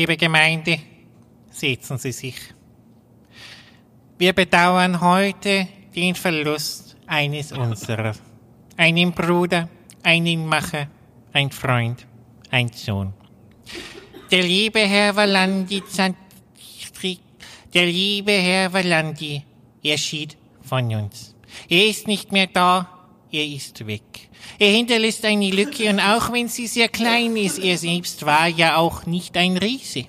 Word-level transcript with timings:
Liebe 0.00 0.16
Gemeinde, 0.16 0.78
setzen 1.50 1.98
Sie 1.98 2.12
sich. 2.12 2.36
Wir 4.16 4.32
bedauern 4.32 4.98
heute 4.98 5.68
den 5.94 6.14
Verlust 6.14 6.96
eines 7.06 7.52
unserer, 7.52 8.14
einen 8.78 9.12
Bruder, 9.12 9.68
einen 10.02 10.46
Macher, 10.46 10.86
ein 11.34 11.50
Freund, 11.50 12.06
ein 12.50 12.72
Sohn. 12.72 13.12
Der 14.30 14.42
liebe 14.42 14.80
Herr 14.80 15.14
Valandi, 15.14 15.82
der 17.74 17.84
liebe 17.84 18.32
Herr 18.32 18.72
Valandi, 18.72 19.42
er 19.82 19.98
schied 19.98 20.34
von 20.62 20.94
uns. 20.94 21.34
Er 21.68 21.84
ist 21.84 22.06
nicht 22.06 22.32
mehr 22.32 22.46
da, 22.46 22.99
er 23.32 23.46
ist 23.46 23.86
weg. 23.86 24.28
Er 24.58 24.70
hinterlässt 24.70 25.24
eine 25.24 25.50
Lücke 25.50 25.88
und 25.90 26.00
auch 26.00 26.32
wenn 26.32 26.48
sie 26.48 26.66
sehr 26.66 26.88
klein 26.88 27.36
ist, 27.36 27.58
er 27.58 27.78
selbst 27.78 28.24
war 28.26 28.48
ja 28.48 28.76
auch 28.76 29.06
nicht 29.06 29.36
ein 29.36 29.56
Riese, 29.56 30.06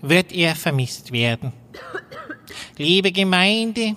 wird 0.00 0.32
er 0.32 0.54
vermisst 0.54 1.12
werden. 1.12 1.52
Liebe 2.76 3.12
Gemeinde, 3.12 3.96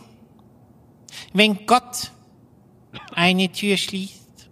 wenn 1.33 1.66
Gott 1.66 2.11
eine 3.13 3.52
Tür 3.52 3.78
schließt, 3.78 4.50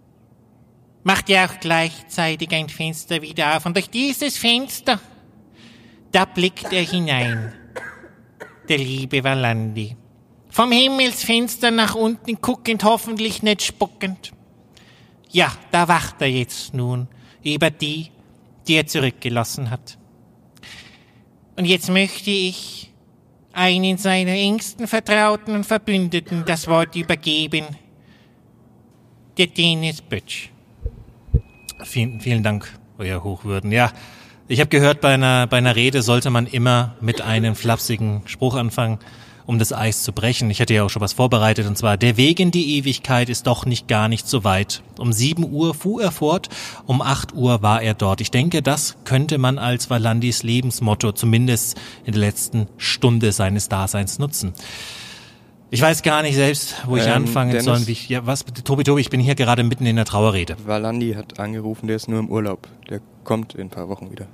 macht 1.02 1.30
er 1.30 1.46
auch 1.48 1.60
gleichzeitig 1.60 2.50
ein 2.52 2.68
Fenster 2.68 3.22
wieder 3.22 3.56
auf 3.56 3.66
und 3.66 3.76
durch 3.76 3.90
dieses 3.90 4.38
Fenster, 4.38 5.00
da 6.12 6.24
blickt 6.24 6.72
er 6.72 6.82
hinein, 6.82 7.52
der 8.68 8.78
liebe 8.78 9.22
Valandi. 9.22 9.96
Vom 10.50 10.72
Himmelsfenster 10.72 11.70
nach 11.70 11.94
unten 11.94 12.40
guckend, 12.40 12.84
hoffentlich 12.84 13.42
nicht 13.42 13.62
spuckend. 13.62 14.32
Ja, 15.30 15.52
da 15.70 15.86
wacht 15.86 16.20
er 16.20 16.28
jetzt 16.28 16.74
nun 16.74 17.06
über 17.44 17.70
die, 17.70 18.10
die 18.66 18.74
er 18.74 18.86
zurückgelassen 18.86 19.70
hat. 19.70 19.96
Und 21.56 21.66
jetzt 21.66 21.88
möchte 21.88 22.30
ich 22.30 22.90
einen 23.52 23.96
seiner 23.96 24.32
engsten 24.32 24.86
Vertrauten 24.86 25.54
und 25.54 25.64
Verbündeten 25.64 26.44
das 26.46 26.66
Wort 26.68 26.96
übergeben, 26.96 27.64
der 29.38 29.46
Dennis 29.46 30.02
Bötsch. 30.02 30.50
Vielen, 31.84 32.20
vielen 32.20 32.42
Dank, 32.42 32.70
Euer 32.98 33.22
Hochwürden. 33.22 33.72
Ja, 33.72 33.92
ich 34.48 34.60
habe 34.60 34.68
gehört, 34.68 35.00
bei 35.00 35.14
einer, 35.14 35.46
bei 35.46 35.58
einer 35.58 35.76
Rede 35.76 36.02
sollte 36.02 36.30
man 36.30 36.46
immer 36.46 36.96
mit 37.00 37.20
einem 37.20 37.54
flapsigen 37.54 38.22
Spruch 38.26 38.56
anfangen 38.56 38.98
um 39.50 39.58
das 39.58 39.72
Eis 39.72 40.04
zu 40.04 40.12
brechen. 40.12 40.48
Ich 40.48 40.60
hatte 40.60 40.74
ja 40.74 40.84
auch 40.84 40.90
schon 40.90 41.02
was 41.02 41.12
vorbereitet 41.12 41.66
und 41.66 41.76
zwar, 41.76 41.96
der 41.96 42.16
Weg 42.16 42.38
in 42.38 42.52
die 42.52 42.76
Ewigkeit 42.78 43.28
ist 43.28 43.48
doch 43.48 43.66
nicht 43.66 43.88
gar 43.88 44.06
nicht 44.06 44.28
so 44.28 44.44
weit. 44.44 44.80
Um 44.96 45.12
sieben 45.12 45.50
Uhr 45.50 45.74
fuhr 45.74 46.00
er 46.00 46.12
fort, 46.12 46.48
um 46.86 47.02
acht 47.02 47.34
Uhr 47.34 47.60
war 47.60 47.82
er 47.82 47.94
dort. 47.94 48.20
Ich 48.20 48.30
denke, 48.30 48.62
das 48.62 48.96
könnte 49.04 49.38
man 49.38 49.58
als 49.58 49.90
Valandis 49.90 50.44
Lebensmotto 50.44 51.10
zumindest 51.10 51.76
in 52.04 52.12
der 52.12 52.20
letzten 52.20 52.68
Stunde 52.76 53.32
seines 53.32 53.68
Daseins 53.68 54.20
nutzen. 54.20 54.52
Ich 55.72 55.82
weiß 55.82 56.04
gar 56.04 56.22
nicht 56.22 56.36
selbst, 56.36 56.76
wo 56.86 56.96
ich 56.96 57.06
ähm, 57.06 57.12
anfangen 57.12 57.50
Dennis, 57.50 57.64
soll. 57.64 57.86
Wie 57.88 57.92
ich, 57.92 58.08
ja, 58.08 58.24
was, 58.24 58.44
Tobi, 58.44 58.84
Tobi, 58.84 59.00
ich 59.00 59.10
bin 59.10 59.18
hier 59.18 59.34
gerade 59.34 59.64
mitten 59.64 59.84
in 59.84 59.96
der 59.96 60.04
Trauerrede. 60.04 60.54
Valandi 60.64 61.14
hat 61.14 61.40
angerufen, 61.40 61.88
der 61.88 61.96
ist 61.96 62.08
nur 62.08 62.20
im 62.20 62.28
Urlaub. 62.28 62.68
Der 62.88 63.00
kommt 63.24 63.56
in 63.56 63.62
ein 63.62 63.70
paar 63.70 63.88
Wochen 63.88 64.12
wieder. 64.12 64.28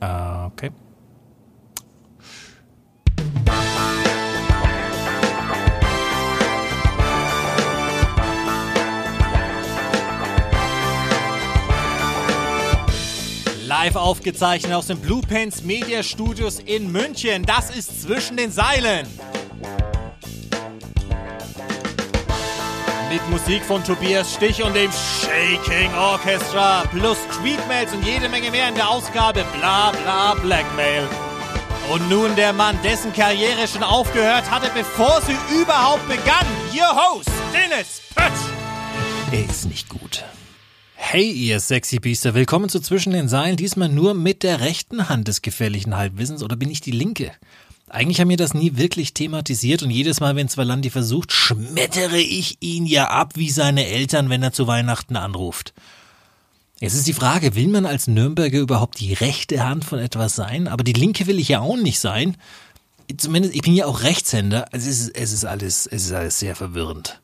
Ah, 0.00 0.46
okay. 0.46 0.70
Live 13.70 13.94
aufgezeichnet 13.94 14.72
aus 14.72 14.88
den 14.88 14.98
Blue 14.98 15.22
Pens 15.22 15.62
Media 15.62 16.02
Studios 16.02 16.58
in 16.58 16.90
München. 16.90 17.44
Das 17.44 17.70
ist 17.70 18.02
zwischen 18.02 18.36
den 18.36 18.50
Seilen. 18.50 19.06
Mit 23.08 23.30
Musik 23.30 23.62
von 23.62 23.84
Tobias 23.84 24.34
Stich 24.34 24.60
und 24.60 24.74
dem 24.74 24.90
Shaking 24.90 25.94
Orchestra 25.94 26.82
plus 26.90 27.16
Tweetmails 27.40 27.92
und 27.92 28.04
jede 28.04 28.28
Menge 28.28 28.50
mehr 28.50 28.70
in 28.70 28.74
der 28.74 28.90
Ausgabe 28.90 29.44
Bla 29.56 29.92
Bla 29.92 30.34
Blackmail. 30.34 31.06
Und 31.92 32.10
nun 32.10 32.34
der 32.34 32.52
Mann, 32.52 32.76
dessen 32.82 33.12
Karriere 33.12 33.68
schon 33.68 33.84
aufgehört 33.84 34.50
hatte, 34.50 34.68
bevor 34.74 35.22
sie 35.22 35.38
überhaupt 35.54 36.08
begann. 36.08 36.44
Your 36.74 36.92
Host, 36.96 37.30
Dennis 37.52 38.02
Pötsch. 38.16 38.50
Er 39.30 39.48
ist 39.48 39.66
nicht 39.66 39.88
gut. 39.88 40.24
Hey, 41.02 41.28
ihr 41.28 41.58
sexy 41.58 41.98
Biester, 41.98 42.34
willkommen 42.34 42.68
zu 42.68 42.78
Zwischen 42.78 43.12
den 43.12 43.28
Seilen, 43.28 43.56
diesmal 43.56 43.88
nur 43.88 44.14
mit 44.14 44.44
der 44.44 44.60
rechten 44.60 45.08
Hand 45.08 45.26
des 45.26 45.42
gefährlichen 45.42 45.96
Halbwissens 45.96 46.40
oder 46.40 46.54
bin 46.54 46.70
ich 46.70 46.82
die 46.82 46.92
linke? 46.92 47.32
Eigentlich 47.88 48.20
haben 48.20 48.28
wir 48.28 48.36
das 48.36 48.54
nie 48.54 48.76
wirklich 48.76 49.12
thematisiert 49.12 49.82
und 49.82 49.90
jedes 49.90 50.20
Mal, 50.20 50.36
wenn 50.36 50.48
Zwalandi 50.48 50.88
versucht, 50.88 51.32
schmettere 51.32 52.18
ich 52.20 52.58
ihn 52.60 52.86
ja 52.86 53.08
ab 53.08 53.32
wie 53.34 53.50
seine 53.50 53.86
Eltern, 53.86 54.28
wenn 54.28 54.42
er 54.42 54.52
zu 54.52 54.68
Weihnachten 54.68 55.16
anruft. 55.16 55.74
Jetzt 56.78 56.94
ist 56.94 57.08
die 57.08 57.12
Frage, 57.12 57.56
will 57.56 57.68
man 57.68 57.86
als 57.86 58.06
Nürnberger 58.06 58.60
überhaupt 58.60 59.00
die 59.00 59.14
rechte 59.14 59.64
Hand 59.64 59.84
von 59.84 59.98
etwas 59.98 60.36
sein? 60.36 60.68
Aber 60.68 60.84
die 60.84 60.92
linke 60.92 61.26
will 61.26 61.40
ich 61.40 61.48
ja 61.48 61.58
auch 61.58 61.76
nicht 61.76 61.98
sein. 61.98 62.36
Zumindest, 63.16 63.56
ich 63.56 63.62
bin 63.62 63.74
ja 63.74 63.86
auch 63.86 64.02
Rechtshänder. 64.02 64.66
Es 64.70 64.86
ist, 64.86 65.08
es 65.08 65.32
ist 65.32 65.44
alles, 65.44 65.86
es 65.86 66.04
ist 66.04 66.12
alles 66.12 66.38
sehr 66.38 66.54
verwirrend. 66.54 67.20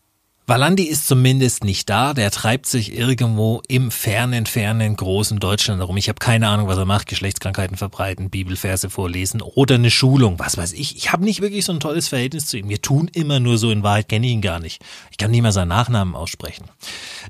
Valandi 0.48 0.84
ist 0.84 1.08
zumindest 1.08 1.64
nicht 1.64 1.90
da, 1.90 2.14
der 2.14 2.30
treibt 2.30 2.66
sich 2.66 2.96
irgendwo 2.96 3.62
im 3.66 3.90
fernen, 3.90 4.46
fernen, 4.46 4.94
großen 4.94 5.40
Deutschland 5.40 5.80
herum. 5.80 5.96
Ich 5.96 6.08
habe 6.08 6.20
keine 6.20 6.46
Ahnung, 6.46 6.68
was 6.68 6.78
er 6.78 6.84
macht, 6.84 7.08
Geschlechtskrankheiten 7.08 7.76
verbreiten, 7.76 8.30
Bibelverse 8.30 8.88
vorlesen 8.88 9.42
oder 9.42 9.74
eine 9.74 9.90
Schulung, 9.90 10.38
was 10.38 10.56
weiß 10.56 10.74
ich. 10.74 10.96
Ich 10.96 11.10
habe 11.10 11.24
nicht 11.24 11.40
wirklich 11.40 11.64
so 11.64 11.72
ein 11.72 11.80
tolles 11.80 12.06
Verhältnis 12.06 12.46
zu 12.46 12.58
ihm. 12.58 12.68
Wir 12.68 12.80
tun 12.80 13.10
immer 13.12 13.40
nur 13.40 13.58
so, 13.58 13.72
in 13.72 13.82
Wahrheit 13.82 14.08
kenne 14.08 14.26
ich 14.26 14.34
ihn 14.34 14.40
gar 14.40 14.60
nicht. 14.60 14.80
Ich 15.10 15.16
kann 15.16 15.32
nicht 15.32 15.42
mal 15.42 15.50
seinen 15.50 15.66
Nachnamen 15.66 16.14
aussprechen. 16.14 16.66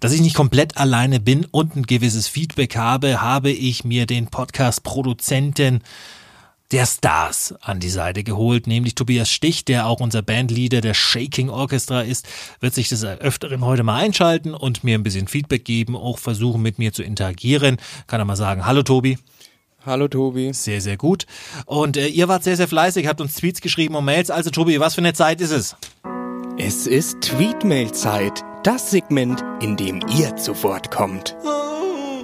Dass 0.01 0.13
ich 0.13 0.21
nicht 0.21 0.37
komplett 0.37 0.77
alleine 0.77 1.19
bin 1.19 1.47
und 1.47 1.75
ein 1.75 1.85
gewisses 1.85 2.29
Feedback 2.29 2.77
habe, 2.77 3.23
habe 3.23 3.51
ich 3.51 3.83
mir 3.83 4.05
den 4.05 4.27
Podcast-Produzenten 4.27 5.81
der 6.73 6.87
Stars 6.87 7.55
an 7.61 7.81
die 7.81 7.89
Seite 7.89 8.25
geholt, 8.25 8.67
nämlich 8.67 8.95
Tobias 8.95 9.31
Stich, 9.31 9.65
der 9.65 9.87
auch 9.87 10.01
unser 10.01 10.23
Bandleader 10.23 10.81
der 10.81 10.95
Shaking 10.95 11.49
Orchestra 11.49 12.03
ist, 12.03 12.27
wird 12.61 12.75
sich 12.75 12.89
des 12.89 13.05
Öfteren 13.05 13.65
heute 13.65 13.83
mal 13.83 13.97
einschalten 14.03 14.55
und 14.55 14.83
mir 14.83 14.99
ein 14.99 15.03
bisschen 15.03 15.29
Feedback 15.29 15.65
geben, 15.65 15.97
auch 15.97 16.19
versuchen 16.19 16.63
mit 16.63 16.79
mir 16.79 16.93
zu 16.93 17.03
interagieren. 17.03 17.77
Kann 18.07 18.21
er 18.21 18.25
mal 18.25 18.37
sagen, 18.37 18.67
hallo 18.67 18.83
Tobi. 18.83 19.19
Hallo 19.85 20.09
Tobi. 20.09 20.53
Sehr, 20.53 20.81
sehr 20.81 20.97
gut. 20.97 21.27
Und 21.65 21.97
äh, 21.97 22.09
ihr 22.09 22.27
wart 22.27 22.43
sehr, 22.43 22.57
sehr 22.57 22.67
fleißig, 22.67 23.07
habt 23.07 23.21
uns 23.21 23.37
Tweets 23.37 23.61
geschrieben 23.61 23.95
und 23.95 24.05
Mails. 24.05 24.31
Also 24.31 24.51
Tobi, 24.51 24.81
was 24.81 24.97
für 24.97 25.01
eine 25.01 25.13
Zeit 25.13 25.41
ist 25.41 25.53
es? 25.53 25.77
Es 26.59 26.89
ist 26.89 27.21
Tweetmail-Zeit. 27.21 28.43
Das 28.65 28.91
Segment, 28.91 29.45
in 29.61 29.77
dem 29.77 30.01
ihr 30.19 30.35
zu 30.35 30.61
Wort 30.65 30.91
kommt. 30.91 31.37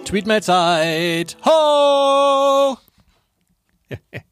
Tweetmail-Zeit. 0.05 1.37
Ho! 1.45 2.77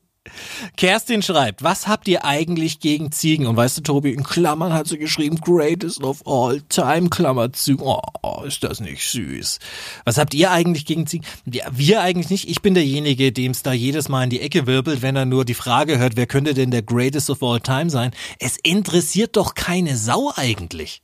Kerstin 0.76 1.22
schreibt, 1.22 1.62
was 1.62 1.88
habt 1.88 2.08
ihr 2.08 2.24
eigentlich 2.24 2.80
gegen 2.80 3.12
Ziegen? 3.12 3.46
Und 3.46 3.56
weißt 3.56 3.78
du, 3.78 3.82
Tobi, 3.82 4.12
in 4.12 4.22
Klammern 4.22 4.72
hat 4.72 4.88
sie 4.88 4.98
geschrieben, 4.98 5.40
greatest 5.40 6.02
of 6.02 6.26
all 6.26 6.60
time, 6.68 7.08
Klammer 7.10 7.52
zu. 7.52 7.78
Oh, 7.80 8.42
ist 8.44 8.64
das 8.64 8.80
nicht 8.80 9.08
süß. 9.08 9.58
Was 10.04 10.18
habt 10.18 10.34
ihr 10.34 10.50
eigentlich 10.50 10.86
gegen 10.86 11.06
Ziegen? 11.06 11.24
Ja, 11.46 11.64
wir 11.70 12.02
eigentlich 12.02 12.30
nicht. 12.30 12.48
Ich 12.48 12.62
bin 12.62 12.74
derjenige, 12.74 13.32
dem 13.32 13.52
es 13.52 13.62
da 13.62 13.72
jedes 13.72 14.08
Mal 14.08 14.24
in 14.24 14.30
die 14.30 14.40
Ecke 14.40 14.66
wirbelt, 14.66 15.02
wenn 15.02 15.16
er 15.16 15.24
nur 15.24 15.44
die 15.44 15.54
Frage 15.54 15.98
hört, 15.98 16.16
wer 16.16 16.26
könnte 16.26 16.54
denn 16.54 16.70
der 16.70 16.82
greatest 16.82 17.30
of 17.30 17.42
all 17.42 17.60
time 17.60 17.90
sein? 17.90 18.12
Es 18.38 18.56
interessiert 18.62 19.36
doch 19.36 19.54
keine 19.54 19.96
Sau 19.96 20.32
eigentlich. 20.36 21.02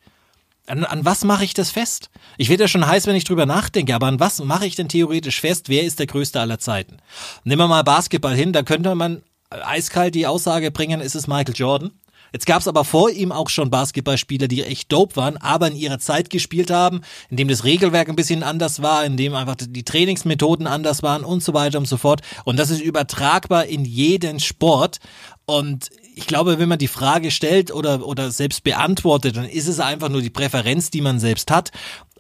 An, 0.67 0.85
an 0.85 1.05
was 1.05 1.25
mache 1.25 1.45
ich 1.45 1.55
das 1.55 1.71
fest? 1.71 2.11
Ich 2.39 2.49
werde 2.49 2.65
ja 2.65 2.69
schon 2.69 2.87
heiß, 2.87 3.07
wenn 3.07 3.17
ich 3.17 3.25
drüber 3.25 3.47
nachdenke, 3.47 3.95
aber 3.95 4.07
an 4.07 4.21
was 4.21 4.43
mache 4.43 4.67
ich 4.67 4.75
denn 4.75 4.89
theoretisch 4.89 5.41
fest? 5.41 5.69
Wer 5.69 5.85
ist 5.85 5.99
der 5.99 6.07
größte 6.07 6.41
aller 6.41 6.59
Zeiten? 6.59 6.97
Nehmen 7.45 7.61
wir 7.61 7.69
mal 7.69 7.85
Basketball 7.85 8.35
hin, 8.35 8.53
da 8.53 8.63
könnte 8.63 8.95
man 8.95 9.23
eiskalt 9.51 10.15
die 10.15 10.27
Aussage 10.27 10.73
bringen, 10.73 11.01
ist 11.01 11.15
es 11.15 11.29
Michael 11.29 11.55
Jordan. 11.55 11.93
Jetzt 12.33 12.47
gab 12.47 12.61
es 12.61 12.69
aber 12.69 12.85
vor 12.85 13.11
ihm 13.11 13.31
auch 13.31 13.49
schon 13.49 13.71
Basketballspieler, 13.71 14.49
die 14.49 14.65
echt 14.65 14.91
dope 14.93 15.17
waren, 15.17 15.37
aber 15.37 15.69
in 15.69 15.77
ihrer 15.77 16.01
Zeit 16.01 16.29
gespielt 16.29 16.71
haben, 16.71 17.01
in 17.31 17.37
dem 17.37 17.49
das 17.49 17.65
Regelwerk 17.65 18.09
ein 18.09 18.17
bisschen 18.17 18.43
anders 18.43 18.83
war, 18.83 19.05
in 19.05 19.17
dem 19.17 19.35
einfach 19.35 19.55
die 19.59 19.85
Trainingsmethoden 19.85 20.67
anders 20.67 21.03
waren 21.03 21.25
und 21.25 21.43
so 21.43 21.55
weiter 21.55 21.79
und 21.79 21.87
so 21.87 21.97
fort. 21.97 22.23
Und 22.45 22.59
das 22.59 22.71
ist 22.71 22.83
übertragbar 22.83 23.67
in 23.67 23.85
jeden 23.85 24.41
Sport. 24.41 24.99
Und 25.47 25.91
ich 26.17 26.27
glaube, 26.27 26.59
wenn 26.59 26.69
man 26.69 26.79
die 26.79 26.89
Frage 26.89 27.31
stellt 27.31 27.71
oder, 27.71 28.05
oder 28.07 28.31
selbst 28.31 28.65
beantwortet, 28.65 29.37
dann 29.37 29.45
ist 29.45 29.69
es 29.69 29.81
einfach 29.81 30.09
nur 30.09 30.23
die 30.23 30.31
Präferenz, 30.31 30.91
die 30.91 31.03
man 31.03 31.21
selbst 31.21 31.51
hat. 31.51 31.73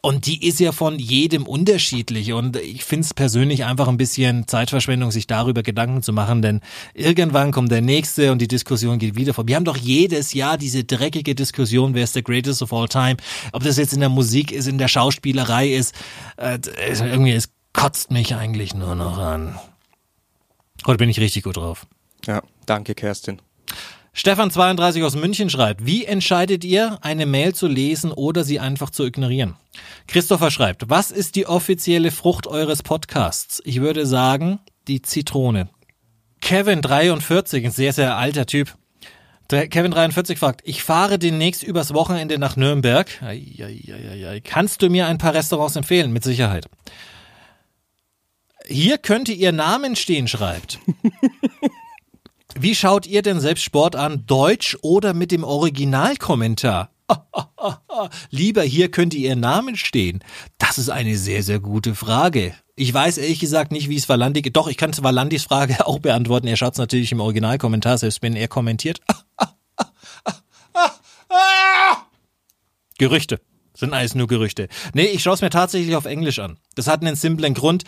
Und 0.02 0.26
die 0.26 0.46
ist 0.46 0.60
ja 0.60 0.72
von 0.72 0.98
jedem 0.98 1.46
unterschiedlich. 1.46 2.34
Und 2.34 2.58
ich 2.58 2.84
finde 2.84 3.06
es 3.06 3.14
persönlich 3.14 3.64
einfach 3.64 3.88
ein 3.88 3.96
bisschen 3.96 4.46
Zeitverschwendung, 4.46 5.10
sich 5.10 5.26
darüber 5.26 5.62
Gedanken 5.62 6.02
zu 6.02 6.12
machen, 6.12 6.42
denn 6.42 6.60
irgendwann 6.92 7.52
kommt 7.52 7.72
der 7.72 7.80
nächste 7.80 8.32
und 8.32 8.42
die 8.42 8.48
Diskussion 8.48 8.98
geht 8.98 9.16
wieder 9.16 9.32
vor. 9.32 9.48
Wir 9.48 9.56
haben 9.56 9.64
doch 9.64 9.78
jedes 9.78 10.34
Jahr 10.34 10.58
diese 10.58 10.84
dreckige 10.84 11.34
Diskussion, 11.34 11.94
wer 11.94 12.04
ist 12.04 12.14
der 12.14 12.22
greatest 12.22 12.60
of 12.60 12.74
all 12.74 12.88
time? 12.88 13.16
Ob 13.52 13.62
das 13.62 13.78
jetzt 13.78 13.94
in 13.94 14.00
der 14.00 14.10
Musik 14.10 14.52
ist, 14.52 14.68
in 14.68 14.76
der 14.76 14.88
Schauspielerei 14.88 15.68
ist, 15.68 15.94
äh, 16.36 16.58
irgendwie, 16.86 17.32
es 17.32 17.48
kotzt 17.72 18.10
mich 18.10 18.34
eigentlich 18.34 18.74
nur 18.74 18.94
noch 18.94 19.16
an. 19.16 19.58
Heute 20.86 20.98
bin 20.98 21.08
ich 21.08 21.18
richtig 21.18 21.44
gut 21.44 21.56
drauf. 21.56 21.86
Ja, 22.26 22.42
danke, 22.66 22.94
Kerstin. 22.94 23.40
Stefan32 24.16 25.04
aus 25.04 25.14
München 25.14 25.50
schreibt, 25.50 25.84
wie 25.84 26.06
entscheidet 26.06 26.64
ihr, 26.64 26.98
eine 27.02 27.26
Mail 27.26 27.54
zu 27.54 27.66
lesen 27.68 28.12
oder 28.12 28.44
sie 28.44 28.58
einfach 28.58 28.88
zu 28.88 29.04
ignorieren? 29.04 29.56
Christopher 30.06 30.50
schreibt, 30.50 30.88
was 30.88 31.10
ist 31.10 31.36
die 31.36 31.46
offizielle 31.46 32.10
Frucht 32.10 32.46
eures 32.46 32.82
Podcasts? 32.82 33.60
Ich 33.66 33.82
würde 33.82 34.06
sagen, 34.06 34.58
die 34.88 35.02
Zitrone. 35.02 35.68
Kevin43, 36.42 37.66
ein 37.66 37.70
sehr, 37.70 37.92
sehr 37.92 38.16
alter 38.16 38.46
Typ. 38.46 38.74
Kevin43 39.50 40.38
fragt, 40.38 40.62
ich 40.64 40.82
fahre 40.82 41.18
demnächst 41.18 41.62
übers 41.62 41.92
Wochenende 41.92 42.38
nach 42.38 42.56
Nürnberg. 42.56 43.22
Eieieiei. 43.22 44.40
Kannst 44.40 44.80
du 44.80 44.88
mir 44.88 45.08
ein 45.08 45.18
paar 45.18 45.34
Restaurants 45.34 45.76
empfehlen? 45.76 46.12
Mit 46.12 46.24
Sicherheit. 46.24 46.66
Hier 48.66 48.96
könnte 48.98 49.32
ihr 49.32 49.52
Namen 49.52 49.94
stehen, 49.94 50.26
schreibt. 50.26 50.80
Wie 52.58 52.74
schaut 52.74 53.06
ihr 53.06 53.20
denn 53.20 53.38
selbst 53.38 53.64
Sport 53.64 53.96
an? 53.96 54.24
Deutsch 54.26 54.78
oder 54.80 55.12
mit 55.12 55.30
dem 55.30 55.44
Originalkommentar? 55.44 56.90
Lieber 58.30 58.62
hier 58.62 58.90
könnte 58.90 59.18
ihr 59.18 59.36
Namen 59.36 59.76
stehen. 59.76 60.24
Das 60.56 60.78
ist 60.78 60.88
eine 60.88 61.18
sehr, 61.18 61.42
sehr 61.42 61.60
gute 61.60 61.94
Frage. 61.94 62.54
Ich 62.74 62.92
weiß 62.92 63.18
ehrlich 63.18 63.40
gesagt 63.40 63.72
nicht, 63.72 63.90
wie 63.90 63.96
es 63.96 64.08
Valandi 64.08 64.40
geht. 64.40 64.56
Doch, 64.56 64.68
ich 64.68 64.78
kann 64.78 64.92
Valandis 64.96 65.44
Frage 65.44 65.86
auch 65.86 65.98
beantworten. 65.98 66.46
Er 66.46 66.56
schaut 66.56 66.72
es 66.72 66.78
natürlich 66.78 67.12
im 67.12 67.20
Originalkommentar, 67.20 67.98
selbst 67.98 68.22
wenn 68.22 68.36
er 68.36 68.48
kommentiert. 68.48 69.00
Gerüchte. 72.98 73.38
Sind 73.76 73.92
alles 73.92 74.14
nur 74.14 74.26
Gerüchte. 74.26 74.68
Nee, 74.94 75.06
ich 75.06 75.22
schaue 75.22 75.34
es 75.34 75.42
mir 75.42 75.50
tatsächlich 75.50 75.94
auf 75.96 76.06
Englisch 76.06 76.38
an. 76.38 76.56
Das 76.74 76.86
hat 76.86 77.02
einen 77.02 77.16
simplen 77.16 77.54
Grund. 77.54 77.84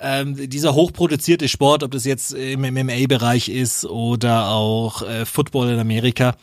Ähm, 0.00 0.48
dieser 0.48 0.74
hochproduzierte 0.74 1.48
Sport, 1.48 1.82
ob 1.82 1.90
das 1.90 2.04
jetzt 2.04 2.32
im 2.32 2.60
MMA-Bereich 2.60 3.48
ist 3.48 3.84
oder 3.84 4.48
auch 4.50 5.02
äh, 5.02 5.24
Football 5.26 5.70
in 5.70 5.78
Amerika, 5.78 6.36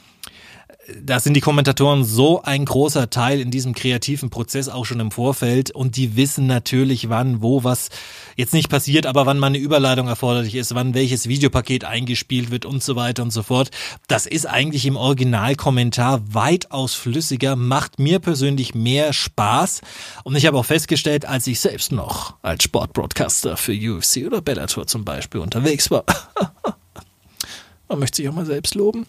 da 1.02 1.20
sind 1.20 1.34
die 1.34 1.42
Kommentatoren 1.42 2.04
so 2.04 2.42
ein 2.42 2.66
großer 2.66 3.10
Teil 3.10 3.40
in 3.40 3.52
diesem 3.52 3.74
kreativen 3.74 4.30
Prozess 4.30 4.70
auch 4.70 4.86
schon 4.86 5.00
im 5.00 5.12
Vorfeld 5.12 5.72
und 5.72 5.96
die 5.96 6.16
wissen 6.16 6.48
natürlich, 6.48 7.10
wann, 7.10 7.42
wo 7.42 7.64
was 7.64 7.90
jetzt 8.36 8.54
nicht 8.54 8.70
passiert, 8.70 9.06
aber 9.06 9.26
wann 9.26 9.40
mal 9.40 9.48
eine 9.48 9.58
Überleitung 9.58 10.08
erforderlich 10.08 10.56
ist, 10.56 10.76
wann 10.76 10.94
welches 10.94 11.28
Videopaket 11.28 11.86
eingespielt 11.86 12.52
wird 12.52 12.66
und 12.66 12.84
so 12.84 12.96
weiter 12.96 13.24
und 13.24 13.32
so 13.32 13.44
fort. 13.44 13.72
Das 14.08 14.26
ist 14.26 14.46
eigentlich 14.46 14.86
im 14.86 14.96
Originalkommentar 14.96 16.22
weitaus 16.34 16.94
flüssiger, 16.94 17.56
macht 17.56 18.00
mir 18.00 18.20
persönlich 18.20 18.74
mehr 18.74 19.14
Spaß. 19.14 19.82
Und 20.24 20.36
ich 20.36 20.46
habe 20.46 20.58
auch 20.58 20.66
festgestellt, 20.66 21.26
als 21.26 21.48
ich 21.48 21.60
selbst 21.60 21.92
noch 21.92 22.36
als 22.42 22.64
Sportbroadcaster 22.64 23.58
für 23.58 23.74
UFC 23.74 24.26
oder 24.26 24.42
Bellator 24.42 24.88
zum 24.88 25.06
Beispiel 25.06 25.42
unterwegs 25.42 25.92
war, 25.92 26.06
man 27.90 28.00
möchte 28.00 28.18
sich 28.18 28.30
auch 28.30 28.34
mal 28.34 28.46
selbst 28.46 28.76
loben 28.76 29.06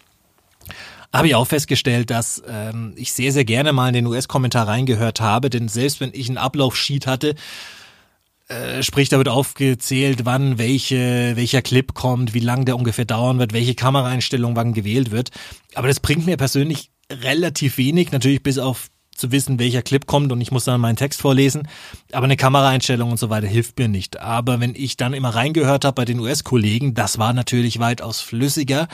habe 1.12 1.28
ich 1.28 1.34
auch 1.34 1.46
festgestellt, 1.46 2.10
dass 2.10 2.42
ähm, 2.48 2.92
ich 2.96 3.12
sehr, 3.12 3.32
sehr 3.32 3.44
gerne 3.44 3.72
mal 3.72 3.88
in 3.88 3.94
den 3.94 4.06
US-Kommentar 4.06 4.68
reingehört 4.68 5.20
habe, 5.20 5.50
denn 5.50 5.68
selbst 5.68 6.00
wenn 6.00 6.10
ich 6.12 6.28
einen 6.28 6.38
Ablaufsheet 6.38 7.06
hatte, 7.06 7.34
äh, 8.48 8.82
sprich, 8.82 9.08
da 9.08 9.18
wird 9.18 9.28
aufgezählt, 9.28 10.24
wann 10.24 10.58
welche, 10.58 11.36
welcher 11.36 11.62
Clip 11.62 11.94
kommt, 11.94 12.34
wie 12.34 12.40
lang 12.40 12.64
der 12.64 12.76
ungefähr 12.76 13.04
dauern 13.04 13.38
wird, 13.38 13.52
welche 13.52 13.74
Kameraeinstellung 13.74 14.56
wann 14.56 14.72
gewählt 14.72 15.10
wird. 15.10 15.30
Aber 15.74 15.88
das 15.88 16.00
bringt 16.00 16.26
mir 16.26 16.36
persönlich 16.36 16.90
relativ 17.10 17.76
wenig, 17.78 18.12
natürlich 18.12 18.42
bis 18.42 18.58
auf 18.58 18.88
zu 19.20 19.30
wissen, 19.30 19.58
welcher 19.58 19.82
Clip 19.82 20.06
kommt 20.06 20.32
und 20.32 20.40
ich 20.40 20.50
muss 20.50 20.64
dann 20.64 20.80
meinen 20.80 20.96
Text 20.96 21.20
vorlesen. 21.20 21.68
Aber 22.10 22.24
eine 22.24 22.36
Kameraeinstellung 22.36 23.10
und 23.10 23.18
so 23.18 23.30
weiter 23.30 23.46
hilft 23.46 23.78
mir 23.78 23.86
nicht. 23.86 24.18
Aber 24.18 24.60
wenn 24.60 24.74
ich 24.74 24.96
dann 24.96 25.12
immer 25.12 25.28
reingehört 25.28 25.84
habe 25.84 25.94
bei 25.94 26.04
den 26.06 26.18
US-Kollegen, 26.18 26.94
das 26.94 27.18
war 27.18 27.32
natürlich 27.32 27.78
weitaus 27.78 28.20
flüssiger 28.20 28.88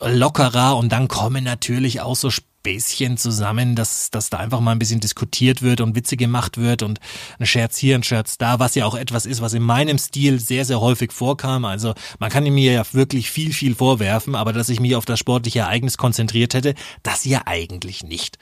lockerer 0.00 0.76
und 0.76 0.90
dann 0.90 1.08
kommen 1.08 1.44
natürlich 1.44 2.00
auch 2.00 2.16
so 2.16 2.30
Späßchen 2.30 3.16
zusammen, 3.16 3.74
dass, 3.74 4.10
dass 4.10 4.30
da 4.30 4.38
einfach 4.38 4.60
mal 4.60 4.72
ein 4.72 4.78
bisschen 4.78 5.00
diskutiert 5.00 5.62
wird 5.62 5.80
und 5.80 5.94
Witze 5.96 6.16
gemacht 6.16 6.58
wird 6.58 6.82
und 6.82 7.00
ein 7.38 7.46
Scherz 7.46 7.76
hier, 7.78 7.94
ein 7.94 8.02
Scherz 8.02 8.36
da, 8.36 8.58
was 8.58 8.74
ja 8.74 8.84
auch 8.84 8.94
etwas 8.94 9.26
ist, 9.26 9.40
was 9.40 9.54
in 9.54 9.62
meinem 9.62 9.98
Stil 9.98 10.40
sehr, 10.40 10.64
sehr 10.64 10.80
häufig 10.80 11.12
vorkam. 11.12 11.64
Also 11.64 11.94
man 12.18 12.30
kann 12.30 12.44
mir 12.44 12.72
ja 12.72 12.82
wirklich 12.92 13.30
viel, 13.30 13.52
viel 13.52 13.74
vorwerfen, 13.74 14.34
aber 14.34 14.52
dass 14.52 14.68
ich 14.68 14.80
mich 14.80 14.96
auf 14.96 15.04
das 15.04 15.18
sportliche 15.18 15.60
Ereignis 15.60 15.96
konzentriert 15.98 16.54
hätte, 16.54 16.74
das 17.02 17.24
ja 17.24 17.42
eigentlich 17.46 18.02
nicht. 18.02 18.38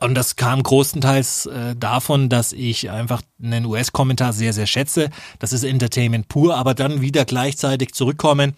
Und 0.00 0.14
das 0.14 0.36
kam 0.36 0.62
großenteils 0.62 1.46
äh, 1.46 1.74
davon, 1.74 2.28
dass 2.28 2.52
ich 2.52 2.90
einfach 2.90 3.20
einen 3.42 3.66
US-Kommentar 3.66 4.32
sehr, 4.32 4.52
sehr 4.52 4.66
schätze. 4.66 5.10
Das 5.40 5.52
ist 5.52 5.64
Entertainment 5.64 6.28
pur, 6.28 6.56
aber 6.56 6.74
dann 6.74 7.00
wieder 7.00 7.24
gleichzeitig 7.24 7.94
zurückkommen 7.94 8.54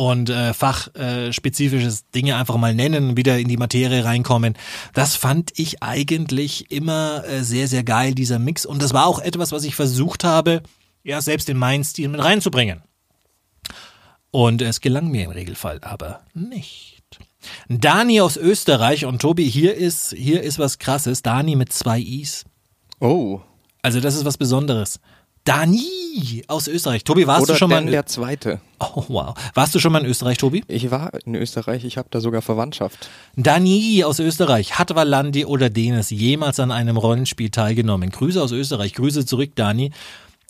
und 0.00 0.30
äh, 0.30 0.54
fachspezifisches 0.54 2.00
äh, 2.00 2.04
Dinge 2.14 2.36
einfach 2.36 2.56
mal 2.56 2.74
nennen, 2.74 3.18
wieder 3.18 3.38
in 3.38 3.48
die 3.48 3.58
Materie 3.58 4.02
reinkommen. 4.02 4.54
Das 4.94 5.14
fand 5.14 5.50
ich 5.58 5.82
eigentlich 5.82 6.70
immer 6.70 7.22
äh, 7.26 7.42
sehr, 7.42 7.68
sehr 7.68 7.84
geil, 7.84 8.14
dieser 8.14 8.38
Mix. 8.38 8.64
Und 8.64 8.80
das 8.80 8.94
war 8.94 9.04
auch 9.04 9.18
etwas, 9.18 9.52
was 9.52 9.62
ich 9.62 9.74
versucht 9.74 10.24
habe, 10.24 10.62
ja, 11.04 11.20
selbst 11.20 11.50
in 11.50 11.58
meinen 11.58 11.84
Stil 11.84 12.08
mit 12.08 12.24
reinzubringen. 12.24 12.80
Und 14.30 14.62
es 14.62 14.80
gelang 14.80 15.10
mir 15.10 15.24
im 15.24 15.32
Regelfall 15.32 15.80
aber 15.82 16.22
nicht. 16.32 17.18
Dani 17.68 18.22
aus 18.22 18.38
Österreich 18.38 19.04
und 19.04 19.20
Tobi, 19.20 19.50
hier 19.50 19.74
ist, 19.74 20.14
hier 20.16 20.42
ist 20.42 20.58
was 20.58 20.78
krasses. 20.78 21.20
Dani 21.20 21.56
mit 21.56 21.74
zwei 21.74 22.00
Is. 22.00 22.46
Oh. 23.00 23.42
Also 23.82 24.00
das 24.00 24.14
ist 24.14 24.24
was 24.24 24.38
Besonderes. 24.38 24.98
Dani 25.44 26.42
aus 26.48 26.68
Österreich. 26.68 27.04
Tobi, 27.04 27.26
warst 27.26 27.44
Oder 27.44 27.54
du 27.54 27.58
schon 27.58 27.70
mal? 27.70 27.84
der 27.86 28.06
Zweite. 28.06 28.60
Oh 28.78 29.04
wow. 29.08 29.34
Warst 29.54 29.74
du 29.74 29.78
schon 29.78 29.92
mal 29.92 30.00
in 30.02 30.06
Österreich, 30.06 30.38
Tobi? 30.38 30.64
Ich 30.68 30.90
war 30.90 31.12
in 31.24 31.34
Österreich, 31.34 31.84
ich 31.84 31.96
habe 31.96 32.08
da 32.10 32.20
sogar 32.20 32.42
Verwandtschaft. 32.42 33.08
Dani 33.36 34.04
aus 34.04 34.18
Österreich. 34.18 34.78
Hat 34.78 34.94
Valandi 34.94 35.44
oder 35.44 35.70
Denis 35.70 36.10
jemals 36.10 36.60
an 36.60 36.70
einem 36.70 36.96
Rollenspiel 36.96 37.50
teilgenommen? 37.50 38.10
Grüße 38.10 38.42
aus 38.42 38.52
Österreich. 38.52 38.94
Grüße 38.94 39.24
zurück, 39.26 39.52
Dani. 39.54 39.92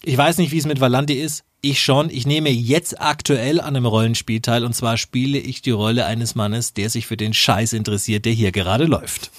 Ich 0.02 0.16
weiß 0.16 0.38
nicht, 0.38 0.50
wie 0.52 0.58
es 0.58 0.66
mit 0.66 0.80
Valandi 0.80 1.14
ist. 1.14 1.44
Ich 1.60 1.82
schon. 1.82 2.08
Ich 2.08 2.26
nehme 2.26 2.48
jetzt 2.48 3.00
aktuell 3.00 3.60
an 3.60 3.76
einem 3.76 3.84
Rollenspiel 3.86 4.40
teil 4.40 4.64
und 4.64 4.74
zwar 4.74 4.96
spiele 4.96 5.38
ich 5.38 5.60
die 5.60 5.72
Rolle 5.72 6.06
eines 6.06 6.34
Mannes, 6.34 6.72
der 6.72 6.88
sich 6.88 7.06
für 7.06 7.18
den 7.18 7.34
Scheiß 7.34 7.74
interessiert, 7.74 8.24
der 8.24 8.32
hier 8.32 8.50
gerade 8.50 8.86
läuft. 8.86 9.30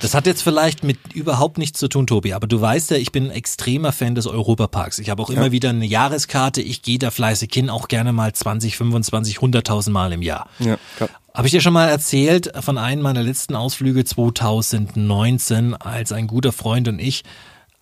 Das 0.00 0.14
hat 0.14 0.26
jetzt 0.26 0.42
vielleicht 0.42 0.84
mit 0.84 0.98
überhaupt 1.14 1.58
nichts 1.58 1.78
zu 1.78 1.88
tun, 1.88 2.06
Tobi, 2.06 2.32
aber 2.32 2.46
du 2.46 2.60
weißt 2.60 2.90
ja, 2.90 2.96
ich 2.96 3.12
bin 3.12 3.24
ein 3.24 3.30
extremer 3.30 3.92
Fan 3.92 4.14
des 4.14 4.26
Europaparks. 4.26 4.98
Ich 4.98 5.10
habe 5.10 5.22
auch 5.22 5.30
immer 5.30 5.52
wieder 5.52 5.70
eine 5.70 5.86
Jahreskarte. 5.86 6.62
Ich 6.62 6.82
gehe 6.82 6.98
da 6.98 7.10
fleißig 7.10 7.50
hin, 7.52 7.70
auch 7.70 7.88
gerne 7.88 8.12
mal 8.12 8.32
20, 8.32 8.76
25, 8.76 9.38
100.000 9.38 9.90
Mal 9.90 10.12
im 10.12 10.22
Jahr. 10.22 10.48
Ja, 10.58 10.78
klar. 10.96 11.10
Habe 11.34 11.48
ich 11.48 11.52
dir 11.52 11.60
schon 11.60 11.74
mal 11.74 11.88
erzählt 11.88 12.50
von 12.60 12.78
einem 12.78 13.02
meiner 13.02 13.22
letzten 13.22 13.56
Ausflüge 13.56 14.04
2019, 14.04 15.74
als 15.74 16.12
ein 16.12 16.28
guter 16.28 16.50
Freund 16.50 16.88
und 16.88 16.98
ich 16.98 17.24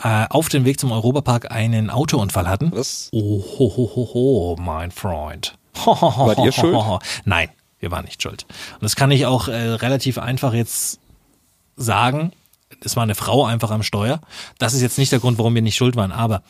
äh, 0.02 0.26
auf 0.28 0.49
dem 0.49 0.64
Weg 0.64 0.80
zum 0.80 0.90
Europapark 0.90 1.52
einen 1.52 1.88
Autounfall 1.88 2.49
hatten? 2.49 2.73
Was? 2.75 3.11
Oh, 3.12 3.44
ho, 3.58 3.73
ho, 3.76 3.90
ho, 3.94 4.11
ho, 4.12 4.56
mein 4.58 4.90
Freund. 4.90 5.56
Wart 5.84 6.38
ihr 6.40 6.50
schuld? 6.50 6.76
Nein, 7.25 7.49
wir 7.78 7.90
waren 7.90 8.04
nicht 8.04 8.23
schuld. 8.23 8.44
Und 8.75 8.82
das 8.82 8.96
kann 8.96 9.11
ich 9.11 9.26
auch 9.26 9.46
äh, 9.46 9.54
relativ 9.54 10.18
einfach 10.18 10.52
jetzt 10.52 10.99
sagen. 11.76 12.33
Es 12.83 12.97
war 12.97 13.02
eine 13.02 13.14
Frau 13.14 13.45
einfach 13.45 13.71
am 13.71 13.83
Steuer. 13.83 14.21
Das 14.59 14.75
ist 14.75 14.83
jetzt 14.83 14.99
nicht 14.99 15.12
der 15.12 15.21
Grund, 15.21 15.38
warum 15.38 15.54
wir 15.54 15.62
nicht 15.62 15.76
schuld 15.76 15.97
waren, 15.97 16.12
aber 16.12 16.43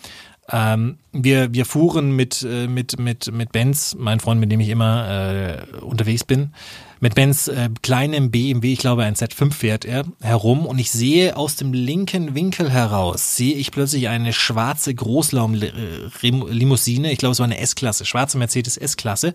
ähm, 0.51 0.99
wir, 1.13 1.55
wir 1.55 1.65
fuhren 1.65 2.15
mit, 2.15 2.43
äh, 2.43 2.67
mit, 2.67 2.99
mit, 2.99 3.33
mit 3.33 3.53
Benz, 3.53 3.97
mein 3.99 4.21
Freund, 4.21 4.39
mit 4.41 4.53
dem 4.53 4.61
ich 4.61 4.69
immer 4.69 5.09
äh, 5.09 5.63
unterwegs 5.81 6.25
bin, 6.25 6.53
mit 7.01 7.15
Benz 7.15 7.49
äh, 7.49 7.71
kleinem 7.83 8.31
BMW, 8.31 8.75
ich 8.75 8.79
glaube 8.79 9.05
ein 9.05 9.15
Z5 9.15 9.53
fährt 9.53 9.87
er, 9.87 10.05
herum 10.21 10.67
und 10.67 10.79
ich 10.79 10.91
sehe 10.91 11.35
aus 11.37 11.57
dem 11.57 11.73
linken 11.73 12.35
Winkel 12.35 12.71
heraus, 12.71 13.37
sehe 13.37 13.55
ich 13.55 13.73
plötzlich 13.73 14.09
eine 14.09 14.35
schwarze 14.35 14.95
Großlaum-Limousine, 14.95 17.11
ich 17.11 17.19
glaube 17.19 17.33
es 17.33 17.39
war 17.39 17.47
eine 17.47 17.59
S-Klasse, 17.59 18.05
schwarze 18.05 18.37
Mercedes 18.37 18.77
S-Klasse 18.77 19.33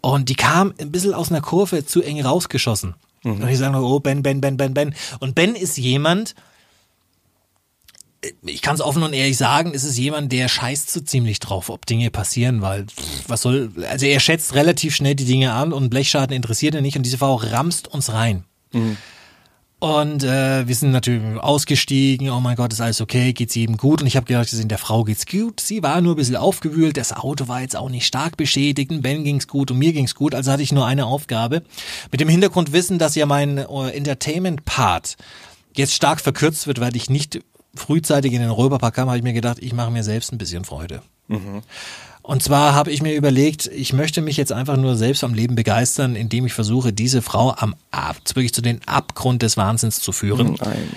und 0.00 0.28
die 0.28 0.34
kam 0.34 0.74
ein 0.80 0.90
bisschen 0.90 1.14
aus 1.14 1.30
einer 1.30 1.42
Kurve 1.42 1.86
zu 1.86 2.02
eng 2.02 2.20
rausgeschossen. 2.20 2.96
Und 3.24 3.48
ich 3.48 3.58
sage 3.58 3.72
nur, 3.72 3.90
oh 3.90 4.00
Ben, 4.00 4.22
Ben, 4.22 4.40
Ben, 4.40 4.56
Ben, 4.56 4.74
Ben. 4.74 4.94
Und 5.18 5.34
Ben 5.34 5.54
ist 5.54 5.78
jemand, 5.78 6.34
ich 8.42 8.62
kann 8.62 8.74
es 8.74 8.80
offen 8.80 9.02
und 9.02 9.12
ehrlich 9.12 9.36
sagen, 9.36 9.72
es 9.74 9.84
ist 9.84 9.98
jemand, 9.98 10.32
der 10.32 10.48
scheißt 10.48 10.90
so 10.90 11.00
ziemlich 11.00 11.40
drauf, 11.40 11.68
ob 11.68 11.86
Dinge 11.86 12.10
passieren, 12.10 12.62
weil 12.62 12.86
was 13.28 13.42
soll, 13.42 13.70
also 13.88 14.06
er 14.06 14.20
schätzt 14.20 14.54
relativ 14.54 14.94
schnell 14.94 15.14
die 15.14 15.24
Dinge 15.24 15.52
an 15.52 15.72
und 15.72 15.90
Blechschaden 15.90 16.34
interessiert 16.34 16.74
ihn 16.74 16.82
nicht 16.82 16.96
und 16.96 17.02
diese 17.04 17.18
Frau 17.18 17.34
ramst 17.34 17.88
uns 17.88 18.12
rein. 18.12 18.44
Und 19.84 20.24
äh, 20.24 20.66
wir 20.66 20.74
sind 20.74 20.92
natürlich 20.92 21.38
ausgestiegen, 21.38 22.30
oh 22.30 22.40
mein 22.40 22.56
Gott, 22.56 22.72
ist 22.72 22.80
alles 22.80 23.02
okay, 23.02 23.34
geht's 23.34 23.54
jedem 23.54 23.76
gut? 23.76 24.00
Und 24.00 24.06
ich 24.06 24.16
habe 24.16 24.24
gedacht, 24.24 24.48
der 24.50 24.78
Frau 24.78 25.04
geht's 25.04 25.26
gut. 25.26 25.60
Sie 25.60 25.82
war 25.82 26.00
nur 26.00 26.14
ein 26.14 26.16
bisschen 26.16 26.36
aufgewühlt, 26.36 26.96
das 26.96 27.12
Auto 27.12 27.48
war 27.48 27.60
jetzt 27.60 27.76
auch 27.76 27.90
nicht 27.90 28.06
stark 28.06 28.38
beschädigt, 28.38 28.90
und 28.90 29.02
Ben 29.02 29.24
ging's 29.24 29.46
gut 29.46 29.70
und 29.70 29.76
mir 29.76 29.92
ging's 29.92 30.14
gut, 30.14 30.34
also 30.34 30.50
hatte 30.50 30.62
ich 30.62 30.72
nur 30.72 30.86
eine 30.86 31.04
Aufgabe. 31.04 31.64
Mit 32.10 32.22
dem 32.22 32.30
Hintergrund 32.30 32.72
wissen, 32.72 32.98
dass 32.98 33.14
ja 33.14 33.26
mein 33.26 33.58
äh, 33.58 33.90
Entertainment-Part 33.90 35.18
jetzt 35.76 35.92
stark 35.92 36.22
verkürzt 36.22 36.66
wird, 36.66 36.80
weil 36.80 36.96
ich 36.96 37.10
nicht 37.10 37.40
frühzeitig 37.74 38.32
in 38.32 38.40
den 38.40 38.48
Europapark 38.48 38.94
kam, 38.94 39.08
habe 39.08 39.18
ich 39.18 39.24
mir 39.24 39.34
gedacht, 39.34 39.58
ich 39.60 39.74
mache 39.74 39.90
mir 39.90 40.02
selbst 40.02 40.32
ein 40.32 40.38
bisschen 40.38 40.64
Freude. 40.64 41.02
Und 42.24 42.42
zwar 42.42 42.72
habe 42.72 42.90
ich 42.90 43.02
mir 43.02 43.14
überlegt, 43.14 43.66
ich 43.66 43.92
möchte 43.92 44.22
mich 44.22 44.38
jetzt 44.38 44.50
einfach 44.50 44.78
nur 44.78 44.96
selbst 44.96 45.22
am 45.24 45.34
Leben 45.34 45.56
begeistern, 45.56 46.16
indem 46.16 46.46
ich 46.46 46.54
versuche, 46.54 46.90
diese 46.90 47.20
Frau 47.20 47.54
am 47.54 47.74
Ab, 47.90 48.16
wirklich 48.32 48.54
zu 48.54 48.62
den 48.62 48.80
Abgrund 48.86 49.42
des 49.42 49.58
Wahnsinns 49.58 50.00
zu 50.00 50.10
führen. 50.10 50.56
Nein. 50.58 50.88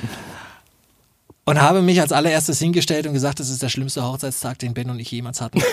Und 1.43 1.62
habe 1.62 1.81
mich 1.81 2.00
als 2.00 2.13
allererstes 2.13 2.60
hingestellt 2.60 3.07
und 3.07 3.13
gesagt, 3.13 3.41
das 3.41 3.50
ist 3.50 3.62
der 3.62 3.67
schlimmste 3.67 4.05
Hochzeitstag, 4.05 4.60
den 4.60 4.74
Ben 4.74 4.89
und 4.89 5.00
ich 5.00 5.12
jemals 5.12 5.41
hatten. 5.41 5.62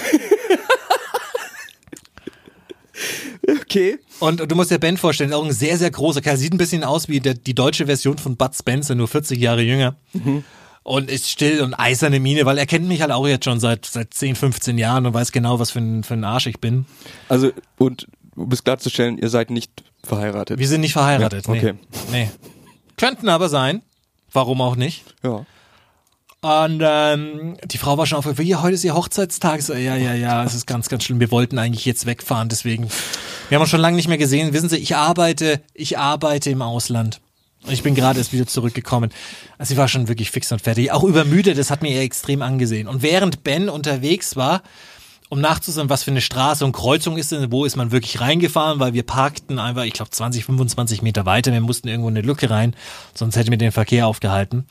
Okay. 3.46 3.99
Und 4.20 4.50
du 4.50 4.54
musst 4.54 4.70
dir 4.70 4.78
Ben 4.78 4.96
vorstellen, 4.96 5.32
auch 5.32 5.44
ein 5.44 5.52
sehr, 5.52 5.76
sehr 5.76 5.90
großer 5.90 6.20
Kerl. 6.20 6.37
Sieht 6.37 6.54
ein 6.54 6.58
bisschen 6.58 6.84
aus 6.84 7.08
wie 7.08 7.20
der, 7.20 7.34
die 7.34 7.54
deutsche 7.54 7.87
Version 7.87 8.16
von 8.18 8.37
Bud 8.37 8.54
Spencer, 8.54 8.94
nur 8.94 9.08
40 9.08 9.38
Jahre 9.38 9.62
jünger. 9.62 9.96
Und 10.85 11.11
ist 11.11 11.31
still 11.31 11.62
und 11.62 11.75
eiserne 11.75 12.21
Miene, 12.21 12.45
weil 12.45 12.59
er 12.59 12.67
kennt 12.67 12.87
mich 12.87 13.00
halt 13.00 13.11
auch 13.11 13.26
jetzt 13.26 13.45
schon 13.45 13.59
seit, 13.59 13.87
seit 13.87 14.12
10, 14.12 14.37
15 14.37 14.79
Jahren 14.79 15.07
und 15.07 15.14
weiß 15.14 15.33
genau, 15.33 15.59
was 15.59 15.71
für 15.71 15.81
ein, 15.81 16.05
für 16.05 16.14
ein 16.14 16.25
Arsch 16.25 16.47
ich 16.47 16.61
bin. 16.61 16.85
Also, 17.29 17.53
und 17.79 18.07
um 18.37 18.53
es 18.53 18.64
klarzustellen, 18.64 19.17
ihr 19.17 19.31
seid 19.31 19.50
nicht 19.50 19.83
verheiratet. 20.03 20.59
Wir 20.59 20.69
sind 20.69 20.83
nicht 20.83 20.93
verheiratet. 20.93 21.47
Ja, 21.47 21.53
okay. 21.53 21.75
Nee. 22.12 22.25
nee. 22.25 22.31
Könnten 22.97 23.29
aber 23.29 23.49
sein. 23.49 23.83
Warum 24.33 24.61
auch 24.61 24.76
nicht? 24.76 25.05
Ja. 25.23 25.47
Und 26.45 26.83
ähm, 26.85 27.57
die 27.64 27.79
Frau 27.79 27.97
war 27.97 28.05
schon 28.05 28.19
auf, 28.19 28.38
ja, 28.38 28.61
heute 28.61 28.75
ist 28.75 28.85
ihr 28.85 28.95
Hochzeitstag. 28.95 29.62
So, 29.62 29.73
ja, 29.73 29.97
ja, 29.97 30.12
ja, 30.12 30.45
es 30.45 30.55
ist 30.55 30.67
ganz, 30.67 30.91
ganz 30.91 31.05
schlimm. 31.05 31.19
Wir 31.19 31.31
wollten 31.31 31.59
eigentlich 31.59 31.87
jetzt 31.87 32.05
wegfahren, 32.05 32.50
deswegen. 32.50 32.88
Wir 33.49 33.57
haben 33.57 33.62
uns 33.62 33.71
schon 33.71 33.81
lange 33.81 33.97
nicht 33.97 34.09
mehr 34.09 34.19
gesehen. 34.19 34.53
Wissen 34.53 34.69
Sie, 34.69 34.76
ich 34.76 34.95
arbeite, 34.95 35.62
ich 35.73 35.97
arbeite 35.97 36.50
im 36.50 36.61
Ausland. 36.61 37.23
Ich 37.68 37.83
bin 37.83 37.94
gerade 37.94 38.18
erst 38.18 38.33
wieder 38.33 38.47
zurückgekommen. 38.47 39.11
Also 39.59 39.75
sie 39.75 39.76
war 39.78 39.88
schon 39.88 40.09
wirklich 40.09 40.30
fix 40.30 40.52
und 40.52 40.61
fertig. 40.61 40.92
Auch 40.92 41.02
übermüdet, 41.02 41.56
das 41.56 41.71
hat 41.71 41.83
mir 41.83 42.00
extrem 42.00 42.42
angesehen. 42.42 42.88
Und 42.88 43.02
während 43.02 43.42
Ben 43.42 43.68
unterwegs 43.68 44.37
war, 44.37 44.62
um 45.30 45.40
nachzusehen, 45.40 45.88
was 45.88 46.04
für 46.04 46.11
eine 46.11 46.21
Straße 46.21 46.64
und 46.64 46.73
Kreuzung 46.73 47.16
ist 47.16 47.33
denn, 47.33 47.50
wo 47.50 47.64
ist 47.64 47.76
man 47.76 47.90
wirklich 47.90 48.21
reingefahren, 48.21 48.80
weil 48.80 48.92
wir 48.92 49.02
parkten 49.02 49.59
einfach, 49.59 49.85
ich 49.85 49.94
glaube, 49.94 50.11
20, 50.11 50.44
25 50.44 51.02
Meter 51.02 51.25
weiter. 51.26 51.52
Wir 51.52 51.61
mussten 51.61 51.88
irgendwo 51.88 52.09
in 52.09 52.16
eine 52.16 52.26
Lücke 52.26 52.50
rein, 52.50 52.76
sonst 53.14 53.37
hätten 53.37 53.50
wir 53.50 53.59
den 53.59 53.73
Verkehr 53.73 54.06
aufgehalten. 54.06 54.66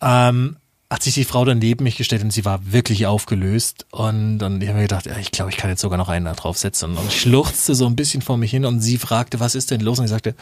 Ähm, 0.00 0.56
hat 0.88 1.02
sich 1.02 1.14
die 1.14 1.24
Frau 1.24 1.44
dann 1.44 1.58
neben 1.58 1.84
mich 1.84 1.96
gestellt 1.96 2.22
und 2.22 2.32
sie 2.32 2.44
war 2.44 2.72
wirklich 2.72 3.06
aufgelöst. 3.06 3.86
Und 3.90 4.38
dann 4.38 4.54
habe 4.54 4.64
ich 4.64 4.72
mir 4.72 4.82
gedacht, 4.82 5.06
ja, 5.06 5.18
ich 5.18 5.32
glaube, 5.32 5.50
ich 5.50 5.56
kann 5.56 5.68
jetzt 5.68 5.80
sogar 5.80 5.98
noch 5.98 6.08
einen 6.08 6.24
da 6.24 6.32
draufsetzen. 6.32 6.96
Und 6.96 7.08
ich 7.08 7.20
schluchzte 7.20 7.74
so 7.74 7.86
ein 7.86 7.96
bisschen 7.96 8.22
vor 8.22 8.36
mich 8.36 8.52
hin 8.52 8.64
und 8.64 8.80
sie 8.80 8.96
fragte, 8.96 9.40
was 9.40 9.54
ist 9.54 9.72
denn 9.72 9.80
los? 9.80 9.98
Und 9.98 10.04
ich 10.04 10.10
sagte, 10.10 10.34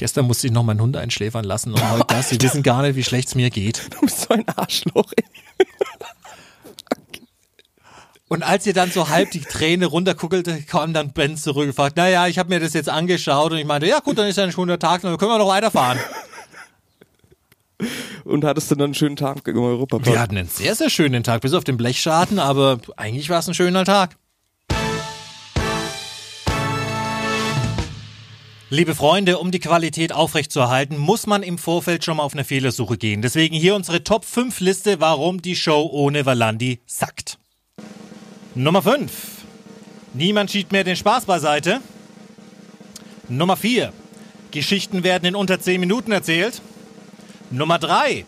gestern 0.00 0.26
musste 0.26 0.46
ich 0.46 0.52
noch 0.52 0.62
meinen 0.62 0.80
Hund 0.80 0.96
einschläfern 0.96 1.44
lassen 1.44 1.74
und 1.74 1.90
heute 1.90 2.04
das. 2.08 2.30
Sie 2.30 2.38
wissen 2.42 2.62
gar 2.62 2.82
nicht, 2.82 2.96
wie 2.96 3.04
schlecht 3.04 3.28
es 3.28 3.34
mir 3.34 3.50
geht. 3.50 3.88
Du 3.90 4.00
bist 4.00 4.22
so 4.22 4.28
ein 4.30 4.44
Arschloch. 4.48 5.12
ey. 5.16 5.24
Und 8.26 8.42
als 8.42 8.64
ihr 8.66 8.72
dann 8.72 8.90
so 8.90 9.08
halb 9.08 9.30
die 9.32 9.40
Träne 9.40 9.86
runterkuckelte, 9.86 10.62
kam 10.62 10.94
dann 10.94 11.12
Ben 11.12 11.36
zurück 11.36 11.66
und 11.66 11.74
fragte, 11.74 12.00
naja, 12.00 12.28
ich 12.28 12.38
habe 12.38 12.48
mir 12.48 12.60
das 12.60 12.72
jetzt 12.72 12.88
angeschaut 12.88 13.52
und 13.52 13.58
ich 13.58 13.66
meinte, 13.66 13.88
ja 13.88 13.98
gut, 13.98 14.16
dann 14.16 14.26
ist 14.26 14.36
ja 14.36 14.44
ein 14.44 14.52
schöner 14.52 14.78
Tag, 14.78 15.02
dann 15.02 15.18
können 15.18 15.32
wir 15.32 15.38
noch 15.38 15.48
weiterfahren. 15.48 15.98
Und 18.24 18.44
hattest 18.44 18.70
du 18.70 18.76
dann 18.76 18.86
einen 18.86 18.94
schönen 18.94 19.16
Tag 19.16 19.46
im 19.48 19.58
Europapark? 19.58 20.06
Wir 20.06 20.20
hatten 20.20 20.36
einen 20.36 20.48
sehr, 20.48 20.74
sehr 20.76 20.90
schönen 20.90 21.24
Tag, 21.24 21.42
bis 21.42 21.52
auf 21.52 21.64
den 21.64 21.76
Blechschaden, 21.76 22.38
aber 22.38 22.78
eigentlich 22.96 23.28
war 23.28 23.40
es 23.40 23.48
ein 23.48 23.54
schöner 23.54 23.84
Tag. 23.84 24.16
Liebe 28.72 28.94
Freunde, 28.94 29.38
um 29.38 29.50
die 29.50 29.58
Qualität 29.58 30.12
aufrechtzuerhalten, 30.12 30.96
muss 30.96 31.26
man 31.26 31.42
im 31.42 31.58
Vorfeld 31.58 32.04
schon 32.04 32.18
mal 32.18 32.22
auf 32.22 32.34
eine 32.34 32.44
Fehlersuche 32.44 32.96
gehen. 32.96 33.20
Deswegen 33.20 33.56
hier 33.56 33.74
unsere 33.74 34.04
Top 34.04 34.24
5 34.24 34.60
Liste, 34.60 35.00
warum 35.00 35.42
die 35.42 35.56
Show 35.56 35.90
ohne 35.92 36.24
Valandi 36.24 36.78
sackt. 36.86 37.40
Nummer 38.54 38.80
5. 38.80 39.10
Niemand 40.14 40.52
schiebt 40.52 40.70
mehr 40.70 40.84
den 40.84 40.94
Spaß 40.94 41.24
beiseite. 41.24 41.80
Nummer 43.28 43.56
4. 43.56 43.92
Geschichten 44.52 45.02
werden 45.02 45.24
in 45.24 45.34
unter 45.34 45.58
10 45.58 45.80
Minuten 45.80 46.12
erzählt. 46.12 46.62
Nummer 47.50 47.80
3. 47.80 48.24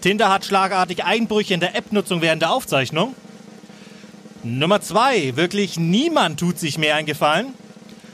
Tinder 0.00 0.32
hat 0.32 0.46
schlagartig 0.46 1.04
Einbrüche 1.04 1.52
in 1.52 1.60
der 1.60 1.76
App-Nutzung 1.76 2.22
während 2.22 2.40
der 2.40 2.52
Aufzeichnung. 2.52 3.14
Nummer 4.42 4.80
2. 4.80 5.36
Wirklich 5.36 5.78
niemand 5.78 6.40
tut 6.40 6.58
sich 6.58 6.78
mehr 6.78 6.94
einen 6.96 7.06
Gefallen. 7.06 7.52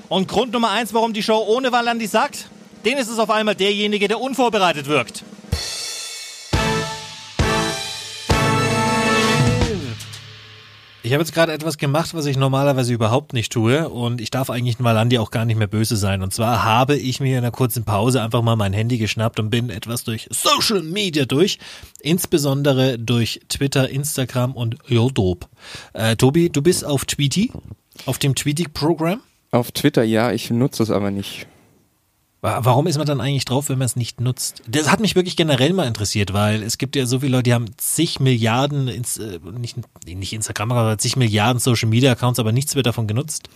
Und 0.08 0.26
Grund 0.26 0.52
Nummer 0.52 0.70
1, 0.70 0.94
warum 0.94 1.12
die 1.12 1.22
Show 1.22 1.44
ohne 1.46 1.70
Valandi 1.70 2.06
sagt, 2.06 2.48
den 2.84 2.96
ist 2.96 3.08
es 3.08 3.18
auf 3.18 3.30
einmal 3.30 3.54
derjenige, 3.54 4.08
der 4.08 4.20
unvorbereitet 4.20 4.86
wirkt. 4.86 5.22
Ich 11.02 11.12
habe 11.12 11.22
jetzt 11.22 11.32
gerade 11.32 11.52
etwas 11.52 11.78
gemacht, 11.78 12.12
was 12.12 12.26
ich 12.26 12.36
normalerweise 12.36 12.92
überhaupt 12.92 13.32
nicht 13.32 13.52
tue 13.52 13.88
und 13.88 14.20
ich 14.20 14.30
darf 14.30 14.50
eigentlich 14.50 14.82
Valandi 14.82 15.18
auch 15.18 15.30
gar 15.30 15.44
nicht 15.44 15.56
mehr 15.56 15.66
böse 15.66 15.96
sein. 15.96 16.22
Und 16.22 16.34
zwar 16.34 16.64
habe 16.64 16.96
ich 16.96 17.20
mir 17.20 17.38
in 17.38 17.44
einer 17.44 17.50
kurzen 17.50 17.84
Pause 17.84 18.22
einfach 18.22 18.42
mal 18.42 18.56
mein 18.56 18.72
Handy 18.72 18.98
geschnappt 18.98 19.38
und 19.40 19.48
bin 19.48 19.70
etwas 19.70 20.04
durch 20.04 20.28
Social 20.30 20.82
Media 20.82 21.24
durch, 21.24 21.58
insbesondere 22.00 22.98
durch 22.98 23.40
Twitter, 23.48 23.88
Instagram 23.88 24.52
und 24.52 24.76
YouTube. 24.86 25.48
Äh, 25.92 26.16
Tobi, 26.16 26.50
du 26.50 26.62
bist 26.62 26.84
auf 26.84 27.04
Tweety, 27.04 27.52
auf 28.04 28.18
dem 28.18 28.34
Tweety-Programm. 28.34 29.20
Auf 29.50 29.72
Twitter, 29.72 30.02
ja, 30.04 30.32
ich 30.32 30.50
nutze 30.50 30.82
es 30.82 30.90
aber 30.90 31.10
nicht. 31.10 31.46
Wa- 32.40 32.60
Warum 32.62 32.86
ist 32.86 32.98
man 32.98 33.06
dann 33.06 33.20
eigentlich 33.20 33.44
drauf, 33.46 33.68
wenn 33.68 33.78
man 33.78 33.86
es 33.86 33.96
nicht 33.96 34.20
nutzt? 34.20 34.62
Das 34.68 34.90
hat 34.90 35.00
mich 35.00 35.16
wirklich 35.16 35.36
generell 35.36 35.72
mal 35.72 35.86
interessiert, 35.88 36.32
weil 36.32 36.62
es 36.62 36.78
gibt 36.78 36.94
ja 36.96 37.06
so 37.06 37.20
viele 37.20 37.32
Leute, 37.32 37.44
die 37.44 37.54
haben 37.54 37.66
zig 37.78 38.20
Milliarden, 38.20 38.88
ins, 38.88 39.16
äh, 39.18 39.38
nicht, 39.58 39.76
nicht 40.06 40.32
Instagram, 40.32 40.70
aber 40.72 40.98
zig 40.98 41.16
Milliarden 41.16 41.58
Social 41.60 41.88
Media 41.88 42.12
Accounts, 42.12 42.38
aber 42.38 42.52
nichts 42.52 42.74
wird 42.76 42.86
davon 42.86 43.06
genutzt. 43.06 43.48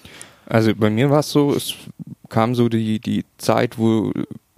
Also 0.46 0.74
bei 0.74 0.90
mir 0.90 1.10
war 1.10 1.20
es 1.20 1.30
so, 1.30 1.54
es 1.54 1.74
kam 2.28 2.54
so 2.54 2.68
die, 2.68 2.98
die 2.98 3.24
Zeit, 3.38 3.78
wo, 3.78 4.12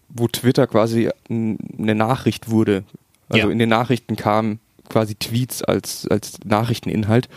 wo 0.08 0.28
Twitter 0.28 0.66
quasi 0.66 1.10
eine 1.28 1.94
Nachricht 1.94 2.48
wurde. 2.48 2.84
Also 3.28 3.48
Ja. 3.48 3.52
in 3.52 3.58
den 3.58 3.68
Nachrichten 3.68 4.16
kamen 4.16 4.60
quasi 4.88 5.14
Tweets 5.16 5.62
als, 5.62 6.06
als 6.08 6.38
Nachrichteninhalt. 6.44 7.28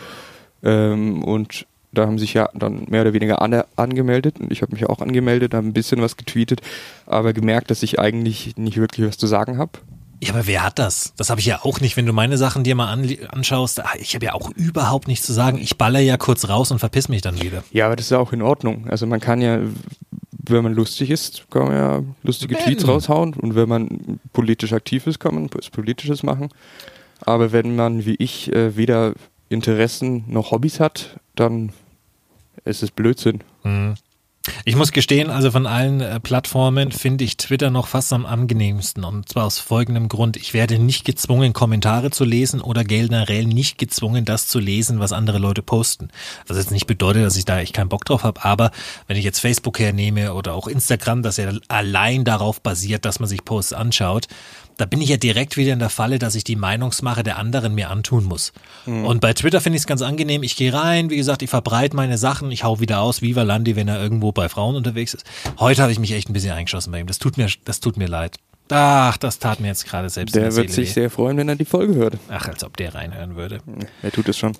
Ähm, 0.64 1.24
und 1.24 1.66
da 1.98 2.06
haben 2.06 2.20
sich 2.20 2.34
ja 2.34 2.50
dann 2.54 2.86
mehr 2.90 3.02
oder 3.02 3.14
weniger 3.14 3.42
alle 3.42 3.66
angemeldet. 3.76 4.40
Und 4.40 4.52
ich 4.52 4.62
habe 4.62 4.74
mich 4.74 4.86
auch 4.88 5.00
angemeldet, 5.00 5.54
habe 5.54 5.68
ein 5.68 5.74
bisschen 5.74 6.02
was 6.02 6.18
getweetet, 6.18 6.62
aber 7.06 7.34
gemerkt, 7.34 7.72
dass 7.72 7.84
ich 7.84 8.00
eigentlich 8.00 8.56
nicht 8.58 8.78
wirklich 8.78 9.08
was 9.08 9.18
zu 9.18 9.28
sagen 9.28 9.58
habe. 9.58 9.72
Ja, 10.22 10.34
aber 10.34 10.48
wer 10.48 10.64
hat 10.64 10.80
das? 10.80 11.14
Das 11.16 11.30
habe 11.30 11.40
ich 11.40 11.46
ja 11.46 11.60
auch 11.64 11.80
nicht. 11.80 11.96
Wenn 11.96 12.08
du 12.08 12.14
meine 12.14 12.38
Sachen 12.38 12.64
dir 12.64 12.74
mal 12.74 12.92
an, 12.92 13.08
anschaust, 13.30 13.80
ah, 13.84 13.90
ich 14.00 14.16
habe 14.16 14.26
ja 14.26 14.34
auch 14.34 14.50
überhaupt 14.52 15.08
nichts 15.08 15.26
zu 15.26 15.34
sagen. 15.34 15.60
Ich 15.60 15.78
baller 15.78 16.00
ja 16.00 16.18
kurz 16.18 16.50
raus 16.50 16.72
und 16.72 16.80
verpiss 16.80 17.08
mich 17.08 17.22
dann 17.22 17.40
wieder. 17.42 17.64
Ja, 17.72 17.86
aber 17.86 17.96
das 17.96 18.06
ist 18.06 18.12
ja 18.12 18.18
auch 18.18 18.34
in 18.34 18.42
Ordnung. 18.42 18.90
Also 18.90 19.06
man 19.06 19.20
kann 19.20 19.42
ja, 19.42 19.60
wenn 20.32 20.64
man 20.64 20.74
lustig 20.74 21.12
ist, 21.12 21.46
kann 21.52 21.68
man 21.68 21.76
ja 21.76 22.04
lustige 22.24 22.56
Ben. 22.56 22.64
Tweets 22.64 22.88
raushauen 22.88 23.34
und 23.36 23.56
wenn 23.56 23.70
man 23.70 24.20
politisch 24.34 24.74
aktiv 24.74 25.06
ist, 25.06 25.20
kann 25.20 25.36
man 25.36 25.50
was 25.54 25.70
Politisches 25.70 26.24
machen. 26.24 26.50
Aber 27.22 27.52
wenn 27.52 27.76
man 27.76 28.06
wie 28.06 28.16
ich 28.16 28.52
äh, 28.54 28.76
weder 28.76 29.14
Interessen 29.50 30.26
noch 30.28 30.52
Hobbys 30.52 30.80
hat, 30.80 31.20
dann 31.36 31.72
ist 32.66 32.84
es 32.84 32.92
Blödsinn. 32.92 33.44
Ich 34.66 34.76
muss 34.76 34.92
gestehen, 34.92 35.30
also 35.30 35.52
von 35.52 35.66
allen 35.66 36.02
äh, 36.02 36.20
Plattformen 36.20 36.92
finde 36.92 37.24
ich 37.24 37.38
Twitter 37.38 37.70
noch 37.70 37.88
fast 37.88 38.14
am 38.14 38.26
angenehmsten. 38.26 39.04
Und 39.04 39.30
zwar 39.30 39.46
aus 39.46 39.60
folgendem 39.60 40.08
Grund. 40.08 40.38
Ich 40.38 40.54
werde 40.54 40.80
nicht 40.80 41.06
gezwungen, 41.06 41.54
Kommentare 41.54 42.12
zu 42.12 42.24
lesen 42.24 42.62
oder 42.62 42.84
generell 42.84 43.46
nicht 43.46 43.78
gezwungen, 43.78 44.26
das 44.26 44.48
zu 44.48 44.60
lesen, 44.60 45.00
was 45.00 45.14
andere 45.14 45.38
Leute 45.38 45.62
posten. 45.62 46.10
Was 46.48 46.58
jetzt 46.58 46.72
nicht 46.72 46.88
bedeutet, 46.88 47.26
dass 47.26 47.38
ich 47.38 47.46
da 47.46 47.60
echt 47.60 47.74
keinen 47.74 47.90
Bock 47.90 48.06
drauf 48.06 48.24
habe. 48.24 48.44
Aber 48.44 48.72
wenn 49.08 49.18
ich 49.18 49.26
jetzt 49.26 49.40
Facebook 49.40 49.80
hernehme 49.80 50.34
oder 50.34 50.54
auch 50.54 50.68
Instagram, 50.68 51.24
das 51.24 51.38
ja 51.38 51.52
allein 51.68 52.24
darauf 52.24 52.62
basiert, 52.62 53.06
dass 53.06 53.20
man 53.20 53.30
sich 53.30 53.44
Posts 53.44 53.74
anschaut, 53.74 54.28
da 54.78 54.86
bin 54.86 55.02
ich 55.02 55.10
ja 55.10 55.18
direkt 55.18 55.58
wieder 55.58 55.74
in 55.74 55.80
der 55.80 55.90
Falle, 55.90 56.20
dass 56.20 56.36
ich 56.36 56.44
die 56.44 56.56
Meinungsmache 56.56 57.24
der 57.24 57.38
anderen 57.38 57.74
mir 57.76 57.90
antun 57.90 58.24
muss. 58.26 58.54
Und 58.86 59.22
bei 59.22 59.34
Twitter 59.34 59.60
finde 59.60 59.78
ich 59.78 59.82
es 59.82 59.88
ganz 59.88 60.02
angenehm. 60.02 60.44
Ich 60.44 60.56
gehe 60.56 60.72
rein, 60.72 61.10
wie 61.10 61.18
gesagt, 61.18 61.42
ich 61.42 61.50
verbreite 61.50 61.96
meine 61.96 62.18
Sachen, 62.18 62.52
ich 62.52 62.64
hau 62.64 62.80
wieder 62.80 63.02
aus, 63.02 63.22
Viva 63.22 63.42
Landi, 63.42 63.76
wenn 63.76 63.88
er 63.88 64.02
irgendwo 64.02 64.32
bei 64.32 64.50
Frauen 64.50 64.76
unterwegs 64.76 65.14
ist. 65.14 65.26
Heute 65.60 65.82
habe 65.82 65.92
ich 65.92 66.00
mich 66.00 66.12
echt 66.12 66.30
ein 66.30 66.34
bisschen 66.34 66.52
eingeschossen 66.52 66.92
bei 66.92 67.00
ihm. 67.00 67.08
Das 67.08 67.18
tut 67.18 67.38
mir, 67.38 67.50
das 67.66 67.80
tut 67.80 67.98
mir 67.98 68.08
leid. 68.08 68.38
Ach, 68.70 69.18
das 69.18 69.40
tat 69.40 69.60
mir 69.60 69.68
jetzt 69.68 69.86
gerade 69.86 70.10
selbst 70.10 70.36
Der 70.36 70.44
der 70.44 70.56
wird 70.56 70.72
sich 70.72 70.94
sehr 70.94 71.10
freuen, 71.10 71.38
wenn 71.38 71.50
er 71.50 71.56
die 71.56 71.66
Folge 71.66 71.96
hört. 71.96 72.16
Ach, 72.30 72.48
als 72.48 72.64
ob 72.64 72.78
der 72.78 72.94
reinhören 72.94 73.36
würde. 73.36 73.60
Er 74.04 74.12
tut 74.12 74.28
es 74.30 74.38
schon. 74.38 74.54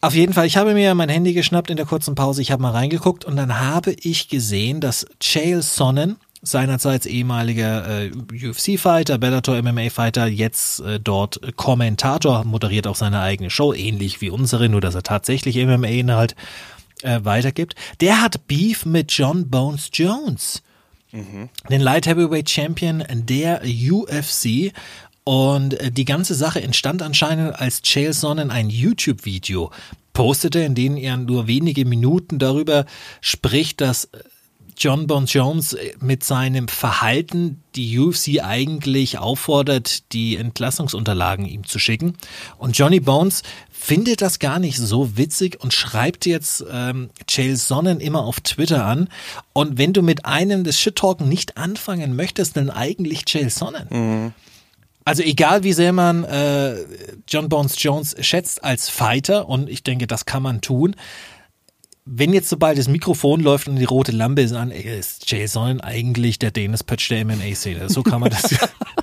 Auf 0.00 0.14
jeden 0.14 0.32
Fall, 0.32 0.46
ich 0.46 0.56
habe 0.56 0.74
mir 0.74 0.94
mein 0.94 1.08
Handy 1.08 1.32
geschnappt 1.32 1.70
in 1.70 1.76
der 1.76 1.84
kurzen 1.84 2.14
Pause, 2.14 2.40
ich 2.40 2.52
habe 2.52 2.62
mal 2.62 2.70
reingeguckt 2.70 3.24
und 3.24 3.34
dann 3.34 3.58
habe 3.58 3.96
ich 4.00 4.28
gesehen, 4.28 4.80
dass 4.80 5.06
Chael 5.20 5.60
Sonnen, 5.60 6.16
seinerzeit 6.42 7.06
ehemaliger 7.06 8.04
äh, 8.04 8.10
UFC-Fighter, 8.30 9.18
Bellator 9.18 9.60
MMA-Fighter, 9.60 10.26
jetzt 10.26 10.80
äh, 10.80 11.00
dort 11.00 11.40
Kommentator, 11.56 12.44
moderiert 12.44 12.86
auch 12.86 12.96
seine 12.96 13.20
eigene 13.20 13.50
Show, 13.50 13.72
ähnlich 13.72 14.20
wie 14.20 14.30
unsere, 14.30 14.68
nur 14.68 14.80
dass 14.80 14.94
er 14.94 15.02
tatsächlich 15.02 15.56
MMA-Inhalt 15.56 16.36
äh, 17.02 17.20
weitergibt. 17.22 17.74
Der 18.00 18.20
hat 18.20 18.46
Beef 18.46 18.86
mit 18.86 19.12
John 19.12 19.50
Bones 19.50 19.90
Jones. 19.92 20.62
den 21.70 21.80
Light 21.80 22.06
Heavyweight 22.06 22.50
Champion 22.50 23.02
der 23.10 23.62
UFC. 23.64 24.72
Und 25.24 25.74
äh, 25.74 25.90
die 25.90 26.04
ganze 26.04 26.34
Sache 26.34 26.62
entstand 26.62 27.02
anscheinend, 27.02 27.58
als 27.58 27.82
Chael 27.82 28.12
Sonnen 28.12 28.50
ein 28.50 28.70
YouTube-Video 28.70 29.70
postete, 30.12 30.60
in 30.60 30.74
dem 30.74 30.96
er 30.96 31.16
nur 31.16 31.46
wenige 31.46 31.84
Minuten 31.84 32.38
darüber 32.38 32.86
spricht, 33.20 33.80
dass 33.80 34.06
äh, 34.06 34.18
John 34.78 35.08
Bon 35.08 35.26
Jones 35.26 35.76
mit 36.00 36.22
seinem 36.22 36.68
Verhalten 36.68 37.62
die 37.74 37.98
UFC 37.98 38.42
eigentlich 38.42 39.18
auffordert, 39.18 40.12
die 40.12 40.36
Entlassungsunterlagen 40.36 41.46
ihm 41.46 41.66
zu 41.66 41.80
schicken. 41.80 42.16
Und 42.58 42.78
Johnny 42.78 43.00
Bones 43.00 43.42
findet 43.72 44.22
das 44.22 44.38
gar 44.38 44.60
nicht 44.60 44.78
so 44.78 45.16
witzig 45.16 45.60
und 45.60 45.74
schreibt 45.74 46.26
jetzt 46.26 46.64
ähm, 46.70 47.10
Sonnen 47.54 47.98
immer 47.98 48.24
auf 48.24 48.40
Twitter 48.40 48.84
an. 48.84 49.08
Und 49.52 49.78
wenn 49.78 49.92
du 49.92 50.02
mit 50.02 50.24
einem 50.24 50.62
des 50.62 50.80
Shit-Talken 50.80 51.28
nicht 51.28 51.56
anfangen 51.56 52.14
möchtest, 52.14 52.56
dann 52.56 52.70
eigentlich 52.70 53.24
Chael 53.24 53.50
Sonnen. 53.50 54.32
Also 55.04 55.22
egal 55.22 55.64
wie 55.64 55.72
sehr 55.72 55.92
man 55.92 56.22
äh, 56.24 56.76
John 57.26 57.48
Bones 57.48 57.82
Jones 57.82 58.14
schätzt 58.20 58.62
als 58.62 58.90
Fighter, 58.90 59.48
und 59.48 59.70
ich 59.70 59.82
denke, 59.82 60.06
das 60.06 60.26
kann 60.26 60.42
man 60.42 60.60
tun, 60.60 60.94
wenn 62.10 62.32
jetzt 62.32 62.48
sobald 62.48 62.78
das 62.78 62.88
Mikrofon 62.88 63.40
läuft 63.40 63.68
und 63.68 63.76
die 63.76 63.84
rote 63.84 64.12
Lampe 64.12 64.42
ist 64.42 64.52
an, 64.52 64.70
ey, 64.70 64.98
ist 64.98 65.30
Jason 65.30 65.80
eigentlich 65.80 66.38
der 66.38 66.50
Dennis 66.50 66.82
Pötsch 66.82 67.10
der 67.10 67.24
MMA-Szene. 67.24 67.90
So 67.90 68.02
kann 68.02 68.20
man 68.20 68.30
das, 68.30 68.54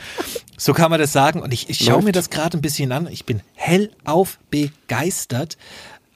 so 0.58 0.74
kann 0.74 0.90
man 0.90 1.00
das 1.00 1.14
sagen. 1.14 1.42
Und 1.42 1.54
ich, 1.54 1.70
ich 1.70 1.80
schaue 1.80 2.02
mir 2.02 2.12
das 2.12 2.30
gerade 2.30 2.58
ein 2.58 2.62
bisschen 2.62 2.92
an. 2.92 3.08
Ich 3.08 3.26
bin 3.26 3.42
hellauf 3.54 4.40
begeistert. 4.50 5.58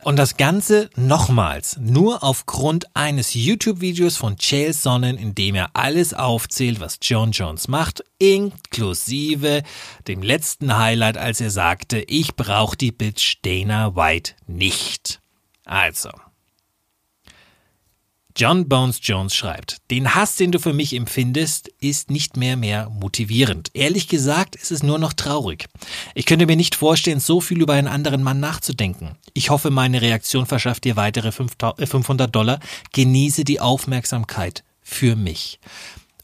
Und 0.02 0.16
das 0.16 0.38
Ganze 0.38 0.90
nochmals 0.96 1.78
nur 1.78 2.24
aufgrund 2.24 2.96
eines 2.96 3.34
YouTube-Videos 3.34 4.16
von 4.16 4.38
Chael 4.38 4.74
Sonnen, 4.74 5.18
in 5.18 5.36
dem 5.36 5.56
er 5.56 5.72
alles 5.74 6.14
aufzählt, 6.14 6.80
was 6.80 7.00
John 7.02 7.32
Jones 7.32 7.68
macht, 7.68 8.06
inklusive 8.18 9.62
dem 10.08 10.24
letzten 10.24 10.78
Highlight, 10.78 11.18
als 11.18 11.42
er 11.42 11.52
sagte, 11.52 12.00
ich 12.00 12.36
brauche 12.38 12.78
die 12.78 12.94
Bitch 12.94 13.40
Dana 13.42 13.94
White 13.98 14.36
nicht. 14.48 15.20
Also, 15.66 16.12
John 18.36 18.70
Bones 18.70 19.00
Jones 19.02 19.36
schreibt, 19.36 19.78
den 19.92 20.16
Hass, 20.16 20.36
den 20.36 20.52
du 20.52 20.60
für 20.60 20.72
mich 20.72 20.96
empfindest, 20.96 21.70
ist 21.82 22.12
nicht 22.12 22.38
mehr 22.38 22.56
mehr 22.56 22.90
motivierend. 22.90 23.72
Ehrlich 23.74 24.08
gesagt 24.08 24.56
ist 24.56 24.72
es 24.72 24.84
nur 24.84 25.00
noch 25.00 25.14
traurig. 25.14 25.66
Ich 26.14 26.26
könnte 26.26 26.46
mir 26.46 26.56
nicht 26.56 26.76
vorstellen, 26.76 27.20
so 27.20 27.42
viel 27.42 27.62
über 27.62 27.74
einen 27.74 27.88
anderen 27.88 28.24
Mann 28.24 28.40
nachzudenken. 28.40 29.18
Ich 29.34 29.50
hoffe, 29.50 29.72
meine 29.72 30.02
Reaktion 30.02 30.46
verschafft 30.46 30.86
dir 30.86 30.96
weitere 30.96 31.32
5000 31.32 31.82
äh, 31.82 31.88
500 31.88 32.34
Dollar. 32.34 32.60
Genieße 32.94 33.44
die 33.44 33.60
Aufmerksamkeit 33.60 34.64
für 34.82 35.16
mich. 35.16 35.60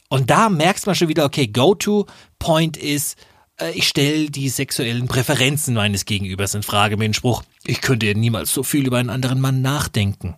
Und 0.08 0.30
da 0.30 0.50
merkst 0.50 0.86
man 0.86 0.96
schon 0.96 1.08
wieder, 1.08 1.26
okay, 1.26 1.48
Go-To-Point 1.48 2.78
ist, 2.78 3.18
äh, 3.60 3.72
ich 3.72 3.88
stelle 3.88 4.30
die 4.30 4.50
sexuellen 4.50 5.08
Präferenzen 5.08 5.74
meines 5.74 6.06
Gegenübers 6.06 6.54
in 6.54 6.64
Frage 6.64 6.98
mit 6.98 7.06
dem 7.06 7.14
Spruch, 7.14 7.44
ich 7.66 7.82
könnte 7.82 8.06
ja 8.06 8.14
niemals 8.14 8.54
so 8.54 8.64
viel 8.64 8.86
über 8.86 8.98
einen 8.98 9.10
anderen 9.10 9.42
Mann 9.42 9.62
nachdenken. 9.62 10.36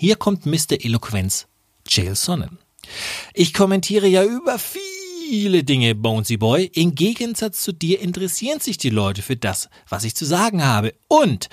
Hier 0.00 0.14
kommt 0.14 0.46
Mr. 0.46 0.84
Eloquenz, 0.84 1.48
Jail 1.88 2.14
Sonnen. 2.14 2.60
Ich 3.34 3.52
kommentiere 3.52 4.06
ja 4.06 4.22
über 4.22 4.56
viele 4.56 5.64
Dinge, 5.64 5.96
Bonesy 5.96 6.36
Boy. 6.36 6.70
Im 6.72 6.94
Gegensatz 6.94 7.62
zu 7.64 7.72
dir 7.72 7.98
interessieren 7.98 8.60
sich 8.60 8.78
die 8.78 8.90
Leute 8.90 9.22
für 9.22 9.34
das, 9.34 9.68
was 9.88 10.04
ich 10.04 10.14
zu 10.14 10.24
sagen 10.24 10.64
habe. 10.64 10.94
Und 11.08 11.48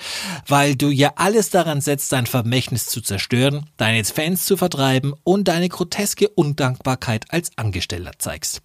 weil 0.46 0.76
du 0.76 0.90
ja 0.90 1.14
alles 1.16 1.50
daran 1.50 1.80
setzt, 1.80 2.12
dein 2.12 2.26
Vermächtnis 2.26 2.86
zu 2.86 3.00
zerstören, 3.00 3.68
deine 3.78 4.04
Fans 4.04 4.46
zu 4.46 4.56
vertreiben 4.56 5.12
und 5.24 5.48
deine 5.48 5.68
groteske 5.68 6.28
Undankbarkeit 6.28 7.24
als 7.30 7.50
Angestellter 7.58 8.12
zeigst. 8.16 8.62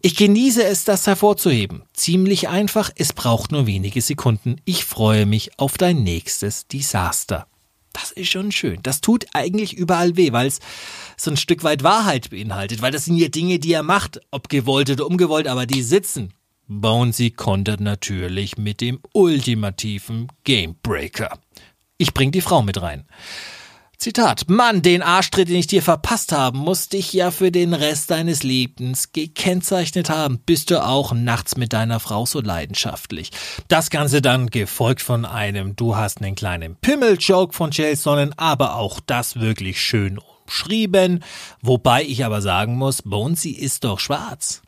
Ich 0.00 0.16
genieße 0.16 0.64
es, 0.64 0.84
das 0.84 1.06
hervorzuheben. 1.06 1.82
Ziemlich 1.92 2.48
einfach, 2.48 2.90
es 2.96 3.12
braucht 3.12 3.52
nur 3.52 3.66
wenige 3.66 4.00
Sekunden. 4.00 4.56
Ich 4.64 4.86
freue 4.86 5.26
mich 5.26 5.58
auf 5.58 5.76
dein 5.76 6.02
nächstes 6.02 6.66
Desaster. 6.66 7.46
Das 7.92 8.10
ist 8.10 8.30
schon 8.30 8.52
schön. 8.52 8.78
Das 8.82 9.00
tut 9.00 9.26
eigentlich 9.32 9.74
überall 9.76 10.16
weh, 10.16 10.32
weil 10.32 10.46
es 10.46 10.60
so 11.16 11.30
ein 11.30 11.36
Stück 11.36 11.62
weit 11.64 11.82
Wahrheit 11.82 12.30
beinhaltet, 12.30 12.82
weil 12.82 12.92
das 12.92 13.04
sind 13.04 13.16
ja 13.16 13.28
Dinge, 13.28 13.58
die 13.58 13.72
er 13.72 13.82
macht, 13.82 14.20
ob 14.30 14.48
gewollt 14.48 14.90
oder 14.90 15.06
ungewollt, 15.06 15.46
aber 15.46 15.66
die 15.66 15.82
sitzen. 15.82 16.32
Bonesy 16.68 17.30
kontert 17.30 17.80
natürlich 17.80 18.56
mit 18.56 18.80
dem 18.80 19.00
ultimativen 19.12 20.28
Gamebreaker. 20.44 21.38
Ich 21.98 22.14
bring 22.14 22.30
die 22.30 22.40
Frau 22.40 22.62
mit 22.62 22.80
rein. 22.80 23.04
Zitat. 24.02 24.48
Mann, 24.48 24.82
den 24.82 25.00
Arschtritt, 25.00 25.48
den 25.48 25.54
ich 25.54 25.68
dir 25.68 25.80
verpasst 25.80 26.32
haben, 26.32 26.58
muss 26.58 26.88
dich 26.88 27.12
ja 27.12 27.30
für 27.30 27.52
den 27.52 27.72
Rest 27.72 28.10
deines 28.10 28.42
Lebens 28.42 29.12
gekennzeichnet 29.12 30.10
haben. 30.10 30.40
Bist 30.44 30.72
du 30.72 30.84
auch 30.84 31.12
nachts 31.12 31.56
mit 31.56 31.72
deiner 31.72 32.00
Frau 32.00 32.26
so 32.26 32.40
leidenschaftlich? 32.40 33.30
Das 33.68 33.90
Ganze 33.90 34.20
dann 34.20 34.48
gefolgt 34.48 35.02
von 35.02 35.24
einem 35.24 35.76
Du 35.76 35.94
hast 35.94 36.20
einen 36.20 36.34
kleinen 36.34 36.74
Pimmel-Joke 36.74 37.54
von 37.54 37.70
Sonnen, 37.70 38.36
aber 38.36 38.74
auch 38.74 38.98
das 38.98 39.38
wirklich 39.38 39.80
schön 39.80 40.18
umschrieben. 40.18 41.22
Wobei 41.60 42.02
ich 42.02 42.24
aber 42.24 42.42
sagen 42.42 42.74
muss, 42.74 43.02
Bonesy 43.02 43.50
ist 43.50 43.84
doch 43.84 44.00
schwarz. 44.00 44.62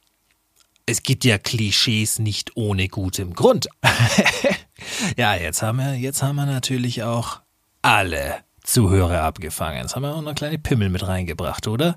Es 0.87 1.03
gibt 1.03 1.25
ja 1.25 1.39
Klischees 1.39 2.21
nicht 2.21 2.57
ohne 2.57 2.87
gutem 2.87 3.35
Grund. 3.35 3.67
ja, 5.17 5.35
jetzt 5.35 5.61
haben 5.61 5.79
wir, 5.79 5.95
jetzt 5.95 6.23
haben 6.23 6.37
wir 6.37 6.47
natürlich 6.47 7.03
auch 7.03 7.41
alle 7.83 8.45
Zuhörer 8.65 9.23
abgefangen. 9.23 9.83
Jetzt 9.83 9.95
haben 9.95 10.03
wir 10.03 10.11
auch 10.13 10.17
noch 10.21 10.29
eine 10.29 10.35
kleine 10.35 10.59
Pimmel 10.59 10.89
mit 10.89 11.07
reingebracht, 11.07 11.69
oder? 11.69 11.97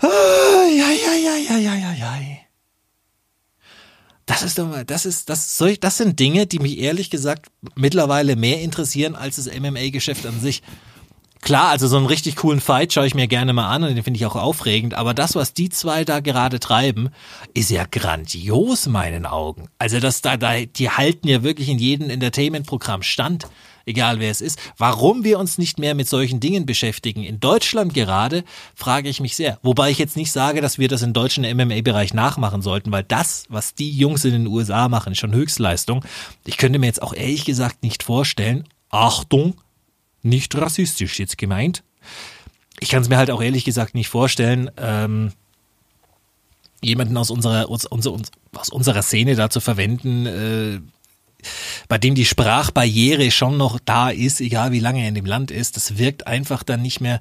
Ah, 0.00 0.06
ja, 0.68 0.90
ja, 0.90 1.14
ja, 1.14 1.56
ja, 1.58 1.74
ja, 1.74 1.92
ja. 1.92 2.18
Das 4.26 4.42
ist 4.42 4.58
doch 4.58 4.66
mal, 4.68 4.84
das 4.84 5.06
ist, 5.06 5.30
das, 5.30 5.56
soll- 5.56 5.78
das 5.78 5.96
sind 5.96 6.18
Dinge, 6.20 6.46
die 6.46 6.58
mich 6.58 6.78
ehrlich 6.78 7.08
gesagt 7.10 7.46
mittlerweile 7.76 8.36
mehr 8.36 8.60
interessieren 8.60 9.14
als 9.14 9.36
das 9.36 9.46
MMA-Geschäft 9.46 10.26
an 10.26 10.38
sich. 10.40 10.62
Klar, 11.40 11.68
also 11.68 11.86
so 11.86 11.96
einen 11.96 12.06
richtig 12.06 12.36
coolen 12.36 12.60
Fight 12.60 12.92
schaue 12.92 13.06
ich 13.06 13.14
mir 13.14 13.28
gerne 13.28 13.52
mal 13.52 13.68
an 13.70 13.84
und 13.84 13.94
den 13.94 14.02
finde 14.02 14.18
ich 14.18 14.26
auch 14.26 14.34
aufregend, 14.36 14.94
aber 14.94 15.14
das, 15.14 15.34
was 15.34 15.54
die 15.54 15.68
zwei 15.70 16.04
da 16.04 16.20
gerade 16.20 16.58
treiben, 16.60 17.10
ist 17.54 17.70
ja 17.70 17.84
grandios 17.88 18.86
in 18.86 18.92
meinen 18.92 19.24
Augen. 19.24 19.68
Also 19.78 20.00
das 20.00 20.20
da, 20.20 20.36
da, 20.36 20.60
die 20.60 20.90
halten 20.90 21.28
ja 21.28 21.42
wirklich 21.42 21.68
in 21.68 21.78
jedem 21.78 22.10
Entertainment-Programm 22.10 23.02
stand, 23.02 23.46
egal 23.88 24.20
wer 24.20 24.30
es 24.30 24.40
ist. 24.40 24.58
Warum 24.76 25.24
wir 25.24 25.38
uns 25.38 25.58
nicht 25.58 25.78
mehr 25.78 25.94
mit 25.94 26.08
solchen 26.08 26.38
Dingen 26.40 26.66
beschäftigen, 26.66 27.24
in 27.24 27.40
Deutschland 27.40 27.94
gerade, 27.94 28.44
frage 28.74 29.08
ich 29.08 29.20
mich 29.20 29.34
sehr. 29.34 29.58
Wobei 29.62 29.90
ich 29.90 29.98
jetzt 29.98 30.16
nicht 30.16 30.30
sage, 30.30 30.60
dass 30.60 30.78
wir 30.78 30.88
das 30.88 31.02
im 31.02 31.12
deutschen 31.12 31.44
MMA-Bereich 31.44 32.14
nachmachen 32.14 32.62
sollten, 32.62 32.92
weil 32.92 33.02
das, 33.02 33.44
was 33.48 33.74
die 33.74 33.90
Jungs 33.90 34.24
in 34.24 34.32
den 34.32 34.46
USA 34.46 34.88
machen, 34.88 35.12
ist 35.12 35.18
schon 35.18 35.34
Höchstleistung. 35.34 36.04
Ich 36.44 36.56
könnte 36.58 36.78
mir 36.78 36.86
jetzt 36.86 37.02
auch 37.02 37.14
ehrlich 37.14 37.44
gesagt 37.44 37.82
nicht 37.82 38.02
vorstellen, 38.02 38.64
Achtung, 38.90 39.54
nicht 40.22 40.54
rassistisch 40.56 41.18
jetzt 41.18 41.38
gemeint. 41.38 41.82
Ich 42.80 42.88
kann 42.90 43.02
es 43.02 43.08
mir 43.08 43.16
halt 43.16 43.30
auch 43.30 43.42
ehrlich 43.42 43.64
gesagt 43.64 43.94
nicht 43.94 44.08
vorstellen, 44.08 44.70
ähm, 44.76 45.32
jemanden 46.80 47.16
aus 47.16 47.30
unserer, 47.30 47.68
aus, 47.68 47.86
uns- 47.86 48.06
aus 48.06 48.68
unserer 48.68 49.02
Szene 49.02 49.34
da 49.34 49.50
zu 49.50 49.60
verwenden, 49.60 50.26
äh, 50.26 50.80
bei 51.88 51.98
dem 51.98 52.14
die 52.14 52.24
Sprachbarriere 52.24 53.30
schon 53.30 53.56
noch 53.56 53.78
da 53.84 54.10
ist, 54.10 54.40
egal 54.40 54.72
wie 54.72 54.80
lange 54.80 55.02
er 55.02 55.08
in 55.08 55.14
dem 55.14 55.26
Land 55.26 55.50
ist. 55.50 55.76
Das 55.76 55.98
wirkt 55.98 56.26
einfach 56.26 56.62
dann 56.62 56.82
nicht 56.82 57.00
mehr, 57.00 57.20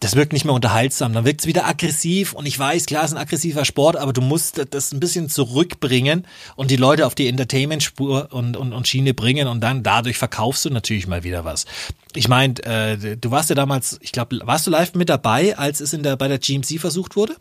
das 0.00 0.16
wirkt 0.16 0.32
nicht 0.32 0.44
mehr 0.44 0.54
unterhaltsam. 0.54 1.12
Dann 1.12 1.24
wirkt 1.24 1.42
es 1.42 1.46
wieder 1.46 1.66
aggressiv 1.66 2.32
und 2.32 2.46
ich 2.46 2.58
weiß, 2.58 2.86
klar, 2.86 3.04
es 3.04 3.10
ist 3.10 3.16
ein 3.16 3.22
aggressiver 3.22 3.64
Sport, 3.64 3.96
aber 3.96 4.12
du 4.12 4.20
musst 4.20 4.60
das 4.70 4.92
ein 4.92 5.00
bisschen 5.00 5.28
zurückbringen 5.28 6.26
und 6.56 6.70
die 6.70 6.76
Leute 6.76 7.06
auf 7.06 7.14
die 7.14 7.28
Entertainment-Spur 7.28 8.28
und, 8.32 8.56
und, 8.56 8.72
und 8.72 8.88
Schiene 8.88 9.14
bringen 9.14 9.48
und 9.48 9.60
dann 9.60 9.82
dadurch 9.82 10.18
verkaufst 10.18 10.64
du 10.64 10.70
natürlich 10.70 11.06
mal 11.06 11.24
wieder 11.24 11.44
was. 11.44 11.66
Ich 12.14 12.28
meine, 12.28 12.54
äh, 12.64 13.16
du 13.16 13.30
warst 13.30 13.48
ja 13.50 13.54
damals, 13.54 13.98
ich 14.02 14.12
glaube, 14.12 14.40
warst 14.44 14.66
du 14.66 14.70
live 14.70 14.94
mit 14.94 15.08
dabei, 15.08 15.56
als 15.56 15.80
es 15.80 15.92
in 15.92 16.02
der, 16.02 16.16
bei 16.16 16.28
der 16.28 16.38
GMC 16.38 16.80
versucht 16.80 17.16
wurde? 17.16 17.36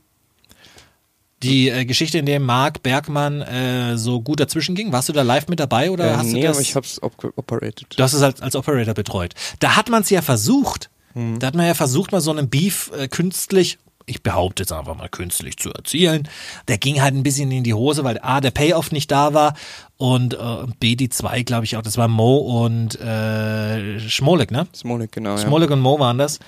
Die 1.43 1.69
äh, 1.69 1.86
Geschichte, 1.86 2.17
in 2.17 2.25
der 2.25 2.39
Marc 2.39 2.84
Bergmann 2.84 3.41
äh, 3.41 3.97
so 3.97 4.21
gut 4.21 4.39
dazwischen 4.39 4.75
ging, 4.75 4.91
warst 4.91 5.10
du 5.10 5.13
da 5.13 5.21
live 5.23 5.47
mit 5.47 5.60
dabei 5.60 5.89
oder 5.91 6.12
Ähm, 6.12 6.17
hast 6.17 6.32
du 6.32 6.36
nee, 6.36 6.43
das? 6.43 6.58
aber 6.58 6.62
ich 6.62 6.75
hab's 6.75 7.01
op 7.01 7.13
operated. 7.36 7.88
Du 7.97 8.04
hast 8.04 8.13
es 8.13 8.21
als, 8.21 8.41
als 8.41 8.56
Operator 8.56 8.93
betreut. 8.93 9.34
Da 9.60 9.75
hat 9.75 9.89
man 9.89 10.01
es 10.04 10.10
ja 10.10 10.21
versucht. 10.21 10.89
Mhm. 11.13 11.39
Da 11.39 11.47
hat 11.47 11.56
man 11.56 11.65
ja 11.65 11.73
versucht, 11.73 12.12
mal 12.12 12.21
so 12.21 12.32
einen 12.32 12.49
Beef 12.49 12.91
äh, 12.97 13.08
künstlich, 13.08 13.77
ich 14.06 14.23
behaupte 14.23 14.63
jetzt 14.63 14.71
einfach 14.71 14.95
mal 14.95 15.10
künstlich 15.10 15.58
zu 15.58 15.71
erzielen. 15.71 16.27
Der 16.67 16.77
ging 16.77 17.01
halt 17.01 17.15
ein 17.15 17.23
bisschen 17.23 17.51
in 17.51 17.63
die 17.63 17.73
Hose, 17.73 18.04
weil 18.04 18.19
A, 18.21 18.41
der 18.41 18.51
Payoff 18.51 18.91
nicht 18.91 19.12
da 19.12 19.34
war 19.34 19.56
und 19.97 20.34
äh, 20.34 20.38
B, 20.80 20.95
die 20.95 21.10
zwei, 21.10 21.43
glaube 21.43 21.65
ich 21.65 21.77
auch, 21.77 21.82
das 21.82 21.97
war 21.97 22.08
Mo 22.08 22.38
und 22.38 22.99
äh, 22.99 23.99
Schmolik, 23.99 24.51
ne? 24.51 24.67
Smolik, 24.75 25.12
genau. 25.12 25.32
Ja. 25.32 25.38
Smolik 25.38 25.71
und 25.71 25.80
Mo 25.80 25.99
waren 25.99 26.17
das. 26.17 26.39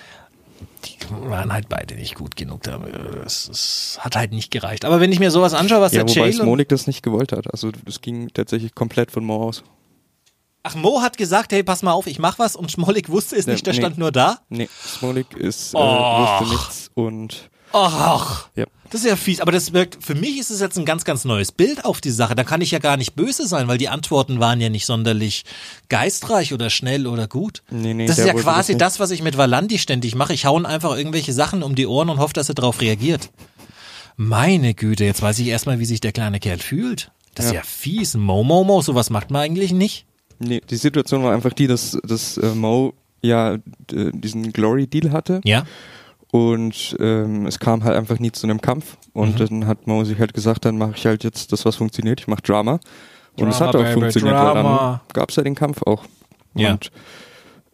Die 0.86 0.98
waren 1.30 1.54
halt 1.54 1.69
beide 1.69 1.96
nicht 1.96 2.15
gut 2.15 2.36
genug. 2.36 2.67
Äh, 2.67 2.72
Es, 3.26 3.48
es 3.50 3.98
hat 4.02 4.15
halt 4.15 4.32
nicht 4.32 4.52
gereicht. 4.52 4.86
Aber 4.86 5.00
wenn 5.00 5.12
ich 5.12 5.19
mir 5.19 5.32
sowas 5.32 5.54
anschaue, 5.54 5.82
was 5.82 5.93
Ja, 5.93 6.04
der 6.04 6.10
wobei 6.10 6.13
Chael 6.30 6.39
und 6.39 6.46
Smolik 6.46 6.69
das 6.69 6.88
nicht 6.88 7.04
gewollt 7.04 7.32
hat. 7.32 7.52
Also 7.52 7.72
das 7.86 8.02
ging 8.02 8.30
tatsächlich 8.34 8.76
komplett 8.76 9.12
von 9.12 9.24
Mo 9.24 9.43
aus. 9.48 9.63
Ach, 10.63 10.76
Mo 10.76 11.02
hat 11.02 11.17
gesagt, 11.17 11.52
hey, 11.52 11.62
pass 11.63 11.84
mal 11.84 11.91
auf, 11.91 12.08
ich 12.08 12.19
mach 12.19 12.39
was 12.39 12.56
und 12.56 12.72
Schmolik 12.72 13.10
wusste 13.10 13.36
es 13.36 13.46
Ja, 13.46 13.52
nicht, 13.54 13.65
der 13.65 13.74
nee. 13.74 13.80
stand 13.80 13.98
nur 13.98 14.12
da. 14.13 14.39
Nee, 14.50 14.69
Smolik 14.86 15.34
ist, 15.36 15.74
äh, 15.74 15.78
wusste 15.78 16.54
nichts 16.54 16.91
und 16.93 17.50
Ach, 17.74 18.48
Ja. 18.56 18.65
Das 18.93 19.01
ist 19.03 19.10
ja 19.10 19.15
fies. 19.17 19.41
Aber 19.41 19.51
das 19.51 19.73
wirkt, 19.73 20.01
für 20.01 20.15
mich 20.15 20.39
ist 20.39 20.49
es 20.51 20.62
jetzt 20.62 20.77
ein 20.77 20.86
ganz, 20.86 21.03
ganz 21.03 21.25
neues 21.25 21.51
Bild 21.51 21.84
auf 21.84 21.99
die 21.99 22.12
Sache. 22.12 22.36
Da 22.36 22.45
kann 22.45 22.62
ich 22.62 22.71
ja 22.71 22.79
gar 22.79 22.95
nicht 22.95 23.15
böse 23.15 23.45
sein, 23.47 23.67
weil 23.67 23.77
die 23.77 23.89
Antworten 23.89 24.39
waren 24.39 24.62
ja 24.62 24.69
nicht 24.69 24.86
sonderlich 24.86 25.43
geistreich 25.89 26.53
oder 26.53 26.69
schnell 26.69 27.08
oder 27.08 27.27
gut. 27.27 27.63
Nee, 27.69 27.93
nee, 27.93 28.06
das 28.06 28.17
ist 28.19 28.25
ja 28.27 28.34
quasi 28.34 28.77
das 28.77 28.93
das, 28.93 28.99
was 29.01 29.12
ich 29.12 29.21
mit 29.21 29.38
Valandi 29.38 29.79
ständig 29.79 30.15
mache. 30.15 30.34
Ich 30.34 30.45
hau 30.45 30.58
ihm 30.58 30.65
einfach 30.65 30.95
irgendwelche 30.95 31.34
Sachen 31.34 31.63
um 31.63 31.75
die 31.75 31.88
Ohren 31.88 32.10
und 32.10 32.19
hoffe, 32.19 32.34
dass 32.34 32.47
er 32.49 32.56
darauf 32.56 32.79
reagiert. 32.79 33.29
Meine 34.15 34.73
Güte, 34.73 35.06
jetzt 35.06 35.21
weiß 35.21 35.39
ich 35.39 35.47
erstmal, 35.47 35.79
wie 35.79 35.86
sich 35.86 35.99
der 36.01 36.12
kleine 36.12 36.39
Kerl 36.39 36.60
fühlt. 36.60 37.12
Das 37.36 37.45
ist 37.47 37.51
Ja. 37.53 37.58
ja 37.60 37.63
fies. 37.65 38.15
Mo, 38.15 38.43
Mo, 38.43 38.63
Mo, 38.63 38.82
sowas 38.82 39.10
macht 39.10 39.32
man 39.32 39.41
eigentlich 39.41 39.71
nicht. 39.73 40.06
Nee, 40.39 40.62
die 40.69 40.75
Situation 40.75 41.23
war 41.23 41.34
einfach 41.34 41.53
die, 41.53 41.67
dass, 41.67 41.97
dass 42.03 42.38
äh, 42.38 42.53
Mo 42.53 42.93
ja 43.21 43.58
d- 43.58 44.12
diesen 44.13 44.51
Glory-Deal 44.53 45.12
hatte 45.12 45.41
Ja. 45.45 45.65
Und 46.34 46.96
ähm, 47.00 47.46
es 47.46 47.60
kam 47.60 47.84
halt 47.84 47.96
einfach 47.96 48.17
nie 48.17 48.32
zu 48.32 48.48
einem 48.48 48.60
Kampf. 48.60 48.98
Und 49.13 49.39
Mhm. 49.39 49.46
dann 49.46 49.67
hat 49.67 49.86
Mo 49.86 50.04
sich 50.04 50.17
halt 50.17 50.34
gesagt, 50.34 50.65
dann 50.65 50.80
mache 50.80 50.93
ich 50.96 51.06
halt 51.06 51.24
jetzt 51.24 51.52
das, 51.52 51.63
was 51.63 51.76
funktioniert. 51.76 52.22
Ich 52.22 52.28
mache 52.28 52.41
Drama. 52.41 52.80
Und 53.39 53.50
es 53.50 53.62
hat 53.62 53.76
auch 53.76 53.84
baby, 53.84 53.93
funktioniert, 53.93 54.34
Drama. 54.36 55.02
dann 55.08 55.13
gab 55.13 55.30
es 55.30 55.36
ja 55.36 55.43
den 55.43 55.54
Kampf 55.54 55.84
auch. 55.84 56.06
Ja. 56.56 56.72
Und 56.72 56.89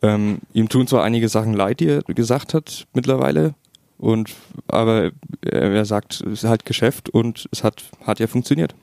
ähm, 0.02 0.40
ihm 0.52 0.68
tun 0.68 0.88
zwar 0.88 1.06
einige 1.06 1.30
Sachen 1.30 1.54
leid, 1.54 1.80
die 1.80 1.88
er 1.88 2.02
gesagt 2.04 2.54
hat 2.54 2.86
mittlerweile, 2.94 3.56
und 3.98 4.30
aber 4.68 5.12
er, 5.42 5.72
er 5.72 5.86
sagt, 5.86 6.16
es 6.20 6.44
ist 6.44 6.44
halt 6.44 6.66
Geschäft 6.66 7.10
und 7.10 7.48
es 7.54 7.64
hat, 7.64 7.84
hat 8.06 8.20
ja 8.20 8.28
funktioniert. 8.28 8.76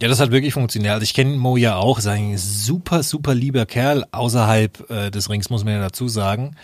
Ja, 0.00 0.08
das 0.08 0.18
hat 0.20 0.30
wirklich 0.30 0.54
funktioniert. 0.54 0.94
Also 0.94 1.04
ich 1.04 1.12
kenne 1.12 1.36
Mo 1.36 1.58
ja 1.58 1.76
auch, 1.76 1.98
ist 1.98 2.06
ein 2.06 2.38
super, 2.38 3.02
super 3.02 3.34
lieber 3.34 3.66
Kerl 3.66 4.04
außerhalb 4.12 4.90
äh, 4.90 5.10
des 5.10 5.28
Rings, 5.28 5.50
muss 5.50 5.64
man 5.64 5.74
ja 5.74 5.80
dazu 5.80 6.08
sagen. 6.08 6.56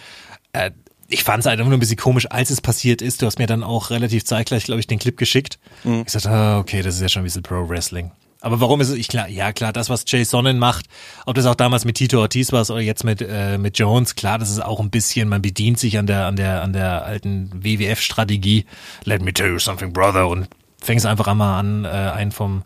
Äh, 0.55 0.71
ich 1.09 1.25
fand 1.25 1.41
es 1.41 1.47
einfach 1.47 1.65
nur 1.65 1.75
ein 1.75 1.81
bisschen 1.81 1.97
komisch, 1.97 2.31
als 2.31 2.51
es 2.51 2.61
passiert 2.61 3.03
ist. 3.03 3.23
Du 3.23 3.27
hast 3.27 3.39
mir 3.39 3.47
dann 3.47 3.63
auch 3.63 3.91
relativ 3.91 4.25
zeitgleich, 4.25 4.65
glaube 4.65 4.81
ich, 4.81 4.87
den 4.87 4.99
Clip 4.99 5.17
geschickt. 5.17 5.59
Ich 6.05 6.13
sagte, 6.13 6.31
ah, 6.31 6.59
okay, 6.59 6.83
das 6.83 6.97
ist 6.97 7.01
ja 7.01 7.09
schon 7.09 7.23
ein 7.23 7.25
bisschen 7.25 7.43
Pro-Wrestling. 7.43 8.11
Aber 8.41 8.61
warum 8.61 8.81
ist 8.81 8.91
es, 8.91 8.97
ich 8.97 9.09
klar, 9.09 9.29
ja 9.29 9.53
klar, 9.53 9.73
das, 9.73 9.89
was 9.89 10.05
Jay 10.07 10.25
Sonnen 10.25 10.59
macht, 10.59 10.87
ob 11.25 11.35
das 11.35 11.47
auch 11.47 11.55
damals 11.55 11.85
mit 11.85 11.97
Tito 11.97 12.21
Ortiz 12.21 12.53
war 12.53 12.69
oder 12.69 12.81
jetzt 12.81 13.03
mit, 13.03 13.21
äh, 13.23 13.57
mit 13.59 13.79
Jones, 13.79 14.15
klar, 14.15 14.39
das 14.39 14.51
ist 14.51 14.63
auch 14.63 14.79
ein 14.79 14.91
bisschen, 14.91 15.29
man 15.29 15.43
bedient 15.43 15.79
sich 15.79 15.99
an 15.99 16.07
der, 16.07 16.27
an 16.27 16.37
der, 16.37 16.63
an 16.63 16.73
der 16.73 17.05
alten 17.05 17.51
WWF-Strategie. 17.53 18.67
Let 19.05 19.23
me 19.23 19.33
tell 19.33 19.51
you 19.51 19.59
something, 19.59 19.93
brother, 19.93 20.29
und 20.29 20.49
fängst 20.81 21.07
einfach 21.07 21.27
einmal 21.27 21.59
an, 21.59 21.85
äh, 21.87 21.89
einen 21.89 22.31
vom, 22.31 22.63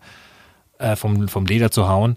äh, 0.78 0.96
vom, 0.96 1.28
vom 1.28 1.46
Leder 1.46 1.70
zu 1.70 1.88
hauen. 1.88 2.16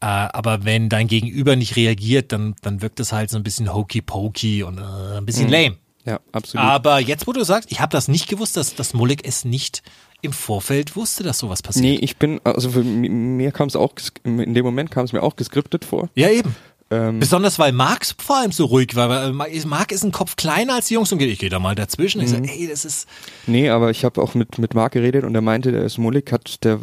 Äh, 0.00 0.06
aber 0.06 0.64
wenn 0.64 0.88
dein 0.88 1.08
Gegenüber 1.08 1.56
nicht 1.56 1.76
reagiert, 1.76 2.32
dann, 2.32 2.54
dann 2.62 2.82
wirkt 2.82 3.00
es 3.00 3.12
halt 3.12 3.30
so 3.30 3.36
ein 3.38 3.42
bisschen 3.42 3.72
hokey-pokey 3.72 4.62
und 4.62 4.78
äh, 4.78 5.16
ein 5.18 5.24
bisschen 5.26 5.48
lame. 5.48 5.76
Ja, 6.04 6.20
absolut. 6.32 6.64
Aber 6.64 7.00
jetzt, 7.00 7.26
wo 7.26 7.32
du 7.32 7.42
sagst, 7.44 7.72
ich 7.72 7.80
habe 7.80 7.90
das 7.90 8.06
nicht 8.06 8.28
gewusst, 8.28 8.56
dass, 8.56 8.74
dass 8.74 8.94
Mulek 8.94 9.26
es 9.26 9.44
nicht 9.44 9.82
im 10.22 10.32
Vorfeld 10.32 10.94
wusste, 10.96 11.22
dass 11.24 11.38
sowas 11.38 11.62
passiert. 11.62 11.84
Nee, 11.84 11.96
ich 11.96 12.16
bin, 12.16 12.40
also 12.44 12.70
für 12.70 12.82
mi- 12.84 13.08
mir 13.08 13.50
kam 13.52 13.68
es 13.68 13.74
auch, 13.76 13.92
in 14.24 14.54
dem 14.54 14.64
Moment 14.64 14.90
kam 14.90 15.04
es 15.04 15.12
mir 15.12 15.22
auch 15.22 15.34
geskriptet 15.36 15.84
vor. 15.84 16.08
Ja, 16.14 16.28
eben. 16.30 16.54
Ähm, 16.90 17.18
Besonders 17.18 17.58
weil 17.58 17.72
Marx 17.72 18.14
vor 18.16 18.36
allem 18.38 18.52
so 18.52 18.66
ruhig 18.66 18.94
war. 18.94 19.08
Weil 19.08 19.32
Marc 19.32 19.90
ist 19.90 20.04
ein 20.04 20.12
Kopf 20.12 20.36
kleiner 20.36 20.74
als 20.74 20.86
die 20.86 20.94
Jungs 20.94 21.10
und 21.10 21.18
geht, 21.18 21.28
ich 21.30 21.40
gehe 21.40 21.50
da 21.50 21.58
mal 21.58 21.74
dazwischen. 21.74 22.20
Ich 22.20 22.28
Mhm. 22.30 22.34
sage, 22.34 22.48
ey, 22.50 22.68
das 22.68 22.84
ist. 22.84 23.08
nee, 23.48 23.68
aber 23.70 23.90
ich 23.90 24.04
habe 24.04 24.22
auch 24.22 24.34
mit, 24.34 24.58
mit 24.58 24.74
Marc 24.74 24.92
geredet 24.92 25.24
und 25.24 25.34
er 25.34 25.40
meinte, 25.40 25.72
der 25.72 25.88
Smolik 25.88 26.30
hat, 26.30 26.62
der 26.64 26.78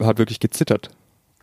hat 0.00 0.18
wirklich 0.18 0.40
gezittert. 0.40 0.90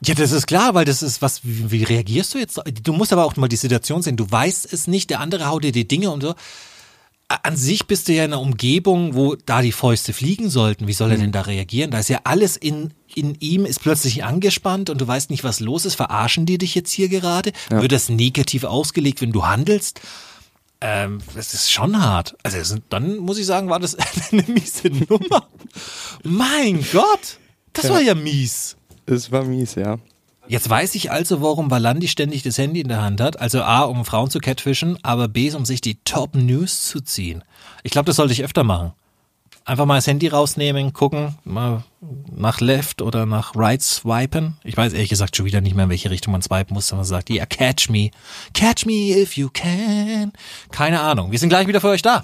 Ja, 0.04 0.14
das 0.14 0.32
ist 0.32 0.48
klar, 0.48 0.74
weil 0.74 0.86
das 0.86 1.02
ist 1.02 1.22
was, 1.22 1.44
wie, 1.44 1.72
wie 1.72 1.84
reagierst 1.84 2.34
du 2.34 2.38
jetzt? 2.38 2.60
Du 2.84 2.94
musst 2.94 3.14
aber 3.14 3.26
auch 3.26 3.36
mal 3.38 3.48
die 3.48 3.56
Situation 3.56 4.02
sehen. 4.02 4.18
Du 4.18 4.30
weißt 4.30 4.72
es 4.72 4.88
nicht, 4.88 5.10
der 5.10 5.20
andere 5.20 5.48
haut 5.48 5.64
dir 5.64 5.72
die 5.72 5.88
Dinge 5.88 6.12
und 6.12 6.22
so. 6.22 6.36
An 7.28 7.58
sich 7.58 7.88
bist 7.88 8.08
du 8.08 8.14
ja 8.14 8.24
in 8.24 8.34
einer 8.34 8.42
Umgebung, 8.42 9.16
wo 9.16 9.36
da 9.36 9.64
die 9.64 9.72
Fäuste 9.72 10.14
fliegen 10.14 10.50
sollten. 10.50 10.88
Wie 10.88 10.94
soll 10.94 11.12
er 11.12 11.18
denn 11.18 11.32
da 11.32 11.42
reagieren? 11.42 11.90
Da 11.90 11.98
ist 12.00 12.10
ja 12.10 12.20
alles 12.24 12.56
in, 12.56 12.94
in 13.16 13.36
ihm, 13.40 13.66
ist 13.66 13.82
plötzlich 13.82 14.24
angespannt 14.24 14.92
und 14.92 15.02
du 15.02 15.08
weißt 15.08 15.32
nicht, 15.32 15.44
was 15.44 15.60
los 15.60 15.86
ist. 15.86 15.96
Verarschen 15.96 16.46
die 16.46 16.60
dich 16.60 16.76
jetzt 16.76 16.92
hier 16.92 17.10
gerade? 17.10 17.52
Wird 17.70 17.92
das 17.94 18.10
negativ 18.10 18.64
ausgelegt, 18.64 19.22
wenn 19.22 19.32
du 19.32 19.44
handelst? 19.44 20.02
Ähm, 20.82 21.20
das 21.34 21.56
ist 21.56 21.72
schon 21.72 22.00
hart. 22.00 22.36
Also 22.44 22.76
dann 22.90 23.18
muss 23.18 23.40
ich 23.40 23.48
sagen, 23.48 23.70
war 23.70 23.80
das 23.80 23.98
eine 24.32 24.44
miese 24.44 24.90
Nummer. 24.90 25.48
mein 26.24 26.86
Gott, 26.92 27.40
das 27.74 27.90
war 27.90 28.02
ja 28.02 28.14
mies. 28.14 28.76
Es 29.06 29.32
war 29.32 29.44
mies, 29.44 29.76
ja. 29.76 29.98
Jetzt 30.48 30.70
weiß 30.70 30.94
ich 30.96 31.12
also, 31.12 31.42
warum 31.42 31.72
Valandi 31.72 32.08
ständig 32.08 32.44
das 32.44 32.58
Handy 32.58 32.82
in 32.82 32.88
der 32.88 33.02
Hand 33.02 33.20
hat. 33.20 33.40
Also 33.40 33.64
A, 33.64 33.82
um 33.82 34.06
Frauen 34.06 34.30
zu 34.30 34.40
catfischen, 34.40 34.98
aber 35.04 35.28
B, 35.28 35.52
um 35.54 35.66
sich 35.66 35.82
die 35.82 35.96
Top 36.04 36.36
News 36.36 36.88
zu 36.88 37.02
ziehen. 37.02 37.44
Ich 37.84 37.92
glaube, 37.92 38.06
das 38.06 38.18
sollte 38.18 38.34
ich 38.34 38.44
öfter 38.44 38.64
machen. 38.64 38.94
Einfach 39.68 39.88
mal 39.88 39.96
das 39.96 40.06
Handy 40.06 40.28
rausnehmen, 40.28 40.94
gucken, 40.94 41.36
mal 41.44 41.84
nach 42.32 42.62
left 42.62 43.02
oder 43.02 43.26
nach 43.26 43.56
right 43.56 43.82
swipen. 43.82 44.58
Ich 44.64 44.78
weiß 44.78 44.94
ehrlich 44.94 45.10
gesagt 45.10 45.36
schon 45.36 45.48
wieder 45.48 45.62
nicht 45.62 45.76
mehr, 45.76 45.86
in 45.86 45.90
welche 45.90 46.12
Richtung 46.12 46.34
man 46.34 46.44
swipen 46.44 46.76
muss, 46.76 46.92
wenn 46.92 47.00
man 47.00 47.06
sagt, 47.06 47.32
ja, 47.32 47.48
catch 47.48 47.90
me. 47.90 48.12
Catch 48.54 48.86
me 48.86 49.20
if 49.20 49.36
you 49.36 49.50
can. 49.52 50.32
Keine 50.70 51.02
Ahnung. 51.02 51.32
Wir 51.32 51.40
sind 51.40 51.50
gleich 51.50 51.68
wieder 51.68 51.82
für 51.82 51.90
euch 51.90 52.04
da. 52.04 52.24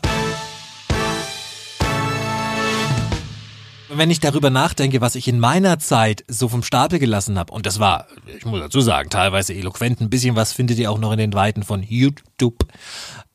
Wenn 3.94 4.12
ich 4.12 4.20
darüber 4.20 4.50
nachdenke, 4.50 5.02
was 5.02 5.16
ich 5.16 5.28
in 5.28 5.40
meiner 5.40 5.80
Zeit 5.80 6.24
so 6.28 6.48
vom 6.48 6.64
Stapel 6.64 7.00
gelassen 7.00 7.38
habe, 7.38 7.54
und 7.54 7.66
das 7.66 7.80
war, 7.80 8.08
ich 8.38 8.46
muss 8.46 8.60
dazu 8.60 8.82
sagen, 8.82 9.10
teilweise 9.10 9.54
eloquent, 9.54 10.02
ein 10.02 10.10
bisschen 10.10 10.36
was 10.36 10.54
findet 10.54 10.78
ihr 10.80 10.92
auch 10.92 11.00
noch 11.00 11.12
in 11.12 11.18
den 11.18 11.34
Weiten 11.34 11.64
von 11.64 11.84
YouTube. 11.84 12.66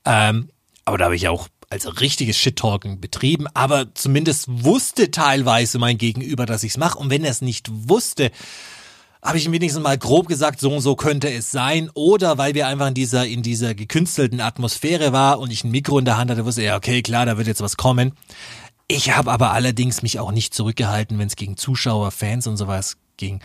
Ähm, 0.05 0.51
aber 0.85 0.99
da 0.99 1.07
habe 1.07 1.17
ich 1.17 1.29
auch 1.29 1.49
als 1.69 2.01
richtiges 2.01 2.39
Shit-Talking 2.39 3.01
betrieben, 3.01 3.47
aber 3.55 3.93
zumindest 3.95 4.47
wusste 4.49 5.11
teilweise 5.11 5.79
mein 5.79 5.99
Gegenüber, 5.99 6.47
dass 6.47 6.63
ich's 6.63 6.77
mache. 6.77 6.99
Und 6.99 7.11
wenn 7.11 7.25
er 7.25 7.31
es 7.31 7.43
nicht 7.43 7.69
wusste, 7.71 8.31
habe 9.23 9.39
ich 9.39 9.47
ihm 9.47 9.53
wenigstens 9.53 9.83
mal 9.83 9.99
grob 9.99 10.29
gesagt, 10.29 10.61
so 10.61 10.73
und 10.73 10.81
so 10.81 10.95
könnte 10.95 11.29
es 11.29 11.51
sein. 11.51 11.91
Oder 11.95 12.39
weil 12.39 12.55
wir 12.55 12.69
einfach 12.69 12.87
in 12.87 12.95
dieser, 12.95 13.27
in 13.27 13.43
dieser 13.43 13.75
gekünstelten 13.75 14.41
Atmosphäre 14.41 15.13
war 15.13 15.41
und 15.41 15.53
ich 15.53 15.65
ein 15.65 15.73
Mikro 15.73 15.99
in 15.99 16.05
der 16.05 16.17
Hand 16.17 16.31
hatte, 16.31 16.45
wusste 16.45 16.63
er, 16.63 16.77
okay, 16.77 17.03
klar, 17.03 17.27
da 17.27 17.37
wird 17.37 17.49
jetzt 17.49 17.61
was 17.61 17.77
kommen. 17.77 18.13
Ich 18.89 19.17
habe 19.17 19.33
aber 19.33 19.53
allerdings 19.53 20.03
mich 20.03 20.21
auch 20.21 20.31
nicht 20.31 20.55
zurückgehalten, 20.55 21.19
wenn 21.19 21.27
es 21.27 21.37
gegen 21.37 21.57
Zuschauer, 21.57 22.13
Fans 22.13 22.47
und 22.47 22.57
sowas 22.57 22.97
ging. 23.17 23.41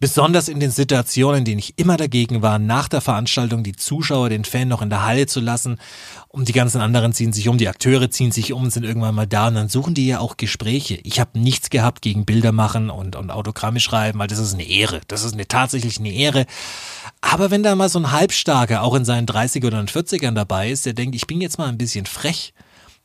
Besonders 0.00 0.48
in 0.48 0.58
den 0.58 0.72
Situationen, 0.72 1.38
in 1.38 1.44
denen 1.44 1.58
ich 1.60 1.78
immer 1.78 1.96
dagegen 1.96 2.42
war, 2.42 2.58
nach 2.58 2.88
der 2.88 3.00
Veranstaltung 3.00 3.62
die 3.62 3.76
Zuschauer, 3.76 4.30
den 4.30 4.44
Fan 4.44 4.66
noch 4.66 4.82
in 4.82 4.90
der 4.90 5.06
Halle 5.06 5.28
zu 5.28 5.38
lassen. 5.38 5.78
Und 6.26 6.48
die 6.48 6.52
ganzen 6.52 6.80
anderen 6.80 7.12
ziehen 7.12 7.32
sich 7.32 7.48
um, 7.48 7.56
die 7.56 7.68
Akteure 7.68 8.10
ziehen 8.10 8.32
sich 8.32 8.52
um 8.52 8.68
sind 8.70 8.82
irgendwann 8.82 9.14
mal 9.14 9.28
da 9.28 9.46
und 9.46 9.54
dann 9.54 9.68
suchen 9.68 9.94
die 9.94 10.08
ja 10.08 10.18
auch 10.18 10.36
Gespräche. 10.36 10.98
Ich 11.04 11.20
habe 11.20 11.38
nichts 11.38 11.70
gehabt 11.70 12.02
gegen 12.02 12.24
Bilder 12.24 12.50
machen 12.50 12.90
und, 12.90 13.14
und 13.14 13.30
Autogramme 13.30 13.78
schreiben, 13.78 14.18
weil 14.18 14.26
das 14.26 14.40
ist 14.40 14.54
eine 14.54 14.64
Ehre. 14.64 15.02
Das 15.06 15.22
ist 15.22 15.34
eine 15.34 15.46
tatsächlich 15.46 16.00
eine 16.00 16.12
Ehre. 16.12 16.46
Aber 17.20 17.52
wenn 17.52 17.62
da 17.62 17.76
mal 17.76 17.88
so 17.88 18.00
ein 18.00 18.10
Halbstarker 18.10 18.82
auch 18.82 18.96
in 18.96 19.04
seinen 19.04 19.26
30 19.26 19.64
oder 19.64 19.78
40ern 19.78 20.34
dabei 20.34 20.72
ist, 20.72 20.84
der 20.84 20.94
denkt, 20.94 21.14
ich 21.14 21.28
bin 21.28 21.40
jetzt 21.40 21.58
mal 21.58 21.68
ein 21.68 21.78
bisschen 21.78 22.06
frech, 22.06 22.52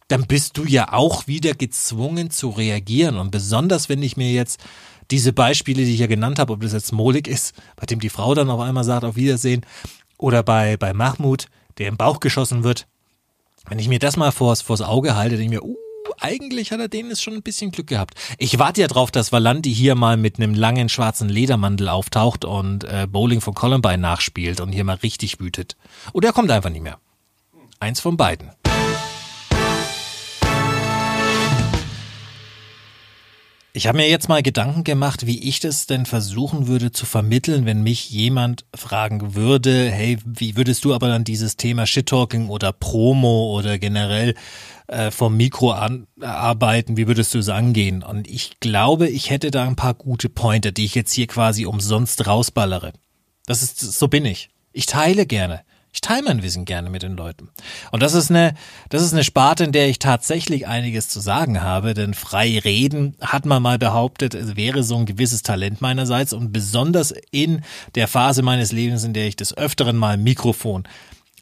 dann 0.07 0.25
bist 0.25 0.57
du 0.57 0.63
ja 0.63 0.93
auch 0.93 1.27
wieder 1.27 1.53
gezwungen 1.53 2.31
zu 2.31 2.49
reagieren. 2.49 3.17
Und 3.17 3.31
besonders, 3.31 3.89
wenn 3.89 4.01
ich 4.01 4.17
mir 4.17 4.31
jetzt 4.31 4.63
diese 5.11 5.33
Beispiele, 5.33 5.83
die 5.83 5.93
ich 5.93 5.99
ja 5.99 6.07
genannt 6.07 6.39
habe, 6.39 6.53
ob 6.53 6.61
das 6.61 6.73
jetzt 6.73 6.91
Molik 6.91 7.27
ist, 7.27 7.55
bei 7.75 7.85
dem 7.85 7.99
die 7.99 8.09
Frau 8.09 8.33
dann 8.33 8.49
auf 8.49 8.59
einmal 8.59 8.83
sagt, 8.83 9.03
auf 9.03 9.15
Wiedersehen, 9.15 9.65
oder 10.17 10.43
bei, 10.43 10.77
bei 10.77 10.93
Mahmoud, 10.93 11.47
der 11.77 11.87
im 11.87 11.97
Bauch 11.97 12.19
geschossen 12.19 12.63
wird, 12.63 12.87
wenn 13.67 13.79
ich 13.79 13.89
mir 13.89 13.99
das 13.99 14.17
mal 14.17 14.31
vors, 14.31 14.61
vors 14.61 14.81
Auge 14.81 15.15
halte, 15.15 15.37
denke 15.37 15.55
ich 15.55 15.61
mir, 15.61 15.67
uh, 15.67 15.75
eigentlich 16.19 16.71
hat 16.71 16.79
er 16.79 16.87
denen 16.87 17.09
jetzt 17.09 17.21
schon 17.21 17.33
ein 17.33 17.43
bisschen 17.43 17.71
Glück 17.71 17.87
gehabt. 17.87 18.15
Ich 18.37 18.57
warte 18.59 18.81
ja 18.81 18.87
drauf, 18.87 19.11
dass 19.11 19.31
Valandi 19.31 19.73
hier 19.73 19.95
mal 19.95 20.17
mit 20.17 20.37
einem 20.37 20.53
langen 20.53 20.89
schwarzen 20.89 21.29
Ledermantel 21.29 21.89
auftaucht 21.89 22.45
und 22.45 22.85
äh, 22.85 23.07
Bowling 23.09 23.41
von 23.41 23.53
Columbine 23.53 23.97
nachspielt 23.97 24.61
und 24.61 24.71
hier 24.71 24.85
mal 24.85 24.95
richtig 24.95 25.39
wütet. 25.39 25.75
Oder 26.13 26.29
er 26.29 26.33
kommt 26.33 26.49
einfach 26.49 26.69
nicht 26.69 26.83
mehr. 26.83 26.97
Eins 27.79 27.99
von 27.99 28.17
beiden. 28.17 28.51
Ich 33.77 33.85
habe 33.85 33.99
mir 33.99 34.09
jetzt 34.09 34.27
mal 34.27 34.41
Gedanken 34.41 34.83
gemacht, 34.83 35.27
wie 35.27 35.47
ich 35.47 35.59
das 35.59 35.85
denn 35.85 36.07
versuchen 36.07 36.65
würde 36.65 36.91
zu 36.91 37.05
vermitteln, 37.05 37.67
wenn 37.67 37.83
mich 37.83 38.09
jemand 38.09 38.65
fragen 38.73 39.35
würde, 39.35 39.91
hey, 39.91 40.17
wie 40.25 40.57
würdest 40.57 40.83
du 40.83 40.95
aber 40.95 41.09
dann 41.09 41.23
dieses 41.23 41.57
Thema 41.57 41.85
Shit-Talking 41.85 42.49
oder 42.49 42.73
Promo 42.73 43.55
oder 43.55 43.77
generell 43.77 44.33
äh, 44.87 45.11
vom 45.11 45.37
Mikro 45.37 45.73
an, 45.73 46.07
arbeiten, 46.19 46.97
wie 46.97 47.05
würdest 47.05 47.35
du 47.35 47.37
es 47.37 47.49
angehen? 47.49 48.01
Und 48.01 48.27
ich 48.27 48.59
glaube, 48.61 49.09
ich 49.09 49.29
hätte 49.29 49.51
da 49.51 49.67
ein 49.67 49.75
paar 49.75 49.93
gute 49.93 50.27
Pointer, 50.27 50.71
die 50.71 50.85
ich 50.85 50.95
jetzt 50.95 51.13
hier 51.13 51.27
quasi 51.27 51.67
umsonst 51.67 52.25
rausballere. 52.25 52.93
Das 53.45 53.61
ist, 53.61 53.79
so 53.79 54.07
bin 54.07 54.25
ich. 54.25 54.49
Ich 54.71 54.87
teile 54.87 55.27
gerne. 55.27 55.61
Ich 55.97 56.01
teile 56.01 56.21
mein 56.21 56.43
Wissen 56.43 56.65
gerne 56.65 56.91
mit 56.91 57.01
den 57.01 57.17
Leuten. 57.17 57.49
Und 57.91 58.03
das 58.03 58.13
ist 58.13 58.29
eine, 58.29 58.53
das 58.89 59.01
ist 59.01 59.13
eine 59.13 59.23
Sparte, 59.23 59.63
in 59.63 59.71
der 59.71 59.89
ich 59.89 59.97
tatsächlich 59.97 60.67
einiges 60.67 61.09
zu 61.09 61.19
sagen 61.19 61.63
habe, 61.63 61.95
denn 61.95 62.13
frei 62.13 62.59
reden 62.59 63.15
hat 63.19 63.47
man 63.47 63.63
mal 63.63 63.79
behauptet, 63.79 64.55
wäre 64.55 64.83
so 64.83 64.95
ein 64.95 65.07
gewisses 65.07 65.41
Talent 65.41 65.81
meinerseits 65.81 66.33
und 66.33 66.53
besonders 66.53 67.15
in 67.31 67.63
der 67.95 68.07
Phase 68.07 68.43
meines 68.43 68.71
Lebens, 68.71 69.05
in 69.05 69.13
der 69.13 69.25
ich 69.25 69.37
des 69.37 69.57
Öfteren 69.57 69.97
mal 69.97 70.17
Mikrofon 70.17 70.87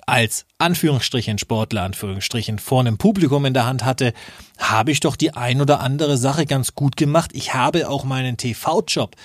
als 0.06 0.46
Anführungsstrichen 0.58 1.38
Sportler, 1.38 1.84
Anführungsstrichen 1.84 2.58
vor 2.58 2.80
einem 2.80 2.98
Publikum 2.98 3.44
in 3.44 3.54
der 3.54 3.66
Hand 3.66 3.84
hatte, 3.84 4.14
habe 4.58 4.92
ich 4.92 5.02
doch 5.02 5.18
die 5.18 5.34
ein 5.34 5.60
oder 5.60 5.82
andere 5.82 6.16
Sache 6.16 6.46
ganz 6.46 6.76
gut 6.76 6.96
gemacht. 6.96 7.32
Ich 7.34 7.54
habe 7.54 7.90
auch 7.90 8.06
meinen 8.06 8.38
TV-Job, 8.38 9.18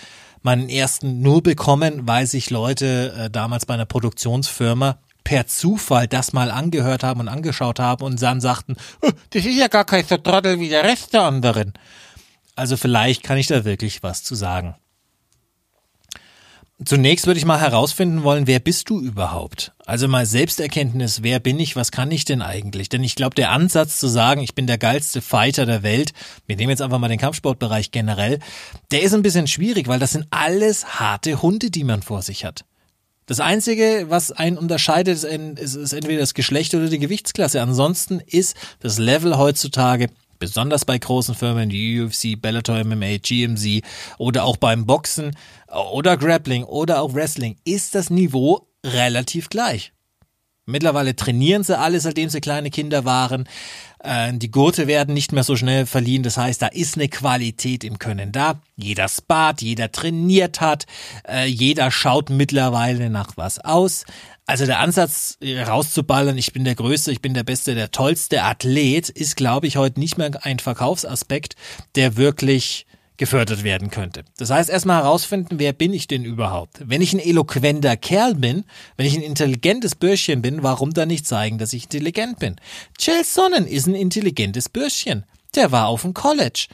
meinen 0.42 0.68
ersten 0.68 1.20
nur 1.20 1.40
bekommen, 1.40 2.08
weil 2.08 2.26
sich 2.26 2.50
Leute 2.50 3.14
äh, 3.16 3.30
damals 3.30 3.64
bei 3.66 3.74
einer 3.74 3.86
Produktionsfirma 3.86 4.98
per 5.24 5.46
Zufall 5.46 6.08
das 6.08 6.32
mal 6.32 6.50
angehört 6.50 7.02
haben 7.02 7.20
und 7.20 7.28
angeschaut 7.28 7.78
haben 7.78 8.04
und 8.04 8.20
dann 8.22 8.40
sagten, 8.40 8.76
"Oh, 9.02 9.10
das 9.30 9.44
ist 9.44 9.56
ja 9.56 9.68
gar 9.68 9.84
kein 9.84 10.04
so 10.04 10.16
Trottel 10.16 10.60
wie 10.60 10.68
der 10.68 10.84
Rest 10.84 11.14
der 11.14 11.22
anderen. 11.22 11.74
Also 12.56 12.76
vielleicht 12.76 13.22
kann 13.22 13.38
ich 13.38 13.46
da 13.46 13.64
wirklich 13.64 14.02
was 14.02 14.22
zu 14.22 14.34
sagen. 14.34 14.74
Zunächst 16.82 17.26
würde 17.26 17.36
ich 17.36 17.44
mal 17.44 17.60
herausfinden 17.60 18.22
wollen, 18.22 18.46
wer 18.46 18.58
bist 18.58 18.88
du 18.88 19.00
überhaupt? 19.00 19.72
Also 19.84 20.08
mal 20.08 20.24
Selbsterkenntnis, 20.24 21.22
wer 21.22 21.38
bin 21.38 21.60
ich, 21.60 21.76
was 21.76 21.92
kann 21.92 22.10
ich 22.10 22.24
denn 22.24 22.40
eigentlich? 22.40 22.88
Denn 22.88 23.04
ich 23.04 23.16
glaube, 23.16 23.34
der 23.34 23.50
Ansatz 23.50 24.00
zu 24.00 24.08
sagen, 24.08 24.40
ich 24.40 24.54
bin 24.54 24.66
der 24.66 24.78
geilste 24.78 25.20
Fighter 25.20 25.66
der 25.66 25.82
Welt, 25.82 26.12
wir 26.46 26.56
nehmen 26.56 26.70
jetzt 26.70 26.80
einfach 26.80 26.98
mal 26.98 27.08
den 27.08 27.18
Kampfsportbereich 27.18 27.90
generell, 27.90 28.38
der 28.92 29.02
ist 29.02 29.12
ein 29.12 29.20
bisschen 29.20 29.46
schwierig, 29.46 29.88
weil 29.88 29.98
das 29.98 30.12
sind 30.12 30.26
alles 30.30 30.98
harte 30.98 31.42
Hunde, 31.42 31.70
die 31.70 31.84
man 31.84 32.00
vor 32.00 32.22
sich 32.22 32.46
hat. 32.46 32.64
Das 33.30 33.38
Einzige, 33.38 34.06
was 34.08 34.32
einen 34.32 34.58
unterscheidet, 34.58 35.22
ist, 35.22 35.92
entweder 35.92 36.18
das 36.18 36.34
Geschlecht 36.34 36.74
oder 36.74 36.88
die 36.88 36.98
Gewichtsklasse. 36.98 37.62
Ansonsten 37.62 38.18
ist 38.18 38.56
das 38.80 38.98
Level 38.98 39.38
heutzutage, 39.38 40.08
besonders 40.40 40.84
bei 40.84 40.98
großen 40.98 41.36
Firmen 41.36 41.70
wie 41.70 42.00
UFC, 42.00 42.42
Bellator 42.42 42.82
MMA, 42.82 43.18
GMC 43.18 43.84
oder 44.18 44.42
auch 44.42 44.56
beim 44.56 44.84
Boxen 44.84 45.36
oder 45.92 46.16
Grappling 46.16 46.64
oder 46.64 47.00
auch 47.00 47.14
Wrestling, 47.14 47.54
ist 47.64 47.94
das 47.94 48.10
Niveau 48.10 48.66
relativ 48.84 49.48
gleich. 49.48 49.92
Mittlerweile 50.66 51.14
trainieren 51.14 51.62
sie 51.62 51.78
alle, 51.78 52.00
seitdem 52.00 52.30
sie 52.30 52.40
kleine 52.40 52.70
Kinder 52.70 53.04
waren. 53.04 53.48
Äh, 54.02 54.32
Die 54.34 54.50
Gurte 54.50 54.86
werden 54.86 55.14
nicht 55.14 55.32
mehr 55.32 55.44
so 55.44 55.56
schnell 55.56 55.86
verliehen. 55.86 56.22
Das 56.22 56.36
heißt, 56.36 56.60
da 56.62 56.66
ist 56.66 56.96
eine 56.96 57.08
Qualität 57.08 57.84
im 57.84 57.98
Können 57.98 58.32
da. 58.32 58.60
Jeder 58.76 59.08
spart, 59.08 59.62
jeder 59.62 59.92
trainiert 59.92 60.60
hat, 60.60 60.86
äh, 61.28 61.46
jeder 61.46 61.90
schaut 61.90 62.30
mittlerweile 62.30 63.10
nach 63.10 63.36
was 63.36 63.58
aus. 63.58 64.04
Also 64.46 64.66
der 64.66 64.80
Ansatz 64.80 65.36
äh, 65.40 65.62
rauszuballern, 65.62 66.36
ich 66.36 66.52
bin 66.52 66.64
der 66.64 66.74
Größte, 66.74 67.12
ich 67.12 67.22
bin 67.22 67.34
der 67.34 67.44
Beste, 67.44 67.74
der 67.74 67.92
tollste 67.92 68.42
Athlet, 68.42 69.08
ist, 69.08 69.36
glaube 69.36 69.66
ich, 69.66 69.76
heute 69.76 70.00
nicht 70.00 70.18
mehr 70.18 70.30
ein 70.42 70.58
Verkaufsaspekt, 70.58 71.54
der 71.94 72.16
wirklich 72.16 72.86
gefördert 73.20 73.64
werden 73.64 73.90
könnte. 73.90 74.24
Das 74.38 74.48
heißt, 74.48 74.70
erstmal 74.70 75.02
herausfinden, 75.02 75.58
wer 75.58 75.74
bin 75.74 75.92
ich 75.92 76.08
denn 76.08 76.24
überhaupt? 76.24 76.80
Wenn 76.82 77.02
ich 77.02 77.12
ein 77.12 77.20
eloquenter 77.20 77.94
Kerl 77.98 78.34
bin, 78.34 78.64
wenn 78.96 79.04
ich 79.04 79.14
ein 79.14 79.22
intelligentes 79.22 79.94
Bürschchen 79.94 80.40
bin, 80.40 80.62
warum 80.62 80.94
dann 80.94 81.08
nicht 81.08 81.26
zeigen, 81.26 81.58
dass 81.58 81.74
ich 81.74 81.84
intelligent 81.84 82.38
bin? 82.38 82.56
Jill 82.98 83.22
Sonnen 83.22 83.66
ist 83.66 83.86
ein 83.86 83.94
intelligentes 83.94 84.70
Bürschchen. 84.70 85.26
Der 85.54 85.70
war 85.70 85.88
auf 85.88 86.00
dem 86.00 86.14
College. 86.14 86.68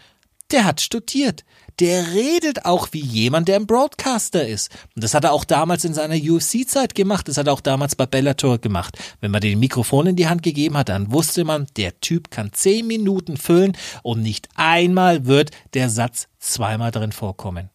Der 0.51 0.65
hat 0.65 0.81
studiert. 0.81 1.45
Der 1.79 2.15
redet 2.15 2.65
auch 2.65 2.89
wie 2.93 3.01
jemand, 3.01 3.49
der 3.49 3.57
ein 3.57 3.67
Broadcaster 3.67 4.47
ist. 4.47 4.71
Und 4.95 5.05
das 5.05 5.13
hat 5.13 5.25
er 5.25 5.33
auch 5.33 5.45
damals 5.45 5.85
in 5.85 5.93
seiner 5.93 6.15
UFC-Zeit 6.15 6.95
gemacht. 6.95 7.29
Das 7.29 7.37
hat 7.37 7.49
er 7.49 7.53
auch 7.53 7.61
damals 7.61 7.97
bei 7.97 8.07
Bellator 8.07 8.59
gemacht. 8.59 8.97
Wenn 9.21 9.31
man 9.31 9.43
dem 9.43 9.61
Mikrofon 9.61 10.07
in 10.07 10.17
die 10.17 10.29
Hand 10.29 10.43
gegeben 10.43 10.77
hat, 10.79 10.89
dann 10.89 11.13
wusste 11.13 11.45
man, 11.45 11.67
der 11.77 12.01
Typ 12.01 12.31
kann 12.31 12.53
zehn 12.53 12.87
Minuten 12.87 13.37
füllen 13.37 13.77
und 14.03 14.23
nicht 14.23 14.49
einmal 14.55 15.27
wird 15.27 15.51
der 15.75 15.91
Satz 15.91 16.29
zweimal 16.39 16.93
drin 16.93 17.13
vorkommen. 17.13 17.69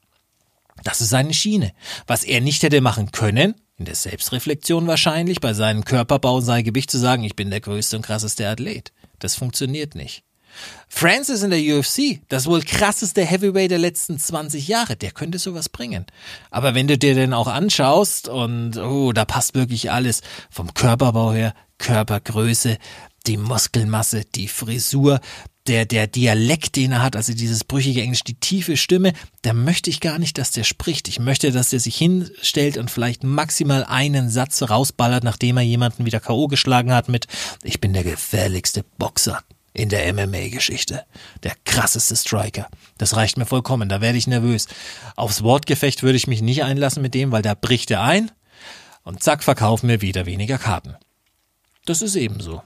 Das 0.83 1.01
ist 1.01 1.09
seine 1.09 1.33
Schiene. 1.33 1.73
Was 2.07 2.23
er 2.23 2.41
nicht 2.41 2.63
hätte 2.63 2.81
machen 2.81 3.11
können, 3.11 3.53
in 3.77 3.85
der 3.85 3.95
Selbstreflexion 3.95 4.87
wahrscheinlich, 4.87 5.41
bei 5.41 5.53
seinem 5.53 5.85
Körperbau 5.85 6.37
und 6.37 6.43
seinem 6.43 6.63
Gewicht 6.63 6.89
zu 6.89 6.97
sagen, 6.97 7.23
ich 7.23 7.35
bin 7.35 7.51
der 7.51 7.61
größte 7.61 7.97
und 7.97 8.05
krasseste 8.05 8.47
Athlet. 8.47 8.91
Das 9.19 9.35
funktioniert 9.35 9.93
nicht. 9.93 10.23
Francis 10.93 11.41
in 11.41 11.51
der 11.51 11.59
UFC, 11.59 12.21
das 12.29 12.47
wohl 12.47 12.61
krasseste 12.61 13.25
Heavyweight 13.25 13.71
der 13.71 13.79
letzten 13.79 14.19
20 14.19 14.67
Jahre, 14.67 14.95
der 14.95 15.11
könnte 15.11 15.39
sowas 15.39 15.69
bringen. 15.69 16.05
Aber 16.51 16.75
wenn 16.75 16.87
du 16.87 16.97
dir 16.97 17.15
den 17.15 17.33
auch 17.33 17.47
anschaust 17.47 18.27
und 18.27 18.77
oh, 18.77 19.13
da 19.13 19.25
passt 19.25 19.55
wirklich 19.55 19.89
alles 19.89 20.21
vom 20.49 20.73
Körperbau 20.73 21.33
her, 21.33 21.55
Körpergröße, 21.77 22.77
die 23.25 23.37
Muskelmasse, 23.37 24.25
die 24.35 24.47
Frisur, 24.47 25.21
der, 25.67 25.85
der 25.85 26.07
Dialekt, 26.07 26.75
den 26.75 26.91
er 26.91 27.03
hat, 27.03 27.15
also 27.15 27.33
dieses 27.33 27.63
brüchige 27.63 28.01
Englisch, 28.01 28.23
die 28.23 28.39
tiefe 28.39 28.77
Stimme, 28.77 29.13
da 29.43 29.53
möchte 29.53 29.89
ich 29.89 30.01
gar 30.01 30.19
nicht, 30.19 30.37
dass 30.37 30.51
der 30.51 30.63
spricht. 30.63 31.07
Ich 31.07 31.19
möchte, 31.19 31.51
dass 31.51 31.69
der 31.69 31.79
sich 31.79 31.95
hinstellt 31.95 32.77
und 32.77 32.91
vielleicht 32.91 33.23
maximal 33.23 33.83
einen 33.83 34.29
Satz 34.29 34.61
rausballert, 34.63 35.23
nachdem 35.23 35.57
er 35.57 35.63
jemanden 35.63 36.05
wieder 36.05 36.19
K.O. 36.19 36.47
geschlagen 36.47 36.93
hat 36.93 37.09
mit, 37.09 37.27
ich 37.63 37.79
bin 37.79 37.93
der 37.93 38.03
gefährlichste 38.03 38.83
Boxer 38.97 39.41
in 39.73 39.89
der 39.89 40.13
MMA-Geschichte. 40.13 41.05
Der 41.43 41.53
krasseste 41.65 42.15
Striker. 42.15 42.67
Das 42.97 43.15
reicht 43.15 43.37
mir 43.37 43.45
vollkommen, 43.45 43.89
da 43.89 44.01
werde 44.01 44.17
ich 44.17 44.27
nervös. 44.27 44.67
Aufs 45.15 45.43
Wortgefecht 45.43 46.03
würde 46.03 46.17
ich 46.17 46.27
mich 46.27 46.41
nicht 46.41 46.63
einlassen 46.63 47.01
mit 47.01 47.13
dem, 47.13 47.31
weil 47.31 47.41
da 47.41 47.53
bricht 47.53 47.91
er 47.91 48.01
ein 48.01 48.31
und 49.03 49.23
zack, 49.23 49.43
verkaufen 49.43 49.89
wir 49.89 50.01
wieder 50.01 50.25
weniger 50.25 50.57
Karten. 50.57 50.95
Das 51.85 52.01
ist 52.01 52.15
ebenso. 52.15 52.61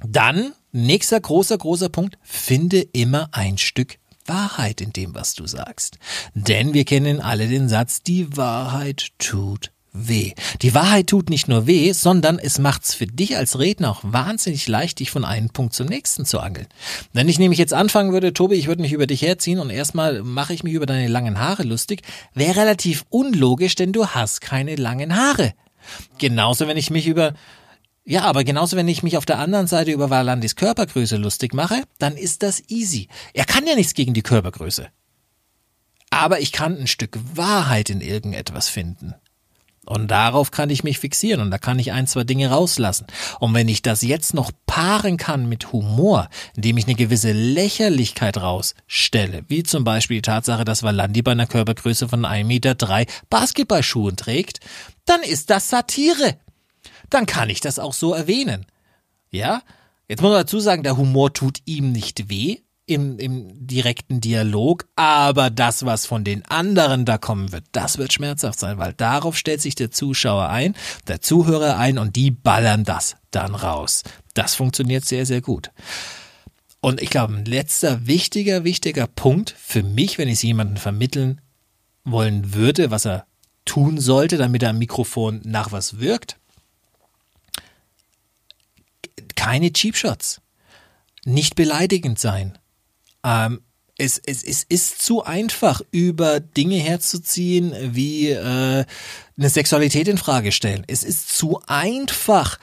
Dann, 0.00 0.52
nächster 0.72 1.18
großer, 1.18 1.58
großer 1.58 1.88
Punkt, 1.88 2.18
finde 2.22 2.80
immer 2.80 3.28
ein 3.32 3.58
Stück 3.58 3.98
Wahrheit 4.26 4.80
in 4.80 4.92
dem, 4.92 5.14
was 5.14 5.34
du 5.34 5.46
sagst. 5.46 5.98
Denn 6.34 6.74
wir 6.74 6.84
kennen 6.84 7.20
alle 7.20 7.48
den 7.48 7.68
Satz, 7.68 8.02
die 8.02 8.36
Wahrheit 8.36 9.10
tut 9.18 9.70
weh. 9.96 10.32
Die 10.62 10.74
Wahrheit 10.74 11.08
tut 11.08 11.30
nicht 11.30 11.48
nur 11.48 11.66
weh, 11.66 11.92
sondern 11.92 12.38
es 12.38 12.58
macht's 12.58 12.94
für 12.94 13.06
dich 13.06 13.36
als 13.36 13.58
Redner 13.58 13.90
auch 13.90 14.00
wahnsinnig 14.02 14.68
leicht, 14.68 15.00
dich 15.00 15.10
von 15.10 15.24
einem 15.24 15.50
Punkt 15.50 15.74
zum 15.74 15.86
nächsten 15.86 16.24
zu 16.24 16.40
angeln. 16.40 16.66
Wenn 17.12 17.28
ich 17.28 17.38
nämlich 17.38 17.58
jetzt 17.58 17.74
anfangen 17.74 18.12
würde, 18.12 18.32
Tobi, 18.32 18.56
ich 18.56 18.66
würde 18.66 18.82
mich 18.82 18.92
über 18.92 19.06
dich 19.06 19.22
herziehen 19.22 19.58
und 19.58 19.70
erstmal 19.70 20.22
mache 20.22 20.52
ich 20.54 20.62
mich 20.62 20.74
über 20.74 20.86
deine 20.86 21.08
langen 21.08 21.38
Haare 21.38 21.62
lustig, 21.62 22.02
wäre 22.34 22.60
relativ 22.60 23.04
unlogisch, 23.10 23.74
denn 23.74 23.92
du 23.92 24.06
hast 24.06 24.40
keine 24.40 24.76
langen 24.76 25.16
Haare. 25.16 25.54
Genauso, 26.18 26.66
wenn 26.68 26.76
ich 26.76 26.90
mich 26.90 27.06
über 27.06 27.34
ja, 28.08 28.22
aber 28.22 28.44
genauso, 28.44 28.76
wenn 28.76 28.86
ich 28.86 29.02
mich 29.02 29.16
auf 29.16 29.26
der 29.26 29.40
anderen 29.40 29.66
Seite 29.66 29.90
über 29.90 30.10
Valandis 30.10 30.54
Körpergröße 30.54 31.16
lustig 31.16 31.52
mache, 31.54 31.82
dann 31.98 32.16
ist 32.16 32.44
das 32.44 32.62
easy. 32.68 33.08
Er 33.34 33.44
kann 33.44 33.66
ja 33.66 33.74
nichts 33.74 33.94
gegen 33.94 34.14
die 34.14 34.22
Körpergröße. 34.22 34.86
Aber 36.10 36.40
ich 36.40 36.52
kann 36.52 36.78
ein 36.78 36.86
Stück 36.86 37.18
Wahrheit 37.34 37.90
in 37.90 38.00
irgendetwas 38.00 38.68
finden. 38.68 39.14
Und 39.86 40.10
darauf 40.10 40.50
kann 40.50 40.68
ich 40.68 40.82
mich 40.82 40.98
fixieren 40.98 41.40
und 41.40 41.50
da 41.50 41.58
kann 41.58 41.78
ich 41.78 41.92
ein, 41.92 42.08
zwei 42.08 42.24
Dinge 42.24 42.50
rauslassen. 42.50 43.06
Und 43.38 43.54
wenn 43.54 43.68
ich 43.68 43.82
das 43.82 44.02
jetzt 44.02 44.34
noch 44.34 44.50
paaren 44.66 45.16
kann 45.16 45.48
mit 45.48 45.72
Humor, 45.72 46.28
indem 46.56 46.76
ich 46.76 46.86
eine 46.86 46.96
gewisse 46.96 47.30
Lächerlichkeit 47.32 48.36
rausstelle, 48.36 49.44
wie 49.48 49.62
zum 49.62 49.84
Beispiel 49.84 50.18
die 50.18 50.22
Tatsache, 50.22 50.64
dass 50.64 50.82
Valandi 50.82 51.22
bei 51.22 51.32
einer 51.32 51.46
Körpergröße 51.46 52.08
von 52.08 52.26
1,3 52.26 52.44
Meter 52.44 52.74
drei 52.74 53.06
Basketballschuhen 53.30 54.16
trägt, 54.16 54.58
dann 55.04 55.22
ist 55.22 55.50
das 55.50 55.70
Satire. 55.70 56.36
Dann 57.08 57.26
kann 57.26 57.48
ich 57.48 57.60
das 57.60 57.78
auch 57.78 57.94
so 57.94 58.12
erwähnen. 58.12 58.66
Ja? 59.30 59.62
Jetzt 60.08 60.20
muss 60.20 60.30
man 60.30 60.40
dazu 60.40 60.58
sagen, 60.58 60.82
der 60.82 60.96
Humor 60.96 61.32
tut 61.32 61.60
ihm 61.64 61.92
nicht 61.92 62.28
weh 62.28 62.58
im, 62.86 63.18
im 63.18 63.66
direkten 63.66 64.20
Dialog, 64.20 64.86
aber 64.94 65.50
das, 65.50 65.84
was 65.84 66.06
von 66.06 66.22
den 66.22 66.44
anderen 66.44 67.04
da 67.04 67.18
kommen 67.18 67.50
wird, 67.50 67.64
das 67.72 67.98
wird 67.98 68.12
schmerzhaft 68.12 68.60
sein, 68.60 68.78
weil 68.78 68.92
darauf 68.92 69.36
stellt 69.36 69.60
sich 69.60 69.74
der 69.74 69.90
Zuschauer 69.90 70.48
ein, 70.48 70.74
der 71.08 71.20
Zuhörer 71.20 71.76
ein 71.78 71.98
und 71.98 72.14
die 72.14 72.30
ballern 72.30 72.84
das 72.84 73.16
dann 73.32 73.56
raus. 73.56 74.04
Das 74.34 74.54
funktioniert 74.54 75.04
sehr, 75.04 75.26
sehr 75.26 75.40
gut. 75.40 75.70
Und 76.80 77.02
ich 77.02 77.10
glaube, 77.10 77.34
ein 77.34 77.44
letzter 77.44 78.06
wichtiger, 78.06 78.62
wichtiger 78.62 79.08
Punkt 79.08 79.54
für 79.58 79.82
mich, 79.82 80.18
wenn 80.18 80.28
ich 80.28 80.34
es 80.34 80.42
jemandem 80.42 80.76
vermitteln 80.76 81.40
wollen 82.04 82.54
würde, 82.54 82.92
was 82.92 83.04
er 83.04 83.26
tun 83.64 83.98
sollte, 83.98 84.36
damit 84.36 84.62
er 84.62 84.70
am 84.70 84.78
Mikrofon 84.78 85.40
nach 85.44 85.72
was 85.72 85.98
wirkt, 85.98 86.38
keine 89.34 89.72
Cheap 89.72 89.96
Shots. 89.96 90.40
Nicht 91.24 91.56
beleidigend 91.56 92.20
sein. 92.20 92.56
Ähm, 93.26 93.60
es, 93.98 94.20
es, 94.24 94.42
es 94.42 94.62
ist 94.62 95.02
zu 95.02 95.24
einfach, 95.24 95.80
über 95.90 96.40
Dinge 96.40 96.76
herzuziehen, 96.76 97.74
wie 97.80 98.30
äh, 98.30 98.84
eine 99.38 99.50
Sexualität 99.50 100.08
in 100.08 100.18
Frage 100.18 100.52
stellen. 100.52 100.84
Es 100.86 101.02
ist 101.02 101.36
zu 101.36 101.60
einfach, 101.66 102.58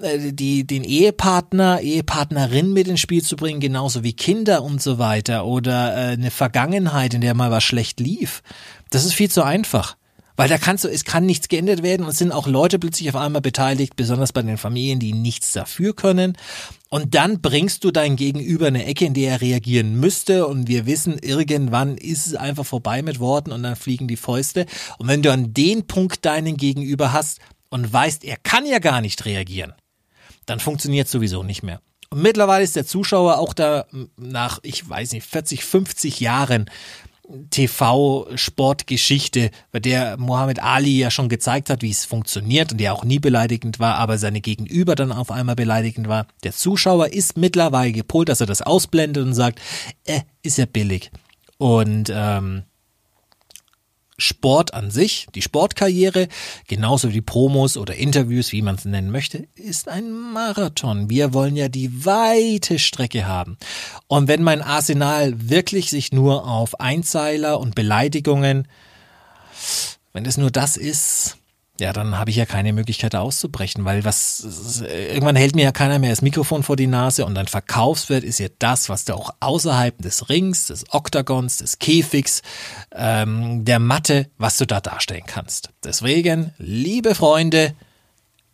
äh, 0.00 0.32
die, 0.32 0.66
den 0.66 0.84
Ehepartner, 0.84 1.80
Ehepartnerin 1.80 2.72
mit 2.72 2.88
ins 2.88 3.00
Spiel 3.00 3.22
zu 3.22 3.36
bringen, 3.36 3.60
genauso 3.60 4.02
wie 4.02 4.12
Kinder 4.12 4.62
und 4.62 4.82
so 4.82 4.98
weiter 4.98 5.46
oder 5.46 5.94
äh, 5.94 6.12
eine 6.12 6.30
Vergangenheit, 6.30 7.14
in 7.14 7.20
der 7.20 7.34
mal 7.34 7.50
was 7.50 7.64
schlecht 7.64 8.00
lief. 8.00 8.42
Das 8.90 9.04
ist 9.04 9.14
viel 9.14 9.30
zu 9.30 9.42
einfach. 9.42 9.96
Weil 10.42 10.48
da 10.48 10.58
kannst 10.58 10.82
du, 10.82 10.88
es 10.88 11.04
kann 11.04 11.24
nichts 11.24 11.46
geändert 11.46 11.84
werden 11.84 12.02
und 12.02 12.08
es 12.08 12.18
sind 12.18 12.32
auch 12.32 12.48
Leute 12.48 12.80
plötzlich 12.80 13.08
auf 13.08 13.14
einmal 13.14 13.40
beteiligt, 13.40 13.94
besonders 13.94 14.32
bei 14.32 14.42
den 14.42 14.58
Familien, 14.58 14.98
die 14.98 15.12
nichts 15.12 15.52
dafür 15.52 15.94
können. 15.94 16.36
Und 16.88 17.14
dann 17.14 17.40
bringst 17.40 17.84
du 17.84 17.92
dein 17.92 18.16
Gegenüber 18.16 18.66
eine 18.66 18.84
Ecke, 18.84 19.04
in 19.04 19.14
der 19.14 19.34
er 19.34 19.40
reagieren 19.40 20.00
müsste. 20.00 20.48
Und 20.48 20.66
wir 20.66 20.84
wissen, 20.84 21.16
irgendwann 21.20 21.96
ist 21.96 22.26
es 22.26 22.34
einfach 22.34 22.66
vorbei 22.66 23.02
mit 23.02 23.20
Worten 23.20 23.52
und 23.52 23.62
dann 23.62 23.76
fliegen 23.76 24.08
die 24.08 24.16
Fäuste. 24.16 24.66
Und 24.98 25.06
wenn 25.06 25.22
du 25.22 25.32
an 25.32 25.54
den 25.54 25.86
Punkt 25.86 26.24
deinen 26.24 26.56
Gegenüber 26.56 27.12
hast 27.12 27.38
und 27.70 27.92
weißt, 27.92 28.24
er 28.24 28.36
kann 28.36 28.66
ja 28.66 28.80
gar 28.80 29.00
nicht 29.00 29.24
reagieren, 29.24 29.74
dann 30.46 30.58
funktioniert 30.58 31.06
sowieso 31.06 31.44
nicht 31.44 31.62
mehr. 31.62 31.80
Und 32.10 32.20
mittlerweile 32.20 32.64
ist 32.64 32.74
der 32.74 32.84
Zuschauer 32.84 33.38
auch 33.38 33.54
da 33.54 33.86
nach, 34.16 34.58
ich 34.64 34.86
weiß 34.86 35.12
nicht, 35.12 35.24
40, 35.24 35.64
50 35.64 36.18
Jahren 36.18 36.68
TV-Sportgeschichte, 37.50 39.50
bei 39.70 39.80
der 39.80 40.16
Mohammed 40.18 40.62
Ali 40.62 40.98
ja 40.98 41.10
schon 41.10 41.28
gezeigt 41.28 41.70
hat, 41.70 41.82
wie 41.82 41.90
es 41.90 42.04
funktioniert 42.04 42.72
und 42.72 42.78
der 42.78 42.94
auch 42.94 43.04
nie 43.04 43.18
beleidigend 43.18 43.80
war, 43.80 43.96
aber 43.96 44.18
seine 44.18 44.40
Gegenüber 44.40 44.94
dann 44.94 45.12
auf 45.12 45.30
einmal 45.30 45.56
beleidigend 45.56 46.08
war. 46.08 46.26
Der 46.44 46.52
Zuschauer 46.52 47.12
ist 47.12 47.36
mittlerweile 47.36 47.92
gepolt, 47.92 48.28
dass 48.28 48.40
er 48.40 48.46
das 48.46 48.62
ausblendet 48.62 49.24
und 49.24 49.34
sagt, 49.34 49.60
äh, 50.04 50.20
ist 50.42 50.58
ja 50.58 50.66
billig. 50.66 51.10
Und 51.58 52.12
ähm, 52.14 52.62
Sport 54.22 54.74
an 54.74 54.90
sich, 54.90 55.26
die 55.34 55.42
Sportkarriere, 55.42 56.28
genauso 56.68 57.08
wie 57.08 57.14
die 57.14 57.20
Promos 57.20 57.76
oder 57.76 57.94
Interviews, 57.94 58.52
wie 58.52 58.62
man 58.62 58.76
es 58.76 58.84
nennen 58.84 59.10
möchte, 59.10 59.48
ist 59.54 59.88
ein 59.88 60.10
Marathon. 60.10 61.10
Wir 61.10 61.34
wollen 61.34 61.56
ja 61.56 61.68
die 61.68 62.04
weite 62.04 62.78
Strecke 62.78 63.26
haben. 63.26 63.58
Und 64.06 64.28
wenn 64.28 64.42
mein 64.42 64.62
Arsenal 64.62 65.34
wirklich 65.50 65.90
sich 65.90 66.12
nur 66.12 66.46
auf 66.46 66.80
Einzeiler 66.80 67.60
und 67.60 67.74
Beleidigungen, 67.74 68.68
wenn 70.12 70.24
es 70.24 70.36
nur 70.36 70.50
das 70.50 70.76
ist, 70.76 71.36
ja, 71.82 71.92
dann 71.92 72.16
habe 72.16 72.30
ich 72.30 72.36
ja 72.36 72.46
keine 72.46 72.72
Möglichkeit 72.72 73.12
da 73.12 73.20
auszubrechen, 73.20 73.84
weil 73.84 74.04
was 74.04 74.82
irgendwann 74.82 75.34
hält 75.34 75.56
mir 75.56 75.64
ja 75.64 75.72
keiner 75.72 75.98
mehr 75.98 76.10
das 76.10 76.22
Mikrofon 76.22 76.62
vor 76.62 76.76
die 76.76 76.86
Nase 76.86 77.26
und 77.26 77.36
ein 77.36 77.48
Verkaufswert 77.48 78.22
ist 78.22 78.38
ja 78.38 78.46
das, 78.60 78.88
was 78.88 79.04
da 79.04 79.14
auch 79.14 79.30
außerhalb 79.40 80.00
des 80.00 80.28
Rings, 80.28 80.66
des 80.66 80.84
Oktagons, 80.92 81.56
des 81.56 81.80
Käfigs, 81.80 82.42
ähm, 82.92 83.64
der 83.64 83.80
Matte, 83.80 84.30
was 84.38 84.58
du 84.58 84.66
da 84.66 84.80
darstellen 84.80 85.24
kannst. 85.26 85.70
Deswegen, 85.82 86.54
liebe 86.56 87.16
Freunde, 87.16 87.74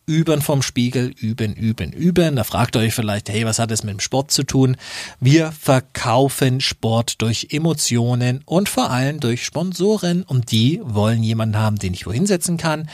üben 0.08 0.40
vom 0.40 0.62
Spiegel, 0.62 1.12
üben, 1.20 1.52
üben, 1.52 1.92
üben. 1.92 2.34
Da 2.34 2.42
fragt 2.42 2.74
ihr 2.74 2.80
euch 2.80 2.94
vielleicht, 2.94 3.28
hey, 3.28 3.44
was 3.44 3.58
hat 3.58 3.70
es 3.70 3.84
mit 3.84 3.92
dem 3.92 4.00
Sport 4.00 4.30
zu 4.30 4.42
tun? 4.42 4.76
Wir 5.20 5.52
verkaufen 5.52 6.60
Sport 6.60 7.20
durch 7.20 7.48
Emotionen 7.50 8.40
und 8.46 8.68
vor 8.68 8.90
allem 8.90 9.20
durch 9.20 9.44
Sponsoren. 9.44 10.22
Und 10.22 10.50
die 10.50 10.80
wollen 10.82 11.22
jemanden 11.22 11.58
haben, 11.58 11.76
den 11.76 11.92
ich 11.92 12.06
wohin 12.06 12.26
setzen 12.26 12.56
kann, 12.56 12.88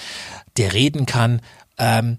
der 0.56 0.74
reden 0.74 1.06
kann 1.06 1.40
ähm, 1.78 2.18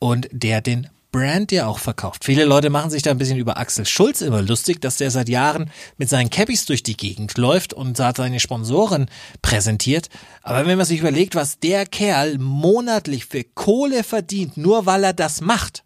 und 0.00 0.28
der 0.32 0.60
den 0.60 0.88
Brand 1.12 1.52
ja 1.52 1.66
auch 1.66 1.78
verkauft. 1.78 2.24
Viele 2.24 2.46
Leute 2.46 2.70
machen 2.70 2.90
sich 2.90 3.02
da 3.02 3.10
ein 3.10 3.18
bisschen 3.18 3.38
über 3.38 3.58
Axel 3.58 3.84
Schulz 3.86 4.22
immer 4.22 4.40
lustig, 4.40 4.80
dass 4.80 4.96
der 4.96 5.10
seit 5.10 5.28
Jahren 5.28 5.70
mit 5.98 6.08
seinen 6.08 6.30
Cappies 6.30 6.64
durch 6.64 6.82
die 6.82 6.96
Gegend 6.96 7.36
läuft 7.36 7.74
und 7.74 7.98
seine 7.98 8.40
Sponsoren 8.40 9.06
präsentiert. 9.42 10.08
Aber 10.42 10.66
wenn 10.66 10.78
man 10.78 10.86
sich 10.86 11.00
überlegt, 11.00 11.34
was 11.34 11.58
der 11.60 11.84
Kerl 11.84 12.38
monatlich 12.38 13.26
für 13.26 13.44
Kohle 13.44 14.04
verdient, 14.04 14.56
nur 14.56 14.86
weil 14.86 15.04
er 15.04 15.12
das 15.12 15.42
macht, 15.42 15.84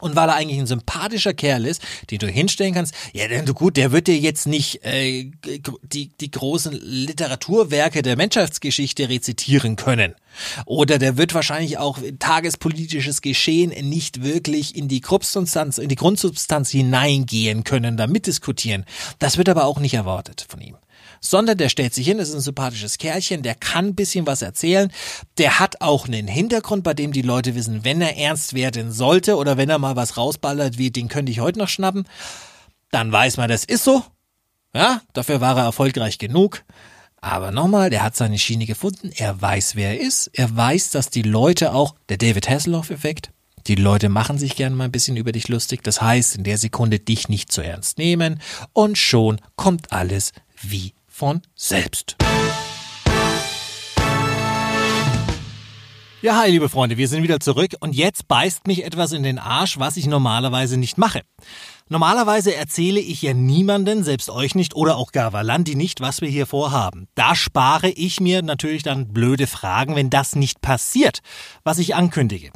und 0.00 0.16
weil 0.16 0.28
er 0.28 0.36
eigentlich 0.36 0.58
ein 0.58 0.66
sympathischer 0.66 1.34
Kerl 1.34 1.66
ist, 1.66 1.82
den 2.10 2.18
du 2.18 2.26
hinstellen 2.26 2.74
kannst, 2.74 2.94
ja, 3.12 3.28
denn 3.28 3.46
du 3.46 3.54
gut, 3.54 3.76
der 3.76 3.92
wird 3.92 4.06
dir 4.06 4.18
jetzt 4.18 4.46
nicht 4.46 4.84
äh, 4.84 5.30
die, 5.82 6.08
die 6.08 6.30
großen 6.30 6.72
Literaturwerke 6.72 8.02
der 8.02 8.16
Menschheitsgeschichte 8.16 9.08
rezitieren 9.08 9.76
können. 9.76 10.14
Oder 10.64 10.98
der 10.98 11.16
wird 11.16 11.34
wahrscheinlich 11.34 11.78
auch 11.78 11.98
tagespolitisches 12.18 13.20
Geschehen 13.20 13.70
nicht 13.88 14.22
wirklich 14.22 14.76
in 14.76 14.88
die 14.88 15.00
Grundsubstanz, 15.00 15.78
in 15.78 15.88
die 15.88 15.96
Grundsubstanz 15.96 16.70
hineingehen 16.70 17.64
können, 17.64 17.96
da 17.96 18.06
mitdiskutieren. 18.06 18.84
Das 19.18 19.38
wird 19.38 19.48
aber 19.48 19.64
auch 19.64 19.80
nicht 19.80 19.94
erwartet 19.94 20.46
von 20.48 20.60
ihm 20.60 20.76
sondern 21.20 21.58
der 21.58 21.68
stellt 21.68 21.94
sich 21.94 22.06
hin, 22.06 22.18
ist 22.18 22.34
ein 22.34 22.40
sympathisches 22.40 22.98
Kerlchen, 22.98 23.42
der 23.42 23.54
kann 23.54 23.88
ein 23.88 23.94
bisschen 23.94 24.26
was 24.26 24.42
erzählen, 24.42 24.90
der 25.38 25.60
hat 25.60 25.80
auch 25.80 26.06
einen 26.06 26.26
Hintergrund, 26.26 26.82
bei 26.82 26.94
dem 26.94 27.12
die 27.12 27.22
Leute 27.22 27.54
wissen, 27.54 27.84
wenn 27.84 28.00
er 28.00 28.16
ernst 28.16 28.54
werden 28.54 28.90
sollte 28.90 29.36
oder 29.36 29.56
wenn 29.56 29.70
er 29.70 29.78
mal 29.78 29.96
was 29.96 30.16
rausballert, 30.16 30.78
wie 30.78 30.90
den 30.90 31.08
könnte 31.08 31.30
ich 31.30 31.40
heute 31.40 31.58
noch 31.58 31.68
schnappen, 31.68 32.06
dann 32.90 33.12
weiß 33.12 33.36
man, 33.36 33.48
das 33.48 33.64
ist 33.64 33.84
so. 33.84 34.02
Ja, 34.74 35.02
dafür 35.12 35.40
war 35.40 35.56
er 35.56 35.64
erfolgreich 35.64 36.18
genug. 36.18 36.62
Aber 37.20 37.50
nochmal, 37.50 37.90
der 37.90 38.02
hat 38.02 38.16
seine 38.16 38.38
Schiene 38.38 38.64
gefunden, 38.64 39.12
er 39.14 39.40
weiß, 39.40 39.76
wer 39.76 39.90
er 39.90 40.00
ist, 40.00 40.30
er 40.32 40.56
weiß, 40.56 40.90
dass 40.90 41.10
die 41.10 41.22
Leute 41.22 41.74
auch, 41.74 41.94
der 42.08 42.16
David 42.16 42.48
Hasselhoff-Effekt, 42.48 43.30
die 43.66 43.74
Leute 43.74 44.08
machen 44.08 44.38
sich 44.38 44.56
gern 44.56 44.74
mal 44.74 44.84
ein 44.84 44.92
bisschen 44.92 45.18
über 45.18 45.32
dich 45.32 45.48
lustig, 45.48 45.82
das 45.82 46.00
heißt, 46.00 46.36
in 46.36 46.44
der 46.44 46.56
Sekunde 46.56 46.98
dich 46.98 47.28
nicht 47.28 47.52
zu 47.52 47.60
ernst 47.60 47.98
nehmen 47.98 48.40
und 48.72 48.96
schon 48.96 49.38
kommt 49.54 49.92
alles 49.92 50.32
wie 50.62 50.94
von 51.20 51.42
selbst. 51.54 52.16
Ja, 56.22 56.38
hi, 56.38 56.50
liebe 56.50 56.70
Freunde, 56.70 56.96
wir 56.96 57.08
sind 57.08 57.22
wieder 57.22 57.40
zurück 57.40 57.72
und 57.80 57.94
jetzt 57.94 58.26
beißt 58.26 58.66
mich 58.66 58.84
etwas 58.86 59.12
in 59.12 59.22
den 59.22 59.38
Arsch, 59.38 59.78
was 59.78 59.98
ich 59.98 60.06
normalerweise 60.06 60.78
nicht 60.78 60.96
mache. 60.96 61.20
Normalerweise 61.90 62.54
erzähle 62.54 63.00
ich 63.00 63.20
ja 63.20 63.34
niemanden, 63.34 64.02
selbst 64.02 64.30
euch 64.30 64.54
nicht 64.54 64.74
oder 64.74 64.96
auch 64.96 65.12
gar 65.12 65.34
Valandi 65.34 65.74
nicht, 65.74 66.00
was 66.00 66.22
wir 66.22 66.30
hier 66.30 66.46
vorhaben. 66.46 67.06
Da 67.14 67.34
spare 67.34 67.90
ich 67.90 68.18
mir 68.20 68.40
natürlich 68.40 68.82
dann 68.82 69.12
blöde 69.12 69.46
Fragen, 69.46 69.96
wenn 69.96 70.08
das 70.08 70.36
nicht 70.36 70.62
passiert, 70.62 71.18
was 71.64 71.78
ich 71.78 71.94
ankündige. 71.94 72.50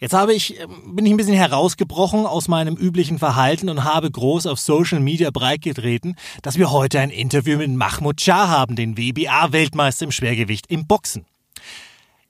Jetzt 0.00 0.14
habe 0.14 0.32
ich, 0.32 0.58
ähm, 0.58 0.96
bin 0.96 1.04
ich 1.04 1.12
ein 1.12 1.18
bisschen 1.18 1.34
herausgebrochen 1.34 2.24
aus 2.24 2.48
meinem 2.48 2.74
üblichen 2.74 3.18
Verhalten 3.18 3.68
und 3.68 3.84
habe 3.84 4.10
groß 4.10 4.46
auf 4.46 4.58
Social 4.58 4.98
Media 4.98 5.30
breitgetreten, 5.30 6.16
dass 6.40 6.56
wir 6.56 6.70
heute 6.70 7.00
ein 7.00 7.10
Interview 7.10 7.58
mit 7.58 7.70
Mahmoud 7.70 8.18
Shah 8.18 8.48
haben, 8.48 8.76
den 8.76 8.96
WBA-Weltmeister 8.96 10.06
im 10.06 10.12
Schwergewicht 10.12 10.66
im 10.68 10.86
Boxen. 10.86 11.26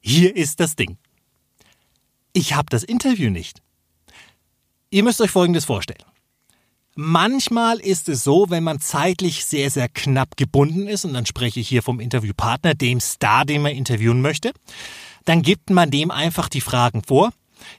Hier 0.01 0.35
ist 0.35 0.59
das 0.59 0.75
Ding. 0.75 0.99
Ich 2.33 2.55
habe 2.55 2.67
das 2.71 2.83
Interview 2.83 3.31
nicht. 3.31 3.63
Ihr 4.91 5.05
müsst 5.05 5.21
euch 5.21 5.31
Folgendes 5.31 5.65
vorstellen. 5.65 6.05
Manchmal 6.97 7.79
ist 7.79 8.09
es 8.09 8.25
so, 8.25 8.51
wenn 8.51 8.65
man 8.65 8.81
zeitlich 8.81 9.45
sehr, 9.45 9.71
sehr 9.71 9.89
knapp 9.89 10.37
gebunden 10.37 10.89
ist, 10.89 11.05
und 11.05 11.15
dann 11.15 11.25
spreche 11.25 11.61
ich 11.61 11.69
hier 11.69 11.85
vom 11.85 12.01
Interviewpartner, 12.01 12.75
dem 12.75 12.99
Star, 12.99 13.45
den 13.45 13.63
man 13.63 13.73
interviewen 13.73 14.21
möchte, 14.21 14.53
dann 15.25 15.43
gibt 15.43 15.71
man 15.71 15.93
dem 15.93 16.11
einfach 16.11 16.49
die 16.49 16.61
Fragen 16.61 17.03
vor 17.05 17.31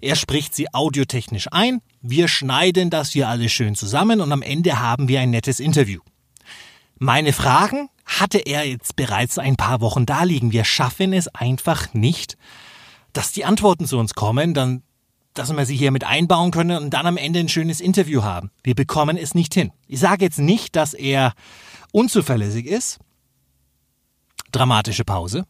er 0.02 0.16
spricht 0.16 0.56
sie 0.56 0.74
audiotechnisch 0.74 1.48
ein, 1.52 1.82
wir 2.02 2.28
schneiden 2.28 2.90
das 2.90 3.12
hier 3.12 3.28
alles 3.28 3.52
schön 3.52 3.76
zusammen 3.76 4.22
und 4.22 4.32
am 4.32 4.42
Ende 4.42 4.80
haben 4.80 5.08
wir 5.08 5.20
ein 5.22 5.30
nettes 5.30 5.60
Interview. 5.60 6.02
Meine 6.98 7.34
Fragen 7.34 7.90
hatte 8.06 8.38
er 8.38 8.68
jetzt 8.68 8.96
bereits 8.96 9.38
ein 9.38 9.56
paar 9.56 9.82
Wochen 9.82 10.06
da 10.06 10.24
liegen. 10.24 10.52
Wir 10.52 10.66
schaffen 10.66 11.14
es 11.14 11.28
einfach 11.30 11.94
nicht, 11.94 12.38
dass 13.14 13.32
die 13.32 13.46
Antworten 13.46 13.86
zu 13.86 13.98
uns 13.98 14.14
kommen, 14.14 14.54
dann, 14.54 14.84
dass 15.34 15.52
wir 15.56 15.66
sie 15.66 15.76
hier 15.76 15.92
mit 15.92 16.04
einbauen 16.04 16.52
können 16.52 16.78
und 16.78 16.92
dann 16.92 17.08
am 17.08 17.18
Ende 17.18 17.40
ein 17.40 17.50
schönes 17.50 17.82
Interview 17.82 18.24
haben. 18.24 18.52
Wir 18.64 18.76
bekommen 18.76 19.18
es 19.18 19.34
nicht 19.34 19.54
hin. 19.54 19.72
Ich 19.88 20.00
sage 20.00 20.26
jetzt 20.26 20.40
nicht, 20.40 20.76
dass 20.76 20.94
er 20.94 21.34
unzuverlässig 21.92 22.68
ist. 22.68 23.00
Dramatische 24.52 25.06
Pause. 25.06 25.46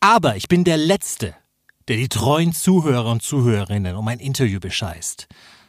Aber 0.00 0.36
ich 0.36 0.48
bin 0.48 0.64
der 0.64 0.76
Letzte, 0.76 1.34
der 1.88 1.96
die 1.96 2.08
treuen 2.08 2.52
Zuhörer 2.52 3.10
und 3.10 3.22
Zuhörerinnen 3.22 3.96
um 3.96 4.08
ein 4.08 4.18
Interview 4.18 4.60
bescheißt. 4.60 5.26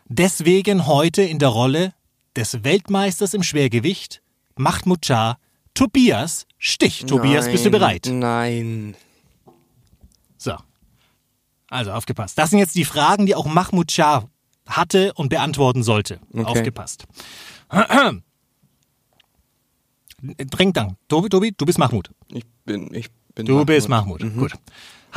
Deswegen 0.08 0.88
heute 0.88 1.24
in 1.24 1.40
der 1.40 1.50
Rolle 1.50 1.94
des 2.36 2.64
Weltmeisters 2.64 3.34
im 3.34 3.44
Schwergewicht, 3.44 4.22
Mahmoud 4.56 5.06
Shah, 5.06 5.38
Tobias 5.74 6.46
Stich. 6.58 7.06
Tobias, 7.06 7.46
Nein, 7.46 7.52
bist 7.52 7.66
du 7.66 7.72
bereit? 7.72 8.08
Nein. 8.10 8.96
So. 10.38 10.54
Also 11.70 11.92
aufgepasst. 11.92 12.38
Das 12.38 12.52
sind 12.52 12.60
jetzt 12.60 12.76
die 12.76 12.86
Fragen, 12.86 13.26
die 13.26 13.36
auch 13.36 13.46
Mahmoud 13.46 13.92
Shah 13.92 14.30
hatte 14.68 15.14
und 15.14 15.30
beantworten 15.30 15.84
sollte. 15.84 16.20
Okay. 16.32 16.46
Aufgepasst. 16.46 17.06
Dräng 20.22 20.74
dann. 20.74 20.98
Tobi, 21.08 21.30
Tobi, 21.30 21.54
du 21.56 21.66
bist 21.66 21.78
Mahmoud. 21.78 22.10
Ich 22.32 22.46
bin, 22.66 22.94
ich 22.94 23.10
bin. 23.36 23.46
Du 23.46 23.66
bist 23.66 23.90
Mahmoud. 23.90 24.22
Gut. 24.36 24.54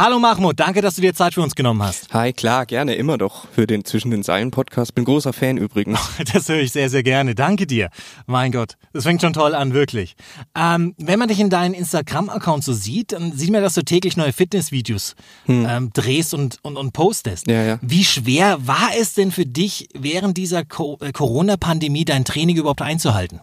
Hallo 0.01 0.21
Mahmoud, 0.21 0.61
danke, 0.61 0.81
dass 0.81 0.95
du 0.95 1.01
dir 1.01 1.13
Zeit 1.13 1.35
für 1.35 1.43
uns 1.43 1.57
genommen 1.57 1.83
hast. 1.83 2.15
Hi, 2.15 2.33
klar, 2.33 2.67
gerne, 2.67 2.95
immer 2.95 3.19
doch 3.19 3.49
für 3.51 3.67
den 3.67 3.85
Zwischen 3.85 4.13
den 4.13 4.23
Zeilen 4.23 4.53
Podcast. 4.53 4.95
Bin 4.95 5.05
großer 5.05 5.33
Fan 5.33 5.57
übrigens. 5.57 5.99
Das 6.33 6.49
höre 6.49 6.61
ich 6.61 6.71
sehr, 6.71 6.89
sehr 6.89 7.03
gerne. 7.03 7.35
Danke 7.35 7.67
dir. 7.67 7.91
Mein 8.27 8.53
Gott, 8.53 8.77
das 8.93 9.03
fängt 9.03 9.23
schon 9.23 9.33
toll 9.33 9.57
an, 9.57 9.75
wirklich. 9.75 10.15
Ähm, 10.55 10.95
wenn 10.99 11.19
man 11.19 11.27
dich 11.27 11.41
in 11.41 11.51
deinen 11.51 11.75
Instagram-Account 11.75 12.63
so 12.63 12.73
sieht, 12.73 13.11
dann 13.11 13.33
sieht 13.33 13.51
man, 13.51 13.61
dass 13.61 13.75
du 13.75 13.83
täglich 13.83 14.17
neue 14.17 14.33
Fitnessvideos 14.33 15.17
ähm, 15.49 15.91
drehst 15.93 16.33
und, 16.33 16.61
und, 16.63 16.77
und 16.77 16.93
postest. 16.93 17.49
Ja, 17.49 17.65
ja. 17.65 17.79
Wie 17.83 18.05
schwer 18.05 18.69
war 18.69 18.91
es 18.97 19.15
denn 19.15 19.33
für 19.33 19.47
dich, 19.47 19.89
während 19.95 20.37
dieser 20.37 20.65
Co 20.65 20.99
äh, 21.01 21.11
Corona-Pandemie 21.11 22.05
dein 22.05 22.25
Training 22.25 22.57
überhaupt 22.57 22.83
einzuhalten? 22.83 23.41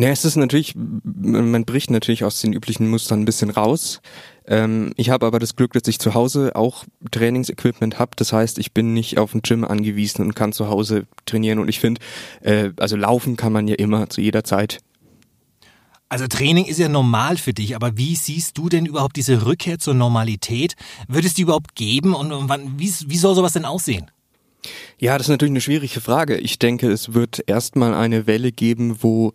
Ja, 0.00 0.08
es 0.08 0.24
ist 0.24 0.36
natürlich, 0.36 0.74
man 0.74 1.66
bricht 1.66 1.90
natürlich 1.90 2.24
aus 2.24 2.40
den 2.40 2.54
üblichen 2.54 2.88
Mustern 2.88 3.20
ein 3.20 3.24
bisschen 3.26 3.50
raus. 3.50 4.00
Ähm, 4.46 4.94
ich 4.96 5.10
habe 5.10 5.26
aber 5.26 5.38
das 5.38 5.56
Glück, 5.56 5.74
dass 5.74 5.86
ich 5.88 5.98
zu 5.98 6.14
Hause 6.14 6.56
auch 6.56 6.84
Trainingsequipment 7.10 7.98
habe. 7.98 8.12
Das 8.16 8.32
heißt, 8.32 8.58
ich 8.58 8.72
bin 8.72 8.94
nicht 8.94 9.18
auf 9.18 9.34
ein 9.34 9.42
Gym 9.42 9.62
angewiesen 9.62 10.22
und 10.22 10.34
kann 10.34 10.54
zu 10.54 10.68
Hause 10.68 11.06
trainieren. 11.26 11.58
Und 11.58 11.68
ich 11.68 11.80
finde, 11.80 12.00
äh, 12.40 12.70
also 12.78 12.96
laufen 12.96 13.36
kann 13.36 13.52
man 13.52 13.68
ja 13.68 13.74
immer 13.74 14.08
zu 14.08 14.22
jeder 14.22 14.42
Zeit. 14.42 14.78
Also 16.08 16.26
Training 16.28 16.64
ist 16.64 16.78
ja 16.78 16.88
normal 16.88 17.36
für 17.36 17.52
dich, 17.52 17.76
aber 17.76 17.98
wie 17.98 18.16
siehst 18.16 18.56
du 18.56 18.70
denn 18.70 18.86
überhaupt 18.86 19.16
diese 19.16 19.44
Rückkehr 19.44 19.78
zur 19.78 19.92
Normalität? 19.92 20.76
Wird 21.08 21.26
es 21.26 21.34
die 21.34 21.42
überhaupt 21.42 21.74
geben 21.74 22.14
und, 22.14 22.32
und 22.32 22.48
wann, 22.48 22.78
wie, 22.78 22.90
wie 23.06 23.18
soll 23.18 23.34
sowas 23.34 23.52
denn 23.52 23.66
aussehen? 23.66 24.10
Ja, 24.98 25.18
das 25.18 25.26
ist 25.26 25.30
natürlich 25.30 25.52
eine 25.52 25.60
schwierige 25.60 26.00
Frage. 26.00 26.38
Ich 26.38 26.58
denke, 26.58 26.90
es 26.90 27.12
wird 27.12 27.44
erstmal 27.46 27.92
eine 27.92 28.26
Welle 28.26 28.50
geben, 28.50 29.02
wo, 29.02 29.34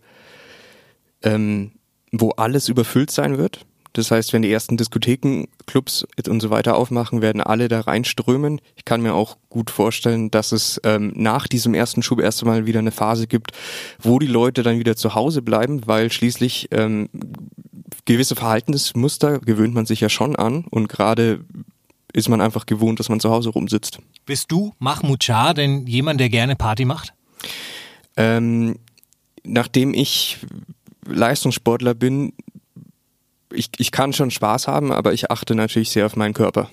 ähm, 1.22 1.72
wo 2.12 2.30
alles 2.30 2.68
überfüllt 2.68 3.10
sein 3.10 3.38
wird. 3.38 3.66
Das 3.96 4.10
heißt, 4.10 4.34
wenn 4.34 4.42
die 4.42 4.52
ersten 4.52 4.76
Diskotheken, 4.76 5.46
Clubs 5.64 6.06
und 6.28 6.40
so 6.40 6.50
weiter 6.50 6.76
aufmachen, 6.76 7.22
werden 7.22 7.40
alle 7.40 7.68
da 7.68 7.80
reinströmen. 7.80 8.60
Ich 8.74 8.84
kann 8.84 9.00
mir 9.00 9.14
auch 9.14 9.38
gut 9.48 9.70
vorstellen, 9.70 10.30
dass 10.30 10.52
es 10.52 10.78
ähm, 10.84 11.14
nach 11.16 11.48
diesem 11.48 11.72
ersten 11.72 12.02
Schub 12.02 12.20
erst 12.20 12.42
einmal 12.42 12.66
wieder 12.66 12.80
eine 12.80 12.90
Phase 12.90 13.26
gibt, 13.26 13.52
wo 13.98 14.18
die 14.18 14.26
Leute 14.26 14.62
dann 14.62 14.78
wieder 14.78 14.96
zu 14.96 15.14
Hause 15.14 15.40
bleiben, 15.40 15.86
weil 15.86 16.12
schließlich 16.12 16.68
ähm, 16.72 17.08
gewisse 18.04 18.36
Verhaltensmuster 18.36 19.38
gewöhnt 19.38 19.74
man 19.74 19.86
sich 19.86 20.00
ja 20.00 20.10
schon 20.10 20.36
an 20.36 20.66
und 20.70 20.88
gerade 20.88 21.40
ist 22.12 22.28
man 22.28 22.42
einfach 22.42 22.66
gewohnt, 22.66 23.00
dass 23.00 23.08
man 23.08 23.20
zu 23.20 23.30
Hause 23.30 23.48
rumsitzt. 23.48 23.98
Bist 24.26 24.52
du 24.52 24.74
Mahmoud 24.78 25.24
Shah 25.24 25.54
denn 25.54 25.86
jemand, 25.86 26.20
der 26.20 26.28
gerne 26.28 26.54
Party 26.54 26.84
macht? 26.84 27.14
Ähm, 28.16 28.78
nachdem 29.42 29.94
ich 29.94 30.38
Leistungssportler 31.08 31.94
bin, 31.94 32.32
ich, 33.52 33.70
ich 33.78 33.90
kann 33.92 34.12
schon 34.12 34.30
Spaß 34.30 34.68
haben, 34.68 34.92
aber 34.92 35.12
ich 35.12 35.30
achte 35.30 35.54
natürlich 35.54 35.90
sehr 35.90 36.06
auf 36.06 36.16
meinen 36.16 36.34
Körper. 36.34 36.68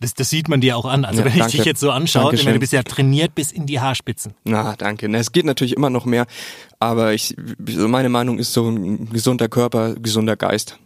Das, 0.00 0.14
das 0.14 0.30
sieht 0.30 0.48
man 0.48 0.60
dir 0.60 0.76
auch 0.76 0.84
an. 0.84 1.04
Also 1.04 1.20
Ja, 1.20 1.26
wenn 1.26 1.32
ich 1.32 1.38
danke. 1.38 1.56
dich 1.58 1.64
jetzt 1.64 1.78
so 1.80 1.92
anschaue, 1.92 2.22
ich 2.22 2.24
Dankeschön. 2.30 2.44
meine, 2.46 2.54
du 2.54 2.60
bist 2.60 2.72
ja 2.72 2.82
trainiert 2.82 3.34
bis 3.36 3.52
in 3.52 3.66
die 3.66 3.78
Haarspitzen. 3.80 4.34
Na, 4.42 4.74
danke. 4.76 5.08
Na, 5.08 5.18
Es 5.18 5.30
geht 5.30 5.44
natürlich 5.46 5.76
immer 5.76 5.90
noch 5.90 6.06
mehr, 6.06 6.26
aber 6.80 7.14
ich, 7.14 7.36
meine 7.58 8.08
Meinung 8.08 8.38
ist 8.38 8.52
so 8.52 8.68
ein 8.68 9.08
gesunder 9.10 9.48
Körper, 9.48 9.94
gesunder 9.94 10.36
Geist. 10.36 10.78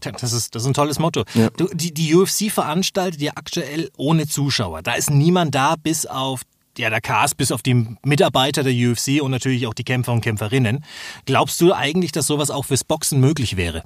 Das 0.00 0.32
ist, 0.32 0.54
das 0.54 0.62
ist 0.62 0.68
ein 0.68 0.74
tolles 0.74 0.98
Motto. 0.98 1.24
Ja. 1.34 1.50
Du, 1.56 1.68
die, 1.72 1.92
die 1.94 2.14
UFC 2.14 2.50
veranstaltet 2.50 3.20
ja 3.20 3.32
aktuell 3.36 3.90
ohne 3.96 4.26
Zuschauer. 4.26 4.82
Da 4.82 4.94
ist 4.94 5.10
niemand 5.10 5.54
da, 5.54 5.76
bis 5.76 6.06
auf 6.06 6.42
ja, 6.78 6.90
der 6.90 7.00
Cast, 7.00 7.36
bis 7.36 7.52
auf 7.52 7.62
die 7.62 7.86
Mitarbeiter 8.04 8.62
der 8.62 8.72
UFC 8.72 9.22
und 9.22 9.30
natürlich 9.30 9.66
auch 9.66 9.74
die 9.74 9.84
Kämpfer 9.84 10.12
und 10.12 10.20
Kämpferinnen. 10.20 10.84
Glaubst 11.26 11.60
du 11.60 11.72
eigentlich, 11.72 12.12
dass 12.12 12.26
sowas 12.26 12.50
auch 12.50 12.64
fürs 12.64 12.84
Boxen 12.84 13.20
möglich 13.20 13.56
wäre? 13.56 13.82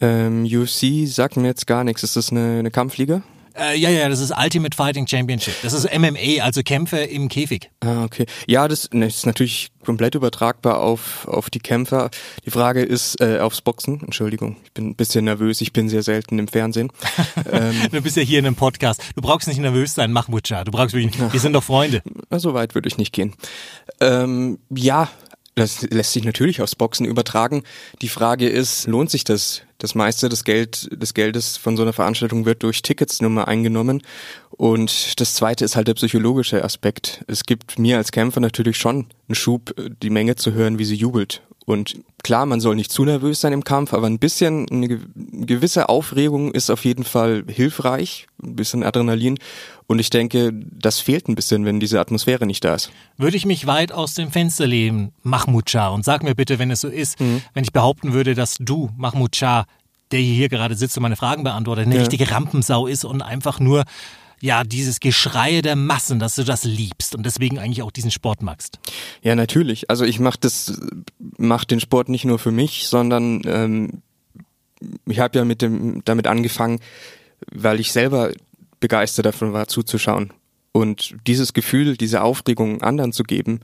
Ähm, 0.00 0.44
UFC 0.44 1.06
sagt 1.06 1.36
mir 1.36 1.46
jetzt 1.46 1.66
gar 1.66 1.84
nichts. 1.84 2.02
Ist 2.02 2.16
das 2.16 2.30
eine, 2.30 2.58
eine 2.58 2.70
Kampfliga? 2.70 3.22
Äh, 3.58 3.78
ja, 3.78 3.90
ja, 3.90 4.08
das 4.08 4.20
ist 4.20 4.32
Ultimate 4.36 4.76
Fighting 4.76 5.06
Championship. 5.06 5.54
Das 5.62 5.72
ist 5.72 5.88
MMA, 5.92 6.42
also 6.42 6.62
Kämpfe 6.62 6.98
im 6.98 7.28
Käfig. 7.28 7.70
Ah, 7.80 8.04
okay. 8.04 8.26
Ja, 8.46 8.68
das, 8.68 8.90
ne, 8.92 9.06
ist 9.06 9.26
natürlich 9.26 9.70
komplett 9.84 10.14
übertragbar 10.14 10.80
auf, 10.80 11.26
auf 11.28 11.48
die 11.48 11.60
Kämpfer. 11.60 12.10
Die 12.44 12.50
Frage 12.50 12.82
ist 12.82 13.20
äh, 13.20 13.38
aufs 13.38 13.62
Boxen. 13.62 14.00
Entschuldigung, 14.02 14.56
ich 14.64 14.72
bin 14.72 14.88
ein 14.88 14.94
bisschen 14.96 15.24
nervös. 15.24 15.60
Ich 15.60 15.72
bin 15.72 15.88
sehr 15.88 16.02
selten 16.02 16.38
im 16.38 16.48
Fernsehen. 16.48 16.90
ähm, 17.50 17.74
Du 17.92 18.02
bist 18.02 18.16
ja 18.16 18.22
hier 18.22 18.40
in 18.40 18.46
einem 18.46 18.56
Podcast. 18.56 19.00
Du 19.14 19.22
brauchst 19.22 19.48
nicht 19.48 19.58
nervös 19.58 19.94
sein, 19.94 20.12
Mahmoud 20.12 20.46
Shah. 20.46 20.64
Du 20.64 20.72
brauchst 20.72 20.94
wirklich, 20.94 21.18
wir 21.32 21.40
sind 21.40 21.52
doch 21.52 21.64
Freunde. 21.64 22.02
So 22.30 22.52
weit 22.52 22.74
würde 22.74 22.88
ich 22.88 22.98
nicht 22.98 23.12
gehen. 23.12 23.34
Ähm, 24.00 24.58
ja, 24.70 25.08
das 25.56 25.82
lässt 25.90 26.12
sich 26.12 26.22
natürlich 26.24 26.62
aufs 26.62 26.76
Boxen 26.76 27.06
übertragen. 27.06 27.64
Die 28.02 28.08
Frage 28.08 28.48
ist, 28.48 28.86
lohnt 28.86 29.10
sich 29.10 29.24
das? 29.24 29.62
Das 29.78 29.94
meiste 29.94 30.30
des, 30.30 30.44
Geld, 30.44 30.88
des 30.90 31.12
Geldes 31.12 31.58
von 31.58 31.76
so 31.76 31.82
einer 31.82 31.92
Veranstaltung 31.92 32.46
wird 32.46 32.62
durch 32.62 32.80
Tickets 32.80 33.20
nur 33.20 33.30
mal 33.30 33.44
eingenommen. 33.44 34.02
Und 34.50 35.20
das 35.20 35.34
zweite 35.34 35.66
ist 35.66 35.76
halt 35.76 35.88
der 35.88 35.94
psychologische 35.94 36.64
Aspekt. 36.64 37.22
Es 37.26 37.44
gibt 37.44 37.78
mir 37.78 37.98
als 37.98 38.10
Kämpfer 38.10 38.40
natürlich 38.40 38.78
schon 38.78 39.06
einen 39.28 39.34
Schub, 39.34 39.74
die 40.02 40.08
Menge 40.08 40.36
zu 40.36 40.52
hören, 40.52 40.78
wie 40.78 40.86
sie 40.86 40.94
jubelt. 40.94 41.42
Und 41.66 41.96
klar, 42.22 42.46
man 42.46 42.60
soll 42.60 42.74
nicht 42.76 42.92
zu 42.92 43.04
nervös 43.04 43.40
sein 43.40 43.52
im 43.52 43.64
Kampf, 43.64 43.92
aber 43.92 44.06
ein 44.06 44.18
bisschen, 44.20 44.66
eine 44.70 44.88
ge- 44.88 45.00
gewisse 45.14 45.88
Aufregung 45.88 46.52
ist 46.52 46.70
auf 46.70 46.84
jeden 46.84 47.04
Fall 47.04 47.44
hilfreich, 47.48 48.28
ein 48.42 48.56
bisschen 48.56 48.82
Adrenalin. 48.84 49.36
Und 49.88 49.98
ich 50.00 50.10
denke, 50.10 50.52
das 50.52 50.98
fehlt 51.00 51.28
ein 51.28 51.34
bisschen, 51.36 51.64
wenn 51.64 51.78
diese 51.78 52.00
Atmosphäre 52.00 52.44
nicht 52.46 52.64
da 52.64 52.74
ist. 52.74 52.90
Würde 53.16 53.36
ich 53.36 53.46
mich 53.46 53.66
weit 53.66 53.92
aus 53.92 54.14
dem 54.14 54.30
Fenster 54.32 54.66
lehnen, 54.66 55.12
Mahmoud 55.22 55.70
Shah, 55.70 55.88
und 55.88 56.04
sag 56.04 56.22
mir 56.24 56.34
bitte, 56.34 56.58
wenn 56.58 56.70
es 56.72 56.80
so 56.80 56.88
ist, 56.88 57.20
wenn 57.20 57.62
ich 57.64 57.72
behaupten 57.72 58.12
würde, 58.12 58.34
dass 58.34 58.56
du, 58.58 58.90
Mahmoud 58.96 59.36
Shah, 59.36 59.64
der 60.10 60.20
hier 60.20 60.48
gerade 60.48 60.74
sitzt 60.74 60.96
und 60.96 61.02
meine 61.02 61.16
Fragen 61.16 61.44
beantwortet, 61.44 61.86
eine 61.86 61.94
Ja. 61.96 62.00
richtige 62.00 62.30
Rampensau 62.30 62.86
ist 62.86 63.04
und 63.04 63.22
einfach 63.22 63.60
nur, 63.60 63.84
ja, 64.40 64.64
dieses 64.64 65.00
Geschreie 65.00 65.62
der 65.62 65.76
Massen, 65.76 66.18
dass 66.18 66.34
du 66.34 66.44
das 66.44 66.64
liebst 66.64 67.14
und 67.14 67.24
deswegen 67.24 67.58
eigentlich 67.58 67.82
auch 67.82 67.90
diesen 67.90 68.10
Sport 68.10 68.42
magst. 68.42 68.78
Ja, 69.22 69.34
natürlich. 69.34 69.88
Also 69.88 70.04
ich 70.04 70.18
mache 70.20 70.38
das, 70.40 70.80
mach 71.38 71.64
den 71.64 71.80
Sport 71.80 72.08
nicht 72.08 72.24
nur 72.24 72.38
für 72.38 72.50
mich, 72.50 72.86
sondern 72.88 73.40
ähm, 73.46 74.02
ich 75.06 75.20
habe 75.20 75.38
ja 75.38 75.44
mit 75.44 75.62
dem 75.62 76.02
damit 76.04 76.26
angefangen, 76.26 76.80
weil 77.52 77.80
ich 77.80 77.92
selber 77.92 78.30
begeistert 78.80 79.26
davon 79.26 79.52
war, 79.52 79.68
zuzuschauen. 79.68 80.32
Und 80.72 81.14
dieses 81.26 81.52
Gefühl, 81.52 81.96
diese 81.96 82.22
Aufregung 82.22 82.82
anderen 82.82 83.12
zu 83.12 83.22
geben 83.22 83.60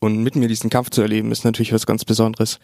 und 0.00 0.22
mit 0.22 0.34
mir 0.36 0.48
diesen 0.48 0.70
Kampf 0.70 0.90
zu 0.90 1.02
erleben, 1.02 1.30
ist 1.30 1.44
natürlich 1.44 1.72
was 1.72 1.86
ganz 1.86 2.04
Besonderes. 2.04 2.58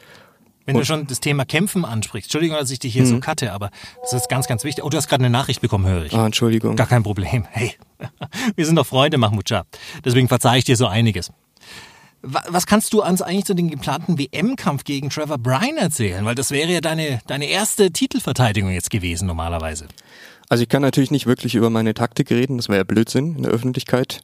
Wenn 0.65 0.77
du 0.77 0.85
schon 0.85 1.07
das 1.07 1.21
Thema 1.21 1.45
Kämpfen 1.45 1.85
ansprichst, 1.85 2.27
Entschuldigung, 2.29 2.57
dass 2.59 2.73
ich 2.73 2.81
dich 2.81 2.93
hier 2.93 3.03
Mhm. 3.05 3.07
so 3.07 3.21
cutte, 3.21 3.53
aber 3.53 3.71
das 4.03 4.15
ist 4.15 4.29
ganz, 4.29 4.49
ganz 4.49 4.65
wichtig. 4.65 4.83
Oh, 4.83 4.89
du 4.89 4.97
hast 4.97 5.07
gerade 5.07 5.23
eine 5.25 5.31
Nachricht 5.31 5.61
bekommen, 5.61 5.87
höre 5.87 6.07
ich. 6.07 6.13
Ah, 6.13 6.27
Entschuldigung. 6.27 6.75
Gar 6.75 6.89
kein 6.89 7.05
Problem. 7.05 7.47
Hey, 7.53 7.75
wir 8.57 8.67
sind 8.67 8.75
doch 8.75 8.87
Freunde, 8.87 9.17
Mahmoud 9.17 9.49
Shah. 9.49 9.63
Deswegen 10.05 10.27
verzeihe 10.27 10.59
ich 10.59 10.65
dir 10.65 10.77
so 10.77 10.89
einiges. 10.89 11.31
Wa- 12.23 12.43
Was 12.49 12.67
kannst 12.67 12.93
du 12.95 13.05
uns 13.05 13.23
eigentlich 13.23 13.45
zu 13.45 13.55
dem 13.55 13.71
geplanten 13.71 14.19
WM-Kampf 14.19 14.83
gegen 14.83 15.09
Trevor 15.11 15.39
Bryan 15.39 15.77
erzählen? 15.77 16.25
Weil 16.25 16.35
das 16.35 16.51
wäre 16.51 16.73
ja 16.73 16.81
deine, 16.81 17.21
deine 17.29 17.45
erste 17.47 17.93
Titelverteidigung 17.93 18.71
jetzt 18.73 18.91
gewesen 18.91 19.29
normalerweise. 19.29 19.87
Also 20.49 20.63
ich 20.63 20.69
kann 20.69 20.83
natürlich 20.83 21.11
nicht 21.11 21.27
wirklich 21.27 21.55
über 21.55 21.71
meine 21.71 21.95
Taktik 21.95 22.31
reden, 22.31 22.57
das 22.57 22.69
wäre 22.69 22.79
ja 22.79 22.85
Blödsinn 22.85 23.37
in 23.37 23.43
der 23.43 23.53
Öffentlichkeit. 23.53 24.23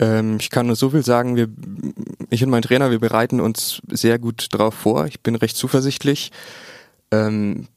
Ähm, 0.00 0.38
ich 0.40 0.50
kann 0.50 0.66
nur 0.66 0.76
so 0.76 0.90
viel 0.90 1.04
sagen, 1.04 1.36
wir, 1.36 1.48
ich 2.30 2.42
und 2.42 2.50
mein 2.50 2.62
Trainer, 2.62 2.90
wir 2.90 2.98
bereiten 2.98 3.40
uns 3.40 3.80
sehr 3.88 4.18
gut 4.18 4.48
drauf 4.50 4.74
vor. 4.74 5.06
Ich 5.06 5.20
bin 5.20 5.36
recht 5.36 5.56
zuversichtlich. 5.56 6.32
Ähm, 7.12 7.68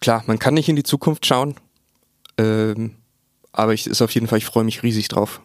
klar, 0.00 0.24
man 0.26 0.38
kann 0.38 0.54
nicht 0.54 0.68
in 0.68 0.76
die 0.76 0.82
Zukunft 0.82 1.24
schauen, 1.24 1.54
ähm, 2.38 2.96
aber 3.52 3.72
ich 3.72 3.86
ist 3.86 4.02
auf 4.02 4.12
jeden 4.12 4.26
Fall, 4.26 4.38
ich 4.38 4.46
freue 4.46 4.64
mich 4.64 4.82
riesig 4.82 5.08
drauf. 5.08 5.40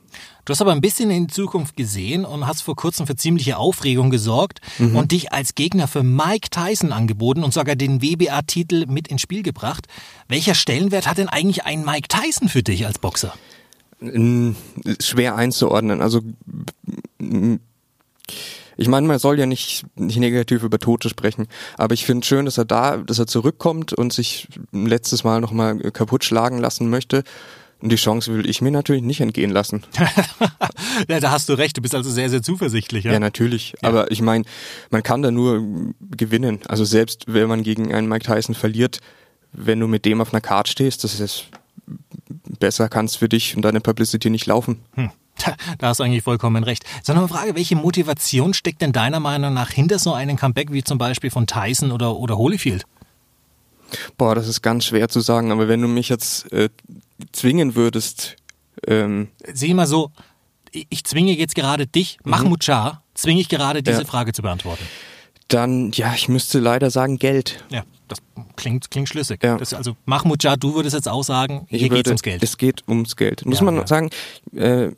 Du 0.46 0.52
hast 0.52 0.62
aber 0.62 0.72
ein 0.72 0.82
bisschen 0.82 1.10
in 1.10 1.26
die 1.28 1.34
Zukunft 1.34 1.76
gesehen 1.76 2.24
und 2.24 2.46
hast 2.46 2.62
vor 2.62 2.76
kurzem 2.76 3.08
für 3.08 3.16
ziemliche 3.16 3.58
Aufregung 3.58 4.12
gesorgt 4.12 4.62
und 4.80 5.12
dich 5.12 5.34
als 5.34 5.56
Gegner 5.56 5.88
für 5.88 6.04
Mike 6.04 6.50
Tyson 6.52 6.92
angeboten 6.92 7.44
und 7.44 7.54
sogar 7.54 7.76
den 7.76 8.02
WBA-Titel 8.02 8.86
mit 8.88 9.08
ins 9.08 9.22
Spiel 9.22 9.42
gebracht. 9.42 9.88
Welcher 10.28 10.54
Stellenwert 10.54 11.08
hat 11.08 11.18
denn 11.18 11.30
eigentlich 11.30 11.66
ein 11.66 11.84
Mike 11.84 12.08
Tyson 12.08 12.48
für 12.48 12.62
dich 12.62 12.86
als 12.86 13.00
Boxer? 13.00 13.34
Schwer 15.00 15.36
einzuordnen. 15.36 16.02
Also 16.02 16.22
ich 18.78 18.88
meine, 18.88 19.08
man 19.08 19.20
soll 19.20 19.40
ja 19.40 19.48
nicht, 19.48 19.86
nicht 19.96 20.20
negativ 20.20 20.62
über 20.64 20.78
Tote 20.80 21.10
sprechen, 21.10 21.48
aber 21.78 21.94
ich 21.94 22.06
finde 22.06 22.26
schön, 22.26 22.46
dass 22.46 22.58
er 22.58 22.66
da, 22.66 22.98
dass 22.98 23.18
er 23.18 23.26
zurückkommt 23.26 23.94
und 23.94 24.14
sich 24.14 24.48
ein 24.74 24.86
letztes 24.86 25.24
Mal 25.24 25.42
nochmal 25.42 25.80
kaputt 25.92 26.24
schlagen 26.24 26.60
lassen 26.60 26.90
möchte. 26.90 27.24
Und 27.86 27.92
die 27.92 27.98
Chance 27.98 28.34
will 28.34 28.50
ich 28.50 28.64
mir 28.64 28.72
natürlich 28.72 29.04
nicht 29.04 29.22
entgehen 29.22 29.52
lassen. 29.52 29.84
ja, 31.08 31.20
da 31.20 31.30
hast 31.30 31.48
du 31.50 31.54
recht, 31.54 31.78
du 31.78 31.84
bist 31.84 31.94
also 31.94 32.10
sehr, 32.10 32.32
sehr 32.32 32.42
zuversichtlich. 32.42 33.06
Ja, 33.06 33.20
natürlich. 33.20 33.76
Aber 33.84 34.10
ich 34.10 34.24
meine, 34.24 34.44
man 34.90 35.04
kann 35.04 35.22
da 35.22 35.30
nur 35.30 35.64
gewinnen. 36.02 36.62
Also 36.68 36.84
selbst 36.84 37.26
wenn 37.28 37.48
man 37.48 37.62
gegen 37.62 37.94
einen 37.94 38.10
Mike 38.10 38.26
Tyson 38.26 38.56
verliert, 38.56 39.02
wenn 39.52 39.80
du 39.80 39.86
mit 39.86 40.04
dem 40.06 40.20
auf 40.20 40.34
einer 40.34 40.42
Card 40.42 40.68
stehst, 40.68 41.04
das 41.04 41.20
ist 41.20 41.46
besser 42.58 42.90
kann 42.90 43.06
es 43.06 43.18
für 43.18 43.30
dich 43.30 43.56
und 43.56 43.62
deine 43.62 43.82
Publicity 43.82 44.32
nicht 44.32 44.48
laufen. 44.48 44.80
Hm. 44.96 45.12
Da, 45.46 45.56
da 45.78 45.88
hast 45.90 46.00
du 46.00 46.06
eigentlich 46.06 46.24
vollkommen 46.24 46.64
recht. 46.64 46.86
Sondern 47.04 47.26
eine 47.26 47.32
Frage, 47.32 47.54
welche 47.54 47.76
Motivation 47.76 48.56
steckt 48.56 48.82
denn 48.82 48.94
deiner 48.94 49.20
Meinung 49.20 49.54
nach 49.54 49.70
hinter 49.70 50.00
so 50.00 50.12
einem 50.12 50.38
Comeback 50.38 50.72
wie 50.72 50.84
zum 50.84 50.98
Beispiel 50.98 51.30
von 51.30 51.46
Tyson 51.46 51.92
oder, 51.92 52.16
oder 52.16 52.36
Holyfield? 52.36 52.84
Boah, 54.18 54.36
das 54.36 54.48
ist 54.48 54.62
ganz 54.62 54.86
schwer 54.86 55.10
zu 55.10 55.20
sagen, 55.22 55.52
aber 55.52 55.68
wenn 55.68 55.82
du 55.82 55.88
mich 55.88 56.10
jetzt 56.10 56.52
äh, 56.52 56.70
zwingen 57.32 57.76
würdest, 57.76 58.36
ähm, 58.88 59.30
Sieh 59.54 59.74
mal 59.74 59.88
so, 59.88 60.12
ich 60.72 61.04
zwinge 61.06 61.34
jetzt 61.34 61.56
gerade 61.56 61.88
dich, 61.88 62.18
Mahmoud 62.24 62.64
Shah, 62.64 63.02
zwinge 63.14 63.40
ich 63.42 63.50
gerade 63.50 63.82
diese 63.84 64.02
Ja. 64.02 64.06
Frage 64.06 64.34
zu 64.34 64.42
beantworten. 64.42 64.84
dann, 65.48 65.92
ja, 65.94 66.14
ich 66.16 66.28
müsste 66.28 66.60
leider 66.60 66.90
sagen 66.90 67.18
Geld. 67.20 67.64
Ja, 67.70 67.84
das 68.08 68.18
klingt, 68.56 68.90
klingt 68.92 69.08
schlüssig. 69.08 69.42
Ja. 69.44 69.58
Das, 69.58 69.74
also 69.74 69.96
Mahmoud 70.06 70.42
Shah, 70.42 70.58
du 70.58 70.74
würdest 70.74 70.96
jetzt 70.96 71.08
auch 71.08 71.24
sagen, 71.24 71.66
hier 71.70 71.82
würde, 71.82 71.96
geht's 71.98 72.10
ums 72.10 72.24
Geld. 72.24 72.44
Es 72.44 72.58
geht 72.58 72.84
ums 72.88 73.16
Geld. 73.16 73.46
Muss 73.46 73.60
Ja, 73.60 73.66
man 73.66 73.86
sagen, 73.88 74.10
äh, 74.56 74.90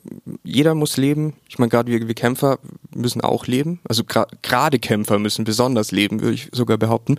jeder 0.44 0.74
muss 0.74 0.96
leben. 0.98 1.34
Ich 1.50 1.60
meine, 1.60 1.70
gerade 1.70 1.92
wir, 1.92 2.08
wir 2.08 2.16
Kämpfer 2.16 2.60
müssen 2.96 3.22
auch 3.22 3.46
leben. 3.46 3.80
Also 3.88 4.04
gerade 4.06 4.80
Kämpfer 4.80 5.20
müssen 5.20 5.44
besonders 5.44 5.92
leben, 5.92 6.22
würde 6.22 6.34
ich 6.36 6.50
sogar 6.54 6.78
behaupten. 6.78 7.18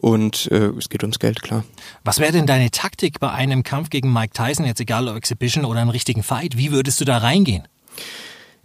Und 0.00 0.48
äh, 0.52 0.68
es 0.78 0.88
geht 0.88 1.02
ums 1.02 1.18
Geld, 1.18 1.42
klar. 1.42 1.64
Was 2.04 2.20
wäre 2.20 2.32
denn 2.32 2.46
deine 2.46 2.70
Taktik 2.70 3.18
bei 3.18 3.30
einem 3.30 3.64
Kampf 3.64 3.90
gegen 3.90 4.12
Mike 4.12 4.32
Tyson, 4.32 4.64
jetzt 4.64 4.80
egal 4.80 5.08
ob 5.08 5.16
Exhibition 5.16 5.64
oder 5.64 5.80
einen 5.80 5.90
richtigen 5.90 6.22
Fight? 6.22 6.56
Wie 6.56 6.70
würdest 6.70 7.00
du 7.00 7.04
da 7.04 7.18
reingehen? 7.18 7.66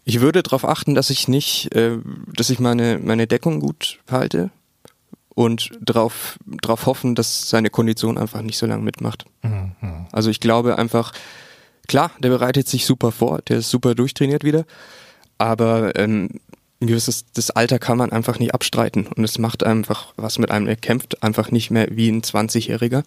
Ich 0.05 0.19
würde 0.19 0.43
darauf 0.43 0.65
achten, 0.65 0.95
dass 0.95 1.09
ich 1.09 1.27
nicht, 1.27 1.73
äh, 1.75 1.97
dass 2.35 2.49
ich 2.49 2.59
meine, 2.59 2.99
meine 2.99 3.25
Deckung 3.25 3.61
gut 3.61 3.99
halte 4.11 4.51
und 5.35 5.71
drauf, 5.81 6.37
drauf 6.45 6.85
hoffen, 6.85 7.15
dass 7.15 7.49
seine 7.49 7.69
Kondition 7.69 8.17
einfach 8.17 8.41
nicht 8.41 8.57
so 8.57 8.65
lange 8.65 8.83
mitmacht. 8.83 9.25
Also 10.11 10.29
ich 10.29 10.39
glaube 10.39 10.77
einfach, 10.77 11.11
klar, 11.87 12.11
der 12.19 12.29
bereitet 12.29 12.67
sich 12.67 12.85
super 12.85 13.11
vor, 13.11 13.41
der 13.41 13.57
ist 13.57 13.69
super 13.69 13.95
durchtrainiert 13.95 14.43
wieder, 14.43 14.65
aber 15.37 15.97
ähm, 15.97 16.29
ein 16.83 16.87
gewisses 16.87 17.25
das 17.33 17.49
Alter 17.49 17.79
kann 17.79 17.97
man 17.97 18.11
einfach 18.11 18.39
nicht 18.39 18.53
abstreiten 18.53 19.07
und 19.07 19.23
es 19.23 19.39
macht 19.39 19.63
einfach 19.63 20.13
was 20.15 20.37
mit 20.37 20.51
einem. 20.51 20.67
Er 20.67 20.75
kämpft 20.75 21.23
einfach 21.23 21.49
nicht 21.51 21.71
mehr 21.71 21.87
wie 21.91 22.09
ein 22.09 22.21
20-Jähriger 22.21 23.03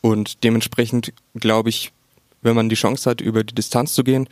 und 0.00 0.42
dementsprechend 0.44 1.12
glaube 1.34 1.68
ich, 1.68 1.92
wenn 2.40 2.56
man 2.56 2.68
die 2.68 2.74
Chance 2.74 3.08
hat, 3.08 3.20
über 3.20 3.44
die 3.44 3.54
Distanz 3.54 3.92
zu 3.94 4.02
gehen, 4.02 4.28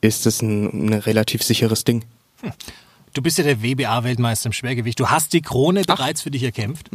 ist 0.00 0.26
es 0.26 0.42
ein, 0.42 0.86
ein 0.86 0.92
relativ 0.92 1.42
sicheres 1.42 1.84
Ding. 1.84 2.04
Du 3.12 3.22
bist 3.22 3.38
ja 3.38 3.44
der 3.44 3.62
WBA-Weltmeister 3.62 4.46
im 4.46 4.52
Schwergewicht. 4.52 4.98
Du 4.98 5.08
hast 5.08 5.32
die 5.32 5.40
Krone 5.40 5.82
bereits 5.82 6.22
für 6.22 6.32
dich 6.32 6.42
erkämpft. 6.42 6.90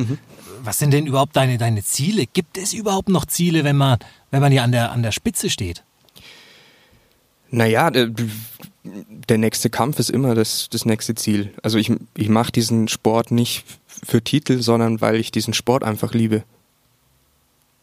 Was 0.64 0.78
sind 0.78 0.92
denn 0.92 1.08
überhaupt 1.08 1.36
deine, 1.38 1.58
deine 1.58 1.82
Ziele? 1.82 2.26
Gibt 2.26 2.58
es 2.58 2.74
überhaupt 2.74 3.08
noch 3.08 3.26
Ziele, 3.26 3.64
wenn 3.64 3.78
man, 3.78 4.00
wenn 4.30 4.42
man 4.42 4.52
hier 4.52 4.64
an 4.64 4.74
der, 4.74 4.92
an 4.92 5.02
der 5.02 5.14
Spitze 5.14 5.50
steht? 5.50 5.84
Naja, 7.52 7.90
der, 7.92 8.12
der 8.84 9.38
nächste 9.38 9.70
Kampf 9.70 10.00
ist 10.00 10.10
immer 10.10 10.36
das, 10.36 10.70
das 10.70 10.86
nächste 10.86 11.16
Ziel. 11.16 11.54
Also 11.64 11.78
ich, 11.78 11.92
ich 12.16 12.30
mache 12.30 12.52
diesen 12.52 12.88
Sport 12.88 13.32
nicht 13.32 13.64
für 13.88 14.24
Titel, 14.24 14.62
sondern 14.62 15.02
weil 15.02 15.16
ich 15.16 15.32
diesen 15.32 15.54
Sport 15.54 15.84
einfach 15.84 16.14
liebe. 16.14 16.44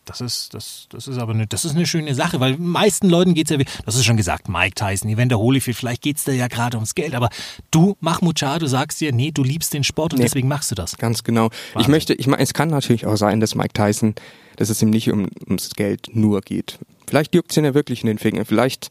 Das 0.04 0.20
ist, 0.20 0.54
das, 0.54 0.86
das 0.90 1.08
ist 1.08 1.18
aber 1.18 1.32
eine, 1.32 1.48
das 1.48 1.64
ist 1.64 1.74
eine 1.74 1.84
schöne 1.84 2.14
Sache, 2.14 2.38
weil 2.38 2.54
den 2.54 2.68
meisten 2.68 3.08
Leuten 3.10 3.34
geht's 3.34 3.50
ja, 3.50 3.58
wie- 3.58 3.64
das 3.84 3.96
ist 3.96 4.04
schon 4.04 4.16
gesagt, 4.16 4.48
Mike 4.48 4.76
Tyson, 4.76 5.10
Evander 5.10 5.36
Holyfield, 5.36 5.76
vielleicht 5.76 6.00
geht's 6.00 6.22
da 6.22 6.30
ja 6.30 6.46
gerade 6.46 6.76
ums 6.76 6.94
Geld, 6.94 7.12
aber 7.16 7.28
du, 7.72 7.96
Mahmoud 7.98 8.38
Shah, 8.38 8.60
du 8.60 8.68
sagst 8.68 9.00
dir, 9.00 9.10
nee, 9.12 9.32
du 9.32 9.42
liebst 9.42 9.74
den 9.74 9.82
Sport 9.82 10.12
und 10.12 10.20
Nee. 10.20 10.26
deswegen 10.26 10.46
machst 10.46 10.70
du 10.70 10.76
das. 10.76 10.96
Ganz 10.96 11.24
genau. 11.24 11.46
Ich 11.70 11.74
Wahnsinn. 11.74 11.90
möchte, 11.90 12.14
ich 12.14 12.28
meine, 12.28 12.40
es 12.40 12.54
kann 12.54 12.68
natürlich 12.68 13.04
auch 13.04 13.16
sein, 13.16 13.40
dass 13.40 13.56
Mike 13.56 13.72
Tyson, 13.72 14.14
dass 14.54 14.70
es 14.70 14.80
ihm 14.80 14.90
nicht 14.90 15.10
um, 15.10 15.28
ums 15.44 15.70
Geld 15.70 16.10
nur 16.14 16.40
geht. 16.40 16.78
Vielleicht 17.08 17.34
juckt 17.34 17.50
es 17.50 17.56
ihn 17.56 17.64
ja 17.64 17.74
wirklich 17.74 18.02
in 18.02 18.06
den 18.06 18.18
Fingern. 18.18 18.44
Vielleicht 18.44 18.90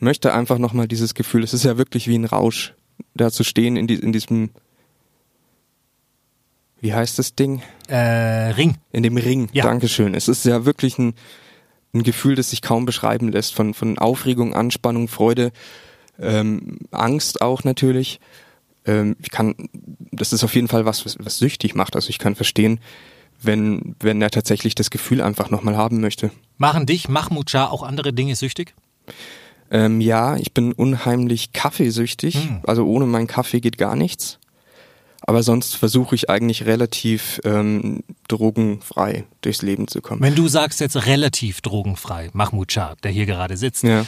möchte 0.00 0.34
einfach 0.34 0.58
nochmal 0.58 0.88
dieses 0.88 1.14
Gefühl, 1.14 1.44
es 1.44 1.54
ist 1.54 1.64
ja 1.64 1.78
wirklich 1.78 2.08
wie 2.08 2.16
ein 2.16 2.24
Rausch, 2.24 2.74
da 3.14 3.30
zu 3.30 3.44
stehen 3.44 3.76
in, 3.76 3.86
die, 3.86 3.94
in 3.94 4.12
diesem, 4.12 4.50
wie 6.80 6.94
heißt 6.94 7.18
das 7.18 7.34
Ding? 7.34 7.62
Äh, 7.88 7.96
Ring. 8.52 8.78
In 8.92 9.02
dem 9.02 9.16
Ring. 9.16 9.48
Ja. 9.52 9.64
Dankeschön. 9.64 10.14
Es 10.14 10.28
ist 10.28 10.44
ja 10.44 10.64
wirklich 10.64 10.98
ein, 10.98 11.14
ein 11.92 12.02
Gefühl, 12.02 12.34
das 12.34 12.50
sich 12.50 12.62
kaum 12.62 12.86
beschreiben 12.86 13.30
lässt. 13.30 13.54
Von, 13.54 13.74
von 13.74 13.98
Aufregung, 13.98 14.54
Anspannung, 14.54 15.08
Freude, 15.08 15.52
ähm, 16.18 16.78
Angst 16.90 17.42
auch 17.42 17.64
natürlich. 17.64 18.20
Ähm, 18.86 19.16
ich 19.20 19.30
kann, 19.30 19.54
das 20.12 20.32
ist 20.32 20.44
auf 20.44 20.54
jeden 20.54 20.68
Fall 20.68 20.84
was, 20.84 21.04
was, 21.04 21.18
was 21.18 21.38
süchtig 21.38 21.74
macht. 21.74 21.96
Also 21.96 22.08
ich 22.10 22.18
kann 22.18 22.34
verstehen, 22.34 22.80
wenn, 23.42 23.96
wenn 24.00 24.20
er 24.22 24.30
tatsächlich 24.30 24.74
das 24.74 24.90
Gefühl 24.90 25.20
einfach 25.20 25.50
nochmal 25.50 25.76
haben 25.76 26.00
möchte. 26.00 26.30
Machen 26.58 26.86
dich, 26.86 27.08
Mahmoud 27.08 27.50
Shah, 27.50 27.66
auch 27.66 27.82
andere 27.82 28.12
Dinge 28.12 28.36
süchtig? 28.36 28.74
Ähm, 29.70 30.00
ja, 30.00 30.36
ich 30.36 30.52
bin 30.52 30.72
unheimlich 30.72 31.52
kaffeesüchtig. 31.52 32.34
Hm. 32.34 32.60
Also 32.66 32.84
ohne 32.86 33.06
meinen 33.06 33.26
Kaffee 33.26 33.60
geht 33.60 33.78
gar 33.78 33.96
nichts. 33.96 34.38
Aber 35.22 35.42
sonst 35.42 35.76
versuche 35.76 36.14
ich 36.14 36.28
eigentlich 36.30 36.64
relativ 36.66 37.40
ähm, 37.44 38.02
drogenfrei 38.26 39.24
durchs 39.42 39.62
Leben 39.62 39.86
zu 39.86 40.00
kommen. 40.00 40.22
Wenn 40.22 40.34
du 40.34 40.48
sagst 40.48 40.80
jetzt 40.80 41.06
relativ 41.06 41.60
drogenfrei, 41.60 42.30
Mahmoud 42.32 42.72
Shah, 42.72 42.96
der 43.02 43.10
hier 43.12 43.26
gerade 43.26 43.56
sitzt, 43.56 43.84
Ja. 43.84 44.06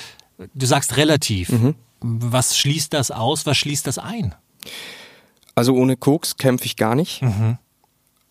du 0.55 0.67
sagst 0.67 0.97
relativ. 0.97 1.51
Mhm. 1.51 1.75
Was 2.01 2.57
schließt 2.59 2.93
das 2.95 3.11
aus? 3.13 3.47
Was 3.47 3.57
schließt 3.59 3.87
das 3.87 3.99
ein? 3.99 4.35
Also 5.55 5.75
ohne 5.75 5.97
Koks 5.97 6.37
kämpfe 6.39 6.65
ich 6.65 6.77
gar 6.77 6.95
nicht, 6.97 7.23
Mhm. 7.23 7.59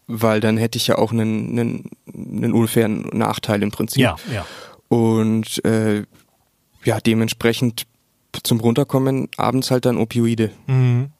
weil 0.07 0.41
dann 0.41 0.57
hätte 0.57 0.77
ich 0.77 0.88
ja 0.88 0.97
auch 0.97 1.11
einen, 1.11 1.51
einen, 1.59 1.91
einen 2.13 2.51
unfairen 2.51 3.01
Nachteil 3.13 3.61
im 3.63 3.71
Prinzip. 3.71 4.01
Ja, 4.01 4.15
ja. 4.34 4.45
Und 4.89 5.63
äh, 5.63 6.03
ja, 6.84 6.99
dementsprechend 6.99 7.86
zum 8.43 8.59
Runterkommen 8.59 9.27
abends 9.38 9.71
halt 9.71 9.86
dann 9.86 9.97
Opioide. 9.97 10.51
Mhm. 10.67 11.11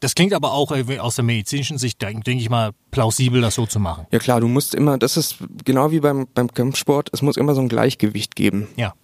Das 0.00 0.16
klingt 0.16 0.34
aber 0.34 0.52
auch 0.52 0.72
äh, 0.72 0.98
aus 0.98 1.14
der 1.14 1.24
medizinischen 1.24 1.78
Sicht, 1.78 2.02
denke 2.02 2.24
denk 2.24 2.40
ich 2.40 2.50
mal, 2.50 2.72
plausibel, 2.90 3.40
das 3.40 3.54
so 3.54 3.66
zu 3.66 3.78
machen. 3.78 4.06
Ja 4.10 4.18
klar, 4.18 4.40
du 4.40 4.48
musst 4.48 4.74
immer, 4.74 4.98
das 4.98 5.16
ist 5.16 5.36
genau 5.64 5.92
wie 5.92 6.00
beim, 6.00 6.26
beim 6.34 6.52
Kampfsport, 6.52 7.10
es 7.12 7.22
muss 7.22 7.36
immer 7.36 7.54
so 7.54 7.60
ein 7.60 7.68
Gleichgewicht 7.68 8.34
geben. 8.34 8.66
Ja. 8.76 8.94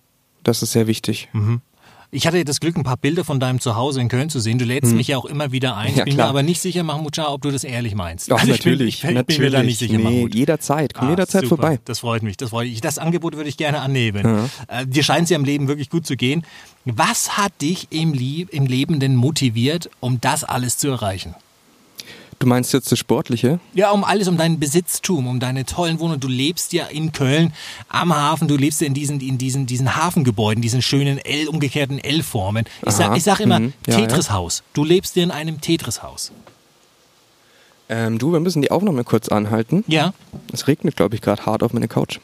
Das 0.43 0.63
ist 0.63 0.73
sehr 0.73 0.87
wichtig. 0.87 1.29
Ich 2.13 2.27
hatte 2.27 2.45
das 2.45 2.61
Glück, 2.61 2.77
ein 2.77 2.85
paar 2.85 2.97
Bilder 2.97 3.25
von 3.25 3.41
deinem 3.41 3.61
Zuhause 3.61 4.01
in 4.01 4.09
Köln 4.09 4.31
zu 4.31 4.39
sehen. 4.41 4.59
Du 4.59 4.65
lädst 4.65 4.95
mich 4.95 5.09
ja 5.09 5.19
auch 5.19 5.25
immer 5.25 5.53
wieder 5.53 5.77
ein. 5.77 5.91
Ich. 5.91 5.97
Ja, 5.97 6.05
bin 6.05 6.13
mir 6.15 6.17
klar. 6.19 6.29
aber 6.29 6.43
nicht 6.43 6.61
sicher, 6.61 6.83
Mahmoud 6.83 7.17
Shah, 7.17 7.29
ob 7.33 7.43
du 7.43 7.51
das 7.51 7.65
ehrlich 7.65 7.95
meinst. 7.95 8.31
Doch, 8.31 8.39
Also 8.41 8.53
ich 8.53 8.63
bin- 8.63 8.73
natürlich. 8.75 8.95
Ich 8.97 9.03
bin, 9.03 9.15
natürlich. 9.15 9.39
bin 9.39 9.47
mir 9.47 9.51
da 9.51 9.63
nicht 9.63 9.79
sicher, 9.79 9.97
nee, 9.99 10.03
Mahmoud. 10.05 10.35
jederzeit. 10.35 10.95
Komm 10.95 11.09
Ah, 11.09 11.11
jederzeit 11.11 11.43
super. 11.43 11.57
vorbei. 11.63 11.81
Das 11.85 11.99
freut 11.99 12.23
mich, 12.23 12.37
das 12.37 12.51
freut 12.51 12.69
mich. 12.69 12.81
Das 12.81 12.99
Angebot 12.99 13.35
würde 13.37 13.49
ich 13.49 13.57
gerne 13.57 13.81
annehmen. 13.81 14.49
Äh, 14.69 14.87
dir 14.87 15.03
scheint 15.03 15.25
es 15.25 15.31
ja 15.31 15.37
im 15.37 15.45
Leben 15.45 15.69
wirklich 15.69 15.91
gut 15.91 16.07
zu 16.07 16.17
gehen. 16.17 16.45
Was 16.85 17.37
hat 17.37 17.53
dich 17.61 17.89
im, 17.91 18.13
Lie 18.13 18.47
im 18.51 18.67
Leben 18.67 19.01
denn 19.01 19.17
motiviert, 19.17 19.91
um 20.01 20.21
das 20.21 20.45
alles 20.45 20.79
zu 20.79 20.89
erreichen? 20.89 21.35
Du 22.39 22.47
meinst 22.47 22.73
jetzt 22.75 22.93
das 22.93 22.99
Sportliche? 22.99 23.61
Ja, 23.73 23.91
um 23.93 24.05
alles, 24.05 24.29
um 24.29 24.37
dein 24.37 24.61
Besitztum, 24.61 25.27
um 25.27 25.41
deine 25.41 25.65
tollen 25.65 25.99
Wohnungen. 26.01 26.21
Du 26.21 26.29
lebst 26.29 26.75
ja 26.75 26.85
in 26.87 27.13
Köln 27.13 27.55
am 27.89 28.15
Hafen, 28.15 28.47
du 28.47 28.57
lebst 28.57 28.83
ja 28.83 28.87
in 28.87 28.95
diesen, 28.95 29.21
in 29.21 29.39
diesen, 29.39 29.67
diesen 29.67 29.97
Hafengebäuden, 29.97 30.61
diesen 30.61 30.83
schönen 30.83 31.19
L, 31.19 31.49
umgekehrten 31.49 31.99
L-Formen. 31.99 32.67
Ich 32.85 32.93
sag, 32.93 33.09
Aha, 33.09 33.17
ich 33.17 33.25
sag 33.25 33.41
immer 33.41 33.61
mhm, 33.61 33.73
ja, 33.87 33.97
Tetris-Haus. 33.97 34.63
Du 34.75 34.85
lebst 34.85 35.15
hier 35.15 35.23
in 35.23 35.31
einem 35.31 35.63
Tetris-Haus. 35.63 36.33
Ähm, 37.89 38.19
du, 38.19 38.33
wir 38.33 38.41
müssen 38.41 38.61
die 38.61 38.71
Aufnahme 38.71 39.05
kurz 39.05 39.29
anhalten. 39.29 39.83
Ja. 39.87 40.13
Es 40.53 40.69
regnet, 40.69 40.97
glaube 40.97 41.15
ich, 41.15 41.23
gerade 41.23 41.47
hart 41.47 41.63
auf 41.63 41.73
meine 41.73 41.89
Couch. 41.89 42.19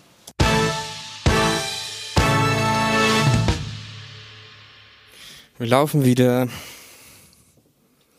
Wir 5.58 5.66
laufen 5.66 6.04
wieder. 6.04 6.48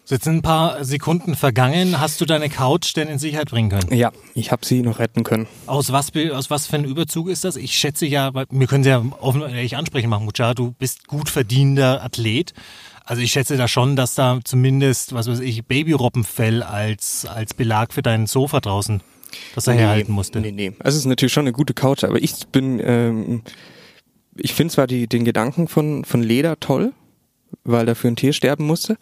Jetzt 0.09 0.25
sind 0.25 0.37
ein 0.37 0.41
paar 0.41 0.83
Sekunden 0.83 1.35
vergangen. 1.35 1.99
Hast 1.99 2.19
du 2.19 2.25
deine 2.25 2.49
Couch 2.49 2.95
denn 2.95 3.07
in 3.07 3.19
Sicherheit 3.19 3.49
bringen 3.49 3.69
können? 3.69 3.93
Ja, 3.93 4.11
ich 4.33 4.51
habe 4.51 4.65
sie 4.65 4.81
noch 4.81 4.99
retten 4.99 5.23
können. 5.23 5.47
Aus 5.65 5.93
was, 5.93 6.11
aus 6.31 6.49
was 6.49 6.67
für 6.67 6.75
einem 6.75 6.89
Überzug 6.91 7.29
ist 7.29 7.45
das? 7.45 7.55
Ich 7.55 7.77
schätze 7.77 8.05
ja, 8.05 8.31
wir 8.33 8.67
können 8.67 8.83
sie 8.83 8.89
ja 8.89 9.03
offen 9.21 9.41
ehrlich 9.41 9.77
ansprechen, 9.77 10.09
Mahmoud 10.09 10.37
Shah, 10.37 10.53
du 10.53 10.71
bist 10.71 11.07
gut 11.07 11.29
verdienender 11.29 12.03
Athlet. 12.03 12.53
Also 13.05 13.21
ich 13.21 13.31
schätze 13.31 13.55
da 13.55 13.69
schon, 13.69 13.95
dass 13.95 14.15
da 14.15 14.39
zumindest, 14.43 15.13
was 15.13 15.27
weiß 15.27 15.39
ich, 15.39 15.65
Babyrobbenfell 15.65 16.63
als, 16.63 17.25
als 17.25 17.53
Belag 17.53 17.93
für 17.93 18.01
dein 18.01 18.27
Sofa 18.27 18.59
draußen, 18.59 19.01
das 19.55 19.67
er 19.67 19.73
herhalten 19.73 20.11
musste. 20.11 20.41
Nee, 20.41 20.51
nee. 20.51 20.73
Also 20.79 20.97
es 20.97 21.03
ist 21.03 21.05
natürlich 21.05 21.33
schon 21.33 21.43
eine 21.43 21.53
gute 21.53 21.73
Couch, 21.73 22.03
aber 22.03 22.21
ich 22.21 22.47
bin, 22.47 22.81
ähm, 22.83 23.41
ich 24.35 24.53
finde 24.53 24.73
zwar 24.73 24.87
die, 24.87 25.07
den 25.07 25.23
Gedanken 25.23 25.69
von, 25.69 26.03
von 26.03 26.21
Leder 26.23 26.59
toll, 26.59 26.93
weil 27.63 27.85
dafür 27.85 28.11
ein 28.11 28.15
Tier 28.15 28.33
sterben 28.33 28.65
musste, 28.65 28.97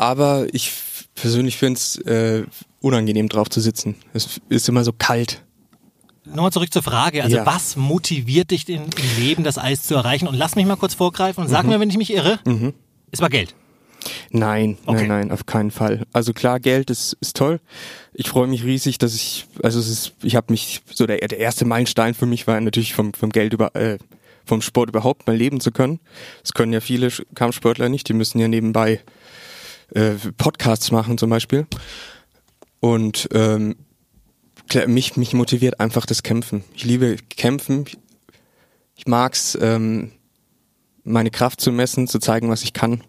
aber 0.00 0.46
ich 0.52 0.72
persönlich 1.14 1.56
finde 1.58 1.78
es 1.78 1.96
äh, 1.98 2.44
unangenehm 2.80 3.28
drauf 3.28 3.50
zu 3.50 3.60
sitzen. 3.60 3.94
Es 4.14 4.40
ist 4.48 4.68
immer 4.68 4.82
so 4.82 4.92
kalt. 4.92 5.42
Nochmal 6.24 6.52
zurück 6.52 6.72
zur 6.72 6.82
Frage. 6.82 7.22
Also 7.22 7.36
Ja. 7.36 7.46
was 7.46 7.76
motiviert 7.76 8.50
dich 8.50 8.68
im 8.68 8.82
Leben, 9.18 9.44
das 9.44 9.58
Eis 9.58 9.82
zu 9.82 9.94
erreichen? 9.94 10.26
Und 10.28 10.34
lass 10.36 10.56
mich 10.56 10.64
mal 10.64 10.76
kurz 10.76 10.94
vorgreifen 10.94 11.42
und 11.44 11.48
sag 11.50 11.64
Mhm. 11.64 11.70
mir, 11.70 11.80
wenn 11.80 11.90
ich 11.90 11.98
mich 11.98 12.12
irre. 12.12 12.38
Es 13.10 13.20
war 13.20 13.28
Geld. 13.28 13.54
Nein, 14.30 14.78
Okay. 14.86 15.00
nein, 15.06 15.08
nein, 15.08 15.32
auf 15.32 15.44
keinen 15.44 15.70
Fall. 15.70 16.06
Also 16.14 16.32
klar, 16.32 16.58
Geld 16.60 16.88
ist, 16.88 17.16
ist 17.20 17.36
toll. 17.36 17.60
Ich 18.14 18.28
freue 18.30 18.46
mich 18.46 18.64
riesig, 18.64 18.96
dass 18.96 19.14
ich, 19.14 19.46
also 19.62 19.78
es 19.78 19.88
ist, 19.88 20.12
ich 20.22 20.36
habe 20.36 20.46
mich, 20.52 20.80
so 20.92 21.06
der, 21.06 21.18
der 21.18 21.38
erste 21.38 21.66
Meilenstein 21.66 22.14
für 22.14 22.24
mich 22.26 22.46
war 22.46 22.58
natürlich 22.60 22.94
vom, 22.94 23.12
vom 23.12 23.28
Geld 23.30 23.52
über, 23.52 23.74
äh, 23.76 23.98
vom 24.46 24.62
Sport 24.62 24.88
überhaupt 24.88 25.26
mal 25.26 25.36
leben 25.36 25.60
zu 25.60 25.70
können. 25.70 26.00
Das 26.42 26.54
können 26.54 26.72
ja 26.72 26.80
viele 26.80 27.10
Kampfsportler 27.34 27.88
nicht, 27.90 28.08
die 28.08 28.14
müssen 28.14 28.38
ja 28.38 28.48
nebenbei 28.48 29.00
äh, 29.94 30.12
Podcasts 30.36 30.90
machen 30.90 31.18
zum 31.18 31.30
Beispiel. 31.30 31.66
Und 32.80 33.28
ähm, 33.32 33.76
mich, 34.86 35.16
mich 35.16 35.32
motiviert 35.34 35.80
einfach 35.80 36.06
das 36.06 36.22
Kämpfen. 36.22 36.64
Ich 36.74 36.84
liebe 36.84 37.16
Kämpfen. 37.28 37.84
Ich 38.94 39.06
mag's, 39.06 39.56
ähm, 39.60 40.12
meine 41.04 41.30
Kraft 41.30 41.60
zu 41.60 41.72
messen, 41.72 42.06
zu 42.06 42.18
zeigen, 42.18 42.50
was 42.50 42.62
ich 42.62 42.72
kann. 42.72 43.02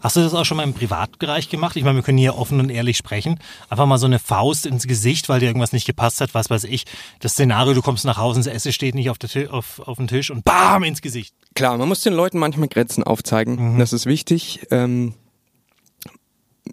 Hast 0.00 0.14
du 0.14 0.20
das 0.20 0.32
auch 0.32 0.44
schon 0.44 0.56
mal 0.56 0.62
im 0.62 0.74
Privatbereich 0.74 1.48
gemacht? 1.48 1.74
Ich 1.74 1.82
meine, 1.82 1.96
wir 1.96 2.02
können 2.04 2.18
hier 2.18 2.38
offen 2.38 2.60
und 2.60 2.70
ehrlich 2.70 2.96
sprechen. 2.96 3.40
Einfach 3.68 3.86
mal 3.86 3.98
so 3.98 4.06
eine 4.06 4.20
Faust 4.20 4.64
ins 4.64 4.86
Gesicht, 4.86 5.28
weil 5.28 5.40
dir 5.40 5.46
irgendwas 5.46 5.72
nicht 5.72 5.86
gepasst 5.86 6.20
hat, 6.20 6.34
was 6.34 6.50
weiß 6.50 6.64
ich. 6.64 6.84
Das 7.18 7.32
Szenario, 7.32 7.74
du 7.74 7.82
kommst 7.82 8.04
nach 8.04 8.16
Hause, 8.16 8.38
das 8.38 8.46
Essen 8.46 8.72
steht 8.72 8.94
nicht 8.94 9.10
auf, 9.10 9.18
der 9.18 9.52
auf, 9.52 9.80
auf 9.80 9.96
dem 9.96 10.06
Tisch 10.06 10.30
und 10.30 10.44
BAM 10.44 10.84
ins 10.84 11.02
Gesicht. 11.02 11.34
Klar, 11.54 11.76
man 11.78 11.88
muss 11.88 12.02
den 12.02 12.14
Leuten 12.14 12.38
manchmal 12.38 12.68
Grenzen 12.68 13.02
aufzeigen. 13.02 13.78
Das 13.78 13.92
ist 13.92 14.06
wichtig. 14.06 14.60
Ähm, 14.70 15.14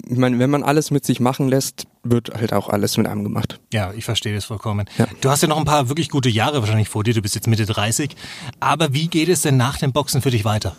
ich 0.08 0.18
meine, 0.18 0.40
wenn 0.40 0.50
man 0.50 0.64
alles 0.64 0.92
mit 0.92 1.06
sich 1.06 1.20
machen 1.20 1.48
lässt, 1.48 1.86
wird 2.04 2.34
halt 2.34 2.54
auch 2.54 2.70
alles 2.70 2.98
mit 2.98 3.08
einem 3.08 3.24
gemacht. 3.24 3.60
Ja, 3.74 3.94
ich 3.94 4.06
verstehe 4.06 4.34
das 4.34 4.46
vollkommen. 4.46 4.88
Ja. 4.98 5.08
Du 5.22 5.30
hast 5.30 5.42
ja 5.42 5.48
noch 5.48 5.58
ein 5.58 5.66
paar 5.66 5.90
wirklich 5.90 6.10
gute 6.10 6.30
Jahre 6.30 6.62
wahrscheinlich 6.62 6.90
vor 6.90 7.04
dir. 7.04 7.14
Du 7.14 7.22
bist 7.22 7.36
jetzt 7.36 7.48
Mitte 7.48 7.66
30. 7.66 8.16
Aber 8.60 8.94
wie 8.94 9.08
geht 9.08 9.30
es 9.30 9.42
denn 9.42 9.58
nach 9.58 9.78
dem 9.78 9.94
Boxen 9.94 10.22
für 10.22 10.32
dich 10.32 10.46
weiter? 10.46 10.76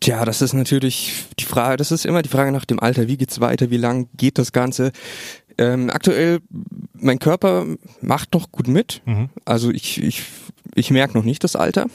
Tja, 0.00 0.24
das 0.24 0.42
ist 0.42 0.52
natürlich 0.52 1.12
die 1.38 1.44
Frage, 1.44 1.76
das 1.76 1.92
ist 1.92 2.04
immer 2.04 2.22
die 2.22 2.28
Frage 2.28 2.50
nach 2.50 2.64
dem 2.64 2.80
Alter. 2.80 3.06
Wie 3.06 3.16
geht's 3.16 3.40
weiter? 3.40 3.70
Wie 3.70 3.76
lang 3.76 4.08
geht 4.16 4.36
das 4.36 4.52
Ganze? 4.52 4.90
Ähm, 5.58 5.90
aktuell, 5.90 6.40
mein 6.94 7.18
Körper 7.18 7.66
macht 8.00 8.34
noch 8.34 8.50
gut 8.50 8.66
mit. 8.66 9.02
Mhm. 9.04 9.30
Also 9.44 9.70
ich, 9.70 10.02
ich, 10.02 10.24
ich 10.74 10.90
merke 10.90 11.16
noch 11.16 11.24
nicht 11.24 11.44
das 11.44 11.56
Alter. 11.56 11.86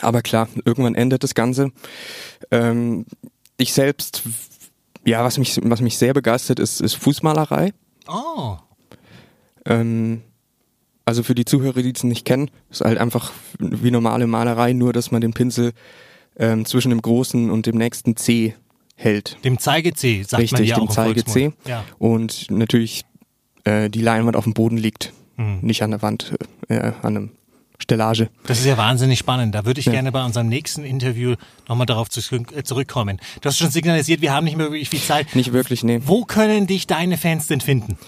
Aber 0.00 0.22
klar, 0.22 0.48
irgendwann 0.64 0.94
endet 0.94 1.22
das 1.22 1.34
Ganze. 1.34 1.72
Ähm, 2.50 3.04
ich 3.58 3.74
selbst, 3.74 4.22
ja, 5.04 5.24
was 5.24 5.38
mich, 5.38 5.58
was 5.62 5.80
mich 5.80 5.98
sehr 5.98 6.12
begeistert, 6.14 6.58
ist, 6.58 6.80
ist 6.80 6.94
Fußmalerei. 6.94 7.72
Oh. 8.08 8.56
Ähm, 9.66 10.22
also 11.04 11.22
für 11.22 11.34
die 11.34 11.44
Zuhörer, 11.44 11.82
die 11.82 11.92
es 11.92 12.04
nicht 12.04 12.24
kennen, 12.24 12.50
ist 12.70 12.82
halt 12.82 12.98
einfach 12.98 13.32
wie 13.58 13.90
normale 13.90 14.26
Malerei, 14.26 14.72
nur 14.72 14.92
dass 14.92 15.10
man 15.10 15.20
den 15.20 15.32
Pinsel 15.32 15.72
ähm, 16.36 16.64
zwischen 16.64 16.90
dem 16.90 17.02
großen 17.02 17.50
und 17.50 17.66
dem 17.66 17.76
nächsten 17.76 18.16
C 18.16 18.54
hält. 18.96 19.36
Dem 19.44 19.58
Zeige-C, 19.58 20.22
sagt 20.22 20.32
man 20.32 20.40
Richtig, 20.42 20.68
ja 20.68 20.76
dem 20.76 20.88
auch 20.88 20.92
Zeige-C. 20.92 21.24
Volksmund. 21.50 21.68
Ja. 21.68 21.84
Und 21.98 22.50
natürlich 22.50 23.04
äh, 23.64 23.88
die 23.90 24.02
Leinwand 24.02 24.36
auf 24.36 24.44
dem 24.44 24.54
Boden 24.54 24.76
liegt, 24.76 25.12
Mhm. 25.36 25.58
nicht 25.62 25.82
an 25.82 25.90
der 25.90 26.02
Wand, 26.02 26.34
äh, 26.68 26.92
an 27.00 27.16
einem 27.16 27.30
Stellage. 27.80 28.28
Das 28.46 28.58
ist 28.60 28.66
ja 28.66 28.76
wahnsinnig 28.76 29.18
spannend. 29.18 29.54
Da 29.54 29.64
würde 29.64 29.80
ich 29.80 29.86
Ja. 29.86 29.92
gerne 29.92 30.12
bei 30.12 30.24
unserem 30.24 30.48
nächsten 30.48 30.84
Interview 30.84 31.34
nochmal 31.68 31.86
darauf 31.86 32.08
äh, 32.16 32.62
zurückkommen. 32.62 33.20
Du 33.40 33.48
hast 33.48 33.58
schon 33.58 33.70
signalisiert, 33.70 34.20
wir 34.20 34.32
haben 34.32 34.44
nicht 34.44 34.56
mehr 34.56 34.66
wirklich 34.70 34.88
viel 34.90 35.00
Zeit. 35.00 35.34
Nicht 35.34 35.52
wirklich, 35.52 35.82
nee. 35.84 36.00
Wo 36.04 36.24
können 36.24 36.66
dich 36.66 36.86
deine 36.86 37.16
Fans 37.16 37.46
denn 37.46 37.60
finden? 37.60 37.98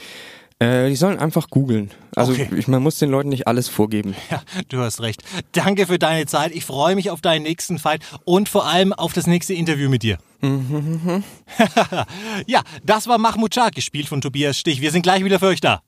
Äh, 0.58 0.88
die 0.90 0.96
sollen 0.96 1.18
einfach 1.18 1.48
googeln. 1.50 1.90
Also 2.14 2.32
Okay. 2.32 2.48
ich, 2.56 2.68
man 2.68 2.82
muss 2.82 2.98
den 2.98 3.10
Leuten 3.10 3.30
nicht 3.30 3.48
alles 3.48 3.68
vorgeben. 3.68 4.14
Ja, 4.30 4.42
du 4.68 4.78
hast 4.80 5.00
recht. 5.00 5.22
Danke 5.52 5.86
für 5.86 5.98
deine 5.98 6.26
Zeit. 6.26 6.52
Ich 6.54 6.64
freue 6.64 6.94
mich 6.94 7.10
auf 7.10 7.20
deinen 7.20 7.42
nächsten 7.42 7.78
Fight 7.80 8.02
und 8.24 8.48
vor 8.48 8.66
allem 8.68 8.92
auf 8.92 9.12
das 9.12 9.26
nächste 9.26 9.54
Interview 9.54 9.88
mit 9.88 10.02
dir. 10.04 10.18
ja, 12.46 12.62
das 12.84 13.06
war 13.06 13.18
Mahmoud 13.18 13.54
Schak, 13.54 13.74
gespielt 13.74 14.06
von 14.08 14.20
Tobias 14.20 14.56
Stich. 14.58 14.80
Wir 14.80 14.90
sind 14.90 15.02
gleich 15.02 15.24
wieder 15.24 15.38
für 15.38 15.46
euch 15.46 15.60
da. 15.60 15.82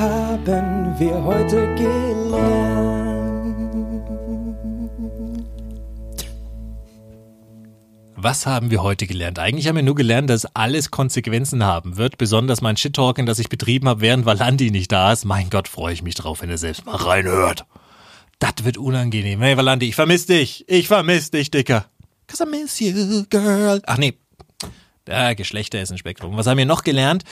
Haben 0.00 0.98
wir 0.98 1.22
heute 1.24 1.74
gelernt? 1.74 2.80
Was 8.16 8.46
haben 8.46 8.70
wir 8.70 8.82
heute 8.82 9.06
gelernt? 9.06 9.38
Eigentlich 9.38 9.68
haben 9.68 9.76
wir 9.76 9.82
nur 9.82 9.94
gelernt, 9.94 10.30
dass 10.30 10.46
alles 10.56 10.90
Konsequenzen 10.90 11.64
haben 11.64 11.98
wird. 11.98 12.16
Besonders 12.16 12.62
mein 12.62 12.78
Shit-Talking, 12.78 13.26
das 13.26 13.38
ich 13.38 13.50
betrieben 13.50 13.88
habe, 13.88 14.00
während 14.00 14.24
Valandi 14.24 14.70
nicht 14.70 14.90
da 14.90 15.12
ist. 15.12 15.26
Mein 15.26 15.50
Gott, 15.50 15.68
freue 15.68 15.92
ich 15.92 16.02
mich 16.02 16.14
drauf, 16.14 16.40
wenn 16.40 16.48
er 16.48 16.58
selbst 16.58 16.86
mal 16.86 16.96
reinhört. 16.96 17.66
Das 18.38 18.64
wird 18.64 18.78
unangenehm. 18.78 19.42
Hey, 19.42 19.58
Valandi, 19.58 19.88
ich 19.88 19.94
vermiss 19.96 20.24
dich. 20.24 20.64
Ich 20.66 20.88
vermiss 20.88 21.30
dich, 21.30 21.50
Dicker. 21.50 21.84
Cause 22.26 22.44
I 22.44 22.46
miss 22.46 22.80
you, 22.80 23.24
girl. 23.28 23.82
Ach 23.84 23.98
nee. 23.98 24.14
Ja, 25.06 25.34
Geschlechter 25.34 25.82
ist 25.82 25.90
ein 25.92 25.98
Spektrum. 25.98 26.36
Was 26.38 26.46
haben 26.46 26.56
wir 26.56 26.64
noch 26.64 26.84
gelernt? 26.84 27.24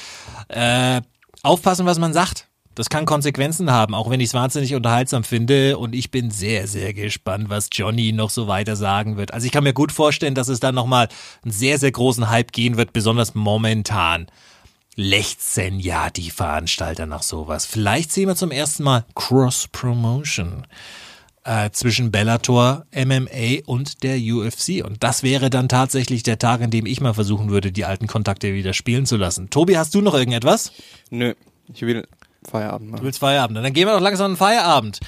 Äh, 0.49 1.01
aufpassen, 1.43 1.87
was 1.87 1.99
man 1.99 2.13
sagt. 2.13 2.48
Das 2.79 2.91
kann 2.91 3.07
Konsequenzen 3.07 3.73
haben, 3.73 3.93
auch 3.93 4.09
wenn 4.09 4.21
ich 4.21 4.29
es 4.29 4.35
wahnsinnig 4.35 4.77
unterhaltsam 4.77 5.25
finde. 5.25 5.79
Und 5.79 5.97
ich 5.97 6.13
bin 6.13 6.31
sehr, 6.31 6.69
sehr 6.69 6.95
gespannt, 6.95 7.51
was 7.51 7.71
Johnny 7.73 8.13
noch 8.13 8.31
so 8.31 8.47
weiter 8.47 8.77
sagen 8.77 9.17
wird. 9.17 9.35
Also 9.35 9.47
ich 9.47 9.51
kann 9.53 9.65
mir 9.65 9.73
gut 9.73 9.91
vorstellen, 9.91 10.37
dass 10.37 10.47
es 10.47 10.61
dann 10.61 10.77
nochmal 10.77 11.09
einen 11.43 11.51
sehr, 11.51 11.81
sehr 11.81 11.91
großen 11.91 12.31
Hype 12.31 12.53
gehen 12.53 12.77
wird, 12.77 12.93
besonders 12.93 13.35
momentan. 13.35 14.29
Lechzen 14.95 15.81
ja 15.81 16.09
die 16.11 16.31
Veranstalter 16.31 17.07
nach 17.07 17.25
sowas. 17.25 17.67
Vielleicht 17.67 18.13
sehen 18.13 18.29
wir 18.29 18.37
zum 18.37 18.53
ersten 18.53 18.85
Mal 18.85 19.05
Cross-Promotion 19.17 20.65
äh, 21.43 21.71
zwischen 21.71 22.13
Bellator, 22.13 22.87
MMA 22.95 23.65
und 23.67 24.05
der 24.05 24.19
UFC. 24.19 24.85
Und 24.85 25.03
das 25.03 25.25
wäre 25.25 25.51
dann 25.51 25.69
tatsächlich 25.69 26.23
der 26.23 26.39
Tag, 26.39 26.61
an 26.63 26.71
dem 26.71 26.87
ich 26.87 27.01
mal 27.01 27.15
versuchen 27.15 27.51
würde, 27.51 27.73
die 27.73 27.85
alten 27.85 28.07
Kontakte 28.07 28.55
wieder 28.55 28.73
spielen 28.73 29.05
zu 29.05 29.17
lassen. 29.17 29.51
Tobi, 29.51 29.77
hast 29.77 29.97
du 29.97 30.01
noch 30.01 30.15
irgendetwas? 30.15 30.71
Nö, 31.11 31.35
ich 31.75 31.83
will 31.83 32.07
Feierabend 32.49 32.89
Du 32.89 32.93
machen. 32.93 33.05
willst 33.05 33.19
Feierabend. 33.19 33.59
Dann 33.59 33.73
gehen 33.73 33.87
wir 33.87 33.95
doch 33.95 34.01
langsam 34.01 34.27
an 34.27 34.31
den 34.33 34.37
Feierabend. 34.37 35.01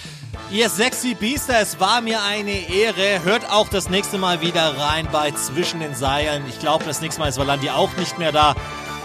Ihr 0.50 0.68
sexy 0.68 1.14
Biester, 1.14 1.60
es 1.60 1.78
war 1.80 2.00
mir 2.00 2.22
eine 2.22 2.68
Ehre. 2.70 3.22
Hört 3.24 3.50
auch 3.50 3.68
das 3.68 3.88
nächste 3.88 4.18
Mal 4.18 4.40
wieder 4.40 4.76
rein 4.78 5.08
bei 5.12 5.30
Zwischen 5.32 5.80
den 5.80 5.94
Seilen. 5.94 6.42
Ich 6.48 6.58
glaube, 6.58 6.84
das 6.84 7.00
nächste 7.00 7.20
Mal 7.20 7.28
ist 7.28 7.38
Valandi 7.38 7.70
auch 7.70 7.96
nicht 7.96 8.18
mehr 8.18 8.32
da. 8.32 8.54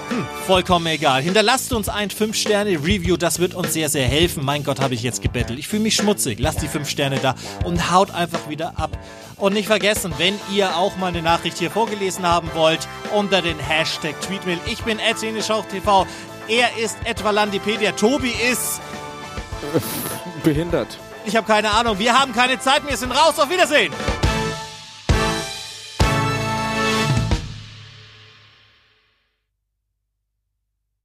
Hm, 0.09 0.25
vollkommen 0.45 0.85
egal. 0.87 1.21
Hinterlasst 1.23 1.73
uns 1.73 1.89
ein 1.89 2.09
5-Sterne-Review, 2.09 3.17
das 3.17 3.39
wird 3.39 3.55
uns 3.55 3.73
sehr, 3.73 3.89
sehr 3.89 4.07
helfen. 4.07 4.45
Mein 4.45 4.63
Gott, 4.63 4.79
habe 4.79 4.93
ich 4.93 5.01
jetzt 5.01 5.21
gebettelt. 5.23 5.57
Ich 5.57 5.67
fühle 5.67 5.81
mich 5.81 5.95
schmutzig. 5.95 6.39
Lasst 6.39 6.61
die 6.61 6.67
5 6.67 6.87
Sterne 6.87 7.17
da 7.19 7.33
und 7.63 7.91
haut 7.91 8.11
einfach 8.11 8.47
wieder 8.47 8.73
ab. 8.77 8.91
Und 9.37 9.53
nicht 9.53 9.67
vergessen, 9.67 10.13
wenn 10.17 10.35
ihr 10.53 10.77
auch 10.77 10.95
mal 10.97 11.07
eine 11.07 11.21
Nachricht 11.21 11.57
hier 11.57 11.71
vorgelesen 11.71 12.25
haben 12.25 12.49
wollt, 12.53 12.87
unter 13.13 13.41
den 13.41 13.59
Hashtag 13.59 14.19
Tweetmail. 14.21 14.59
Ich 14.67 14.83
bin 14.83 14.99
TV. 14.99 16.07
Er 16.47 16.77
ist 16.77 16.97
Etwalandipedia. 17.05 17.91
Tobi 17.93 18.29
ist 18.29 18.81
Behindert. 20.43 20.97
ich 21.25 21.35
habe 21.35 21.47
keine 21.47 21.71
Ahnung. 21.71 21.97
Wir 21.97 22.19
haben 22.19 22.33
keine 22.33 22.59
Zeit. 22.59 22.87
Wir 22.87 22.97
sind 22.97 23.11
raus. 23.11 23.39
Auf 23.39 23.49
Wiedersehen. 23.49 23.91